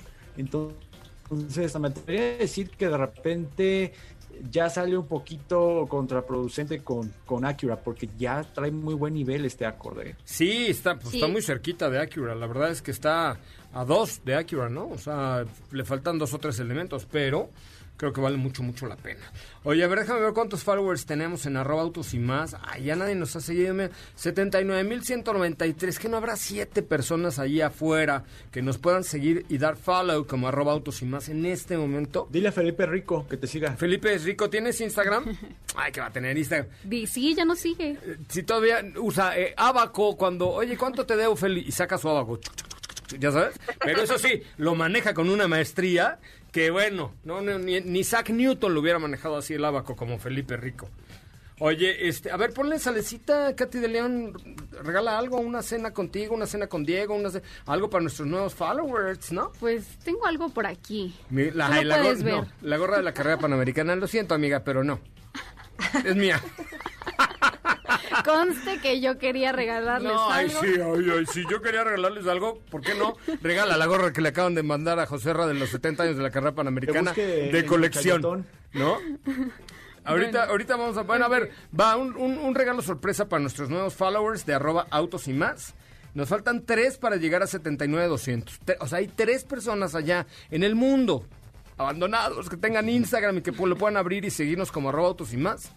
Entonces, 1.30 1.78
me 1.78 1.88
atrevería 1.88 2.34
a 2.34 2.38
decir 2.38 2.70
que 2.70 2.88
de 2.88 2.96
repente 2.96 3.92
ya 4.50 4.68
sale 4.68 4.96
un 4.98 5.06
poquito 5.06 5.86
contraproducente 5.88 6.82
con, 6.82 7.12
con 7.24 7.44
Acura, 7.44 7.76
porque 7.76 8.08
ya 8.18 8.42
trae 8.42 8.70
muy 8.70 8.94
buen 8.94 9.14
nivel 9.14 9.44
este 9.44 9.64
acorde. 9.64 10.16
Sí, 10.24 10.66
está, 10.66 10.96
pues, 10.98 11.10
Sí. 11.10 11.16
está 11.18 11.28
muy 11.28 11.40
cerquita 11.40 11.88
de 11.88 12.00
Acura. 12.00 12.34
La 12.34 12.46
verdad 12.46 12.70
es 12.70 12.82
que 12.82 12.90
está 12.90 13.38
a 13.72 13.84
dos 13.84 14.20
de 14.24 14.34
Acura, 14.34 14.68
¿no? 14.68 14.88
O 14.88 14.98
sea, 14.98 15.44
le 15.72 15.84
faltan 15.84 16.18
dos 16.18 16.34
o 16.34 16.38
tres 16.38 16.58
elementos, 16.58 17.06
pero 17.10 17.48
creo 17.96 18.12
que 18.12 18.20
vale 18.20 18.36
mucho, 18.36 18.62
mucho 18.62 18.86
la 18.86 18.96
pena. 18.96 19.20
Oye, 19.64 19.82
a 19.82 19.88
ver, 19.88 20.00
déjame 20.00 20.20
ver 20.20 20.32
cuántos 20.32 20.62
followers 20.62 21.06
tenemos 21.06 21.46
en 21.46 21.56
arroba 21.56 21.82
autos 21.82 22.14
y 22.14 22.18
más. 22.18 22.56
Ay, 22.62 22.84
ya 22.84 22.96
nadie 22.96 23.14
nos 23.14 23.34
ha 23.36 23.40
seguido. 23.40 23.74
mira, 23.74 23.90
79.193. 24.16 25.98
Que 25.98 26.08
no 26.08 26.18
habrá 26.18 26.36
siete 26.36 26.82
personas 26.82 27.38
ahí 27.38 27.60
afuera 27.60 28.24
que 28.52 28.62
nos 28.62 28.78
puedan 28.78 29.02
seguir 29.02 29.44
y 29.48 29.58
dar 29.58 29.76
follow 29.76 30.26
como 30.26 30.48
arroba 30.48 30.72
autos 30.72 31.02
y 31.02 31.04
más 31.06 31.28
en 31.28 31.44
este 31.46 31.76
momento. 31.76 32.28
Dile 32.30 32.48
a 32.48 32.52
Felipe 32.52 32.86
Rico 32.86 33.26
que 33.28 33.36
te 33.36 33.46
siga. 33.46 33.76
Felipe 33.76 34.14
es 34.14 34.24
rico, 34.24 34.48
¿tienes 34.48 34.80
Instagram? 34.80 35.36
Ay, 35.76 35.92
que 35.92 36.00
va 36.00 36.06
a 36.06 36.12
tener 36.12 36.36
Instagram. 36.36 36.68
Sí, 37.06 37.34
ya 37.34 37.44
nos 37.44 37.58
sigue. 37.58 37.98
Si 38.28 38.42
todavía 38.42 38.84
usa 39.00 39.38
eh, 39.38 39.54
abaco 39.56 40.16
cuando, 40.16 40.48
oye, 40.48 40.76
¿cuánto 40.76 41.06
te 41.06 41.16
debo, 41.16 41.34
Feli? 41.34 41.64
Y 41.66 41.72
saca 41.72 41.98
su 41.98 42.08
abaco. 42.08 42.38
Ya 43.18 43.30
sabes. 43.30 43.56
Pero 43.80 44.02
eso 44.02 44.18
sí, 44.18 44.42
lo 44.58 44.74
maneja 44.74 45.14
con 45.14 45.30
una 45.30 45.46
maestría 45.46 46.18
que, 46.56 46.70
bueno, 46.70 47.12
no, 47.22 47.42
no, 47.42 47.58
ni, 47.58 47.82
ni 47.82 47.98
Isaac 47.98 48.30
Newton 48.30 48.72
lo 48.72 48.80
hubiera 48.80 48.98
manejado 48.98 49.36
así 49.36 49.52
el 49.52 49.62
abaco 49.62 49.94
como 49.94 50.18
Felipe 50.18 50.56
Rico. 50.56 50.88
Oye, 51.60 52.08
este, 52.08 52.30
a 52.30 52.38
ver, 52.38 52.54
ponle 52.54 52.78
salecita, 52.78 53.54
Katy 53.54 53.78
de 53.78 53.88
León, 53.88 54.32
regala 54.82 55.18
algo, 55.18 55.36
una 55.38 55.60
cena 55.62 55.90
contigo, 55.92 56.34
una 56.34 56.46
cena 56.46 56.66
con 56.66 56.82
Diego, 56.86 57.14
una 57.14 57.28
ce- 57.30 57.42
algo 57.66 57.90
para 57.90 58.00
nuestros 58.00 58.26
nuevos 58.26 58.54
followers, 58.54 59.32
¿no? 59.32 59.52
Pues 59.60 59.98
tengo 60.02 60.24
algo 60.24 60.48
por 60.48 60.66
aquí. 60.66 61.14
Mi- 61.28 61.50
la, 61.50 61.82
la 61.82 62.00
puedes 62.00 62.22
no, 62.24 62.40
ver. 62.40 62.50
la 62.62 62.76
gorra 62.78 62.96
de 62.96 63.02
la 63.02 63.12
carrera 63.12 63.36
panamericana, 63.40 63.94
lo 63.94 64.06
siento, 64.06 64.34
amiga, 64.34 64.64
pero 64.64 64.82
no. 64.82 64.98
Es 66.06 66.16
mía. 66.16 66.40
Conste 68.26 68.78
que 68.80 69.00
yo 69.00 69.16
quería 69.18 69.52
regalarles 69.52 70.12
No, 70.12 70.30
ay, 70.30 70.46
algo. 70.50 70.60
sí, 70.60 70.68
ay, 70.80 71.16
ay, 71.18 71.26
si 71.26 71.44
yo 71.50 71.62
quería 71.62 71.84
regalarles 71.84 72.26
algo, 72.26 72.58
¿por 72.70 72.82
qué 72.82 72.94
no? 72.94 73.16
Regala 73.40 73.76
la 73.76 73.86
gorra 73.86 74.12
que 74.12 74.20
le 74.20 74.28
acaban 74.30 74.54
de 74.54 74.62
mandar 74.62 74.98
a 74.98 75.06
José 75.06 75.32
Ra 75.32 75.46
de 75.46 75.54
los 75.54 75.70
70 75.70 76.02
años 76.02 76.16
de 76.16 76.22
la 76.22 76.30
carrera 76.30 76.54
panamericana 76.54 77.12
de 77.12 77.64
colección. 77.66 78.44
¿no? 78.74 78.98
Ahorita, 80.04 80.44
ahorita 80.44 80.76
vamos 80.76 80.96
a, 80.98 81.02
bueno, 81.02 81.24
a 81.24 81.28
ver, 81.28 81.50
va 81.78 81.96
un, 81.96 82.14
un- 82.16 82.38
un 82.38 82.54
regalo 82.54 82.80
sorpresa 82.80 83.28
para 83.28 83.40
nuestros 83.40 83.70
nuevos 83.70 83.94
followers 83.94 84.46
de 84.46 84.54
arroba 84.54 84.86
autos 84.90 85.26
y 85.26 85.32
más. 85.32 85.74
Nos 86.14 86.28
faltan 86.28 86.64
tres 86.64 86.96
para 86.96 87.16
llegar 87.16 87.42
a 87.42 87.48
79,200. 87.48 88.60
Te- 88.60 88.76
O 88.80 88.86
sea, 88.86 88.98
hay 88.98 89.08
tres 89.08 89.42
personas 89.44 89.96
allá 89.96 90.26
en 90.52 90.62
el 90.62 90.76
mundo 90.76 91.24
abandonados 91.76 92.48
que 92.48 92.56
tengan 92.56 92.88
Instagram 92.88 93.38
y 93.38 93.42
que 93.42 93.50
lo 93.50 93.76
puedan 93.76 93.96
abrir 93.96 94.24
y 94.24 94.30
seguirnos 94.30 94.70
como 94.70 94.90
arroba 94.90 95.08
autos 95.08 95.32
y 95.32 95.38
más. 95.38 95.70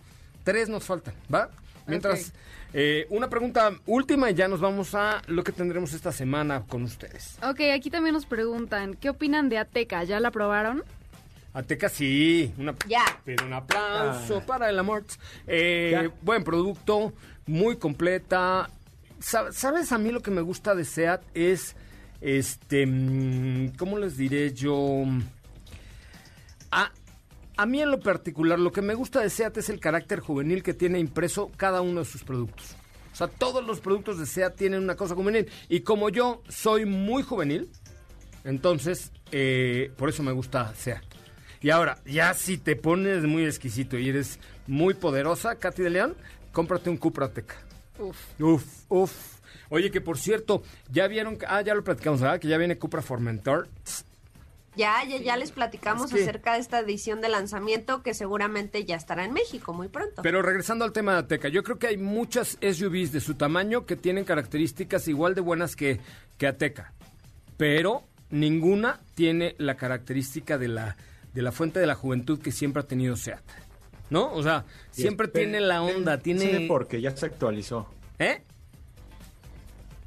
Tres 0.43 0.69
nos 0.69 0.83
faltan, 0.85 1.15
¿va? 1.33 1.49
Mientras, 1.89 2.33
eh, 2.73 3.05
una 3.09 3.29
pregunta 3.29 3.71
última 3.85 4.29
y 4.29 4.33
ya 4.35 4.47
nos 4.47 4.59
vamos 4.61 4.93
a 4.95 5.21
lo 5.27 5.43
que 5.43 5.51
tendremos 5.51 5.93
esta 5.93 6.11
semana 6.11 6.63
con 6.67 6.83
ustedes. 6.83 7.37
Ok, 7.43 7.61
aquí 7.73 7.89
también 7.89 8.13
nos 8.13 8.25
preguntan, 8.25 8.93
¿qué 8.95 9.09
opinan 9.09 9.49
de 9.49 9.57
Ateca? 9.57 10.03
¿Ya 10.03 10.19
la 10.19 10.31
probaron? 10.31 10.83
Ateca 11.53 11.89
sí, 11.89 12.53
una, 12.59 12.75
Ya. 12.87 13.03
pero 13.25 13.45
un 13.45 13.53
aplauso 13.53 14.37
Ah. 14.37 14.45
para 14.45 14.69
el 14.69 14.77
amor. 14.77 15.03
Eh, 15.47 16.09
buen 16.21 16.43
producto, 16.43 17.11
muy 17.47 17.77
completa. 17.77 18.69
Sa- 19.19 19.51
¿Sabes 19.51 19.91
a 19.91 19.97
mí 19.97 20.11
lo 20.11 20.21
que 20.21 20.29
me 20.31 20.41
gusta 20.41 20.75
de 20.75 20.85
SEAT? 20.85 21.21
Es, 21.33 21.75
este, 22.21 22.85
mm, 22.85 23.69
¿cómo 23.77 23.97
les 23.97 24.15
diré 24.15 24.53
yo? 24.53 25.05
A, 26.71 26.91
a 27.62 27.66
mí 27.66 27.82
en 27.82 27.91
lo 27.91 27.99
particular, 27.99 28.57
lo 28.60 28.72
que 28.72 28.82
me 28.82 28.93
gusta 28.93 29.20
de 29.22 29.30
SEAT 29.30 29.57
es 29.57 29.70
el 29.70 29.80
carácter 29.80 30.20
juvenil 30.20 30.64
que 30.64 30.74
tiene 30.74 30.99
impreso 30.99 31.51
cada 31.57 31.82
uno 31.82 31.99
de 32.01 32.05
sus 32.05 32.24
productos. 32.24 32.76
O 33.12 33.16
sea, 33.16 33.28
todos 33.28 33.66
los 33.66 33.80
productos 33.82 34.18
de 34.18 34.26
SEAT 34.26 34.55
tienen 34.55 34.82
una 34.82 34.95
cosa 34.95 35.16
juvenil. 35.16 35.47
Y 35.68 35.82
como 35.82 36.10
yo 36.10 36.41
soy 36.47 36.86
muy 36.86 37.22
juvenil, 37.24 37.70
entonces, 38.43 39.12
eh, 39.32 39.91
por 39.97 40.10
eso 40.10 40.24
me 40.24 40.32
gusta 40.32 40.74
SEAT. 40.76 41.03
Y 41.62 41.70
ahora, 41.72 41.97
ya 42.05 42.34
si 42.34 42.57
te 42.57 42.76
pones 42.78 43.24
muy 43.24 43.43
exquisito 43.45 43.97
y 43.97 44.07
eres 44.10 44.39
muy 44.68 44.93
poderosa, 44.93 45.55
Katy 45.55 45.84
de 45.84 45.89
León, 45.89 46.16
cómprate 46.53 46.89
un 46.89 46.95
Cupra 46.97 47.26
Ateca. 47.26 47.55
Uf. 47.99 48.18
Uf, 48.39 48.64
uf. 48.88 49.14
Oye, 49.68 49.91
que 49.91 49.99
por 49.99 50.18
cierto, 50.18 50.64
ya 50.89 51.07
vieron, 51.07 51.38
que- 51.38 51.45
ah, 51.45 51.62
ya 51.62 51.76
lo 51.76 51.84
platicamos, 51.84 52.22
¿verdad? 52.22 52.39
Que 52.39 52.47
ya 52.47 52.57
viene 52.57 52.78
Cupra 52.78 53.01
Formentor. 53.01 53.68
Ya, 54.80 55.03
ya, 55.03 55.17
ya 55.17 55.36
les 55.36 55.51
platicamos 55.51 56.05
Es 56.05 56.15
que- 56.15 56.21
acerca 56.23 56.53
de 56.53 56.59
esta 56.59 56.80
edición 56.80 57.19
de 57.19 57.27
lanzamiento 57.27 58.01
que 58.01 58.13
seguramente 58.13 58.86
ya 58.86 58.95
estará 58.95 59.25
en 59.25 59.34
México 59.34 59.73
muy 59.73 59.89
pronto. 59.89 60.21
Pero 60.21 60.41
regresando 60.41 60.86
al 60.86 60.93
tema 60.93 61.11
de 61.11 61.19
Ateca, 61.19 61.49
yo 61.49 61.63
creo 61.63 61.77
que 61.77 61.88
hay 61.88 61.97
muchas 61.97 62.57
SUVs 62.61 63.11
de 63.11 63.19
su 63.19 63.34
tamaño 63.34 63.86
que 63.86 63.97
tienen 63.97 64.23
características 64.23 65.09
igual 65.09 65.36
de 65.36 65.41
buenas 65.41 65.75
que, 65.75 65.99
que 66.38 66.47
Ateca. 66.47 66.93
Pero 67.57 68.05
ninguna 68.30 69.01
tiene 69.15 69.53
la 69.57 69.75
característica 69.75 70.57
de 70.57 70.69
la, 70.69 70.95
de 71.34 71.41
la 71.41 71.51
fuente 71.51 71.82
de 71.82 71.86
la 71.86 71.95
juventud 71.95 72.39
que 72.39 72.53
siempre 72.53 72.82
ha 72.82 72.88
tenido 72.88 73.17
SEAT. 73.17 73.43
¿No? 74.09 74.34
O 74.34 74.41
sea, 74.41 74.63
siempre 74.91 75.27
tiene 75.27 75.59
la 75.59 75.84
onda, 75.84 76.19
tiene... 76.19 76.45
espérense 76.45 76.67
porque 76.69 77.01
ya 77.01 77.15
se 77.17 77.25
actualizó. 77.25 77.89
¿Eh? 78.17 78.43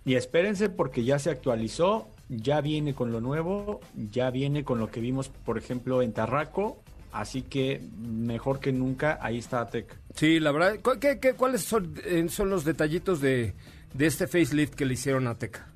Y 0.06 0.14
espérense 0.14 0.70
porque 0.70 1.04
ya 1.04 1.18
se 1.18 1.28
actualizó, 1.30 2.08
ya 2.28 2.60
viene 2.60 2.94
con 2.94 3.12
lo 3.12 3.20
nuevo, 3.20 3.80
ya 4.10 4.30
viene 4.30 4.64
con 4.64 4.78
lo 4.78 4.90
que 4.90 5.00
vimos, 5.00 5.28
por 5.28 5.58
ejemplo, 5.58 6.02
en 6.02 6.12
Tarraco. 6.12 6.82
Así 7.12 7.42
que 7.42 7.82
mejor 7.98 8.58
que 8.58 8.72
nunca, 8.72 9.18
ahí 9.20 9.36
está 9.38 9.60
Atec. 9.60 9.98
Sí, 10.14 10.40
la 10.40 10.50
verdad. 10.50 10.76
¿cu- 10.82 10.98
qué- 10.98 11.18
qué- 11.20 11.34
¿Cuáles 11.34 11.60
son, 11.62 11.94
eh, 12.06 12.26
son 12.30 12.48
los 12.48 12.64
detallitos 12.64 13.20
de, 13.20 13.52
de 13.92 14.06
este 14.06 14.26
facelift 14.26 14.74
que 14.74 14.86
le 14.86 14.94
hicieron 14.94 15.26
a 15.26 15.30
Ateca? 15.32 15.66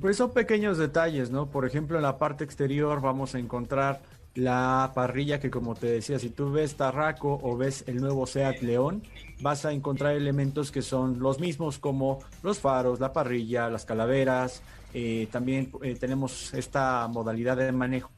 Pues 0.00 0.16
son 0.16 0.32
pequeños 0.32 0.78
detalles, 0.78 1.30
¿no? 1.30 1.46
Por 1.50 1.66
ejemplo, 1.66 1.96
en 1.96 2.02
la 2.04 2.16
parte 2.16 2.44
exterior 2.44 3.00
vamos 3.00 3.34
a 3.34 3.38
encontrar 3.40 4.00
la 4.36 4.92
parrilla 4.94 5.40
que, 5.40 5.50
como 5.50 5.74
te 5.74 5.88
decía, 5.88 6.18
si 6.20 6.30
tú 6.30 6.52
ves 6.52 6.76
Tarraco 6.76 7.40
o 7.42 7.56
ves 7.56 7.82
el 7.88 7.96
nuevo 8.00 8.24
Seat 8.26 8.62
León, 8.62 9.02
vas 9.40 9.64
a 9.64 9.72
encontrar 9.72 10.14
elementos 10.14 10.70
que 10.70 10.82
son 10.82 11.18
los 11.18 11.40
mismos 11.40 11.78
como 11.78 12.20
los 12.44 12.60
faros, 12.60 13.00
la 13.00 13.12
parrilla, 13.12 13.68
las 13.68 13.84
calaveras. 13.84 14.62
Eh, 14.94 15.28
también 15.30 15.70
eh, 15.82 15.94
tenemos 15.94 16.52
esta 16.54 17.06
modalidad 17.08 17.56
de 17.56 17.72
manejo. 17.72 18.10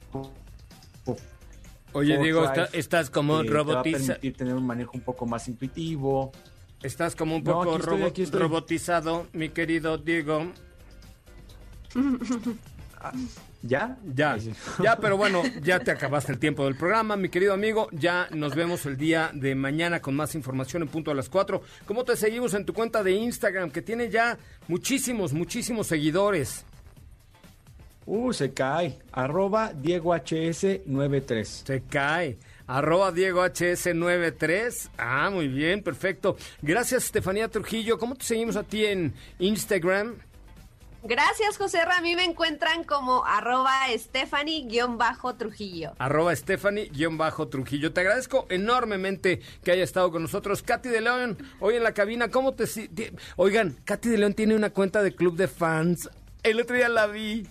Oye, 1.94 2.16
Diego, 2.18 2.44
está- 2.44 2.64
estás 2.72 3.10
como 3.10 3.42
que 3.42 3.48
te 3.48 3.54
va 3.54 3.60
a 3.60 3.64
robotiza- 3.64 4.06
permitir 4.06 4.36
tener 4.36 4.54
un 4.54 4.66
manejo 4.66 4.92
un 4.94 5.02
poco 5.02 5.26
más 5.26 5.46
intuitivo. 5.48 6.32
Estás 6.82 7.14
como 7.14 7.36
un 7.36 7.44
No, 7.44 7.52
poco 7.52 7.76
estoy, 7.76 7.98
robo- 7.98 8.06
aquí 8.06 8.24
robotizado, 8.24 9.26
mi 9.34 9.50
querido 9.50 9.98
Diego. 9.98 10.50
¿Ya? 13.62 13.96
Ya, 14.14 14.36
ya, 14.82 14.96
pero 14.96 15.16
bueno, 15.16 15.42
ya 15.62 15.78
te 15.78 15.92
acabaste 15.92 16.32
el 16.32 16.40
tiempo 16.40 16.64
del 16.64 16.74
programa, 16.74 17.16
mi 17.16 17.28
querido 17.28 17.54
amigo. 17.54 17.88
Ya 17.92 18.26
nos 18.32 18.56
vemos 18.56 18.86
el 18.86 18.96
día 18.96 19.30
de 19.32 19.54
mañana 19.54 20.00
con 20.02 20.16
más 20.16 20.34
información 20.34 20.82
en 20.82 20.88
punto 20.88 21.12
a 21.12 21.14
las 21.14 21.28
4. 21.28 21.62
¿Cómo 21.86 22.02
te 22.02 22.16
seguimos 22.16 22.54
en 22.54 22.64
tu 22.64 22.72
cuenta 22.72 23.04
de 23.04 23.12
Instagram 23.12 23.70
que 23.70 23.80
tiene 23.80 24.10
ya 24.10 24.36
muchísimos, 24.66 25.32
muchísimos 25.32 25.86
seguidores? 25.86 26.64
Uh, 28.04 28.32
se 28.32 28.52
cae. 28.52 28.98
Arroba 29.12 29.72
Diego 29.72 30.12
HS93. 30.12 31.44
Se 31.44 31.82
cae. 31.82 32.38
Arroba 32.66 33.12
Diego 33.12 33.44
HS93. 33.44 34.90
Ah, 34.98 35.30
muy 35.32 35.46
bien, 35.46 35.82
perfecto. 35.84 36.36
Gracias, 36.62 37.04
Estefanía 37.04 37.46
Trujillo. 37.46 37.96
¿Cómo 37.96 38.16
te 38.16 38.24
seguimos 38.24 38.56
a 38.56 38.64
ti 38.64 38.86
en 38.86 39.14
Instagram? 39.38 40.16
Gracias, 41.04 41.58
José 41.58 41.84
Ra. 41.84 41.98
A 41.98 42.00
mí 42.00 42.14
me 42.14 42.24
encuentran 42.24 42.84
como 42.84 43.24
arroba 43.24 43.72
Stephanie-Trujillo. 43.96 45.94
Arroba 45.98 46.34
Stephanie-Trujillo. 46.34 47.92
Te 47.92 48.00
agradezco 48.00 48.46
enormemente 48.48 49.40
que 49.64 49.72
haya 49.72 49.82
estado 49.82 50.12
con 50.12 50.22
nosotros. 50.22 50.62
Katy 50.62 50.88
de 50.88 51.00
León, 51.00 51.36
hoy 51.58 51.74
en 51.74 51.82
la 51.82 51.92
cabina, 51.92 52.28
¿cómo 52.28 52.54
te... 52.54 52.66
Oigan, 53.36 53.76
Katy 53.84 54.10
de 54.10 54.18
León 54.18 54.34
tiene 54.34 54.54
una 54.54 54.70
cuenta 54.70 55.02
de 55.02 55.14
club 55.14 55.36
de 55.36 55.48
fans. 55.48 56.08
El 56.44 56.60
otro 56.60 56.76
día 56.76 56.88
la 56.88 57.08
vi. 57.08 57.48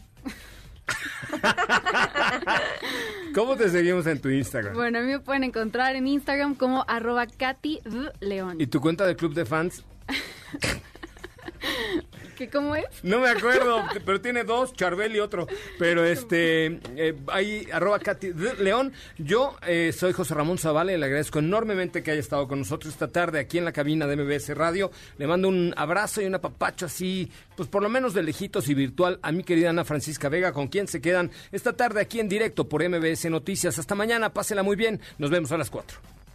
¿Cómo 3.36 3.58
te 3.58 3.70
seguimos 3.70 4.08
en 4.08 4.22
tu 4.22 4.30
Instagram? 4.30 4.74
Bueno, 4.74 5.00
a 5.00 5.02
mí 5.02 5.08
me 5.08 5.20
pueden 5.20 5.44
encontrar 5.44 5.96
en 5.96 6.08
Instagram 6.08 6.56
como 6.56 6.86
arroba 6.88 7.28
Katy. 7.28 7.82
León. 8.22 8.62
¿Y 8.62 8.68
tu 8.68 8.80
cuenta 8.80 9.06
de 9.06 9.16
club 9.16 9.34
de 9.34 9.46
fans? 9.46 9.84
¿Qué 12.42 12.50
cómo 12.50 12.76
es? 12.76 12.86
No 13.04 13.20
me 13.20 13.30
acuerdo, 13.30 13.84
pero 14.04 14.20
tiene 14.20 14.44
dos, 14.44 14.74
Charbel 14.74 15.16
y 15.16 15.20
otro. 15.20 15.46
Pero 15.78 16.04
este, 16.04 16.80
eh, 16.96 17.16
ahí, 17.28 17.68
arroba 17.72 18.00
Katy 18.00 18.34
León. 18.58 18.94
Yo 19.20 19.58
eh, 19.68 19.94
soy 19.96 20.12
José 20.12 20.34
Ramón 20.34 20.58
Zavala 20.58 20.92
y 20.92 20.98
le 20.98 21.06
agradezco 21.06 21.38
enormemente 21.38 22.02
que 22.02 22.10
haya 22.10 22.20
estado 22.20 22.48
con 22.48 22.58
nosotros 22.58 22.94
esta 22.94 23.10
tarde 23.10 23.38
aquí 23.38 23.60
en 23.60 23.66
la 23.66 23.72
cabina 23.72 24.08
de 24.08 24.16
MBS 24.16 24.58
Radio. 24.58 24.90
Le 25.20 25.28
mando 25.28 25.50
un 25.50 25.72
abrazo 25.78 26.20
y 26.20 26.26
un 26.26 26.34
apapacho 26.34 26.88
así, 26.88 27.32
pues 27.56 27.70
por 27.70 27.84
lo 27.84 27.90
menos 27.90 28.16
de 28.16 28.24
lejitos 28.24 28.68
y 28.70 28.74
virtual 28.74 29.20
a 29.22 29.32
mi 29.32 29.44
querida 29.44 29.70
Ana 29.70 29.86
Francisca 29.86 30.28
Vega, 30.28 30.52
con 30.52 30.68
quien 30.68 30.88
se 30.88 31.00
quedan 31.00 31.30
esta 31.52 31.74
tarde 31.74 32.02
aquí 32.02 32.20
en 32.20 32.28
directo 32.28 32.68
por 32.68 32.82
MBS 32.84 33.26
Noticias. 33.30 33.78
Hasta 33.78 33.94
mañana, 33.94 34.34
pásela 34.34 34.64
muy 34.64 34.76
bien. 34.76 35.00
Nos 35.20 35.30
vemos 35.30 35.52
a 35.52 35.60
las 35.60 35.70
4. 35.70 36.21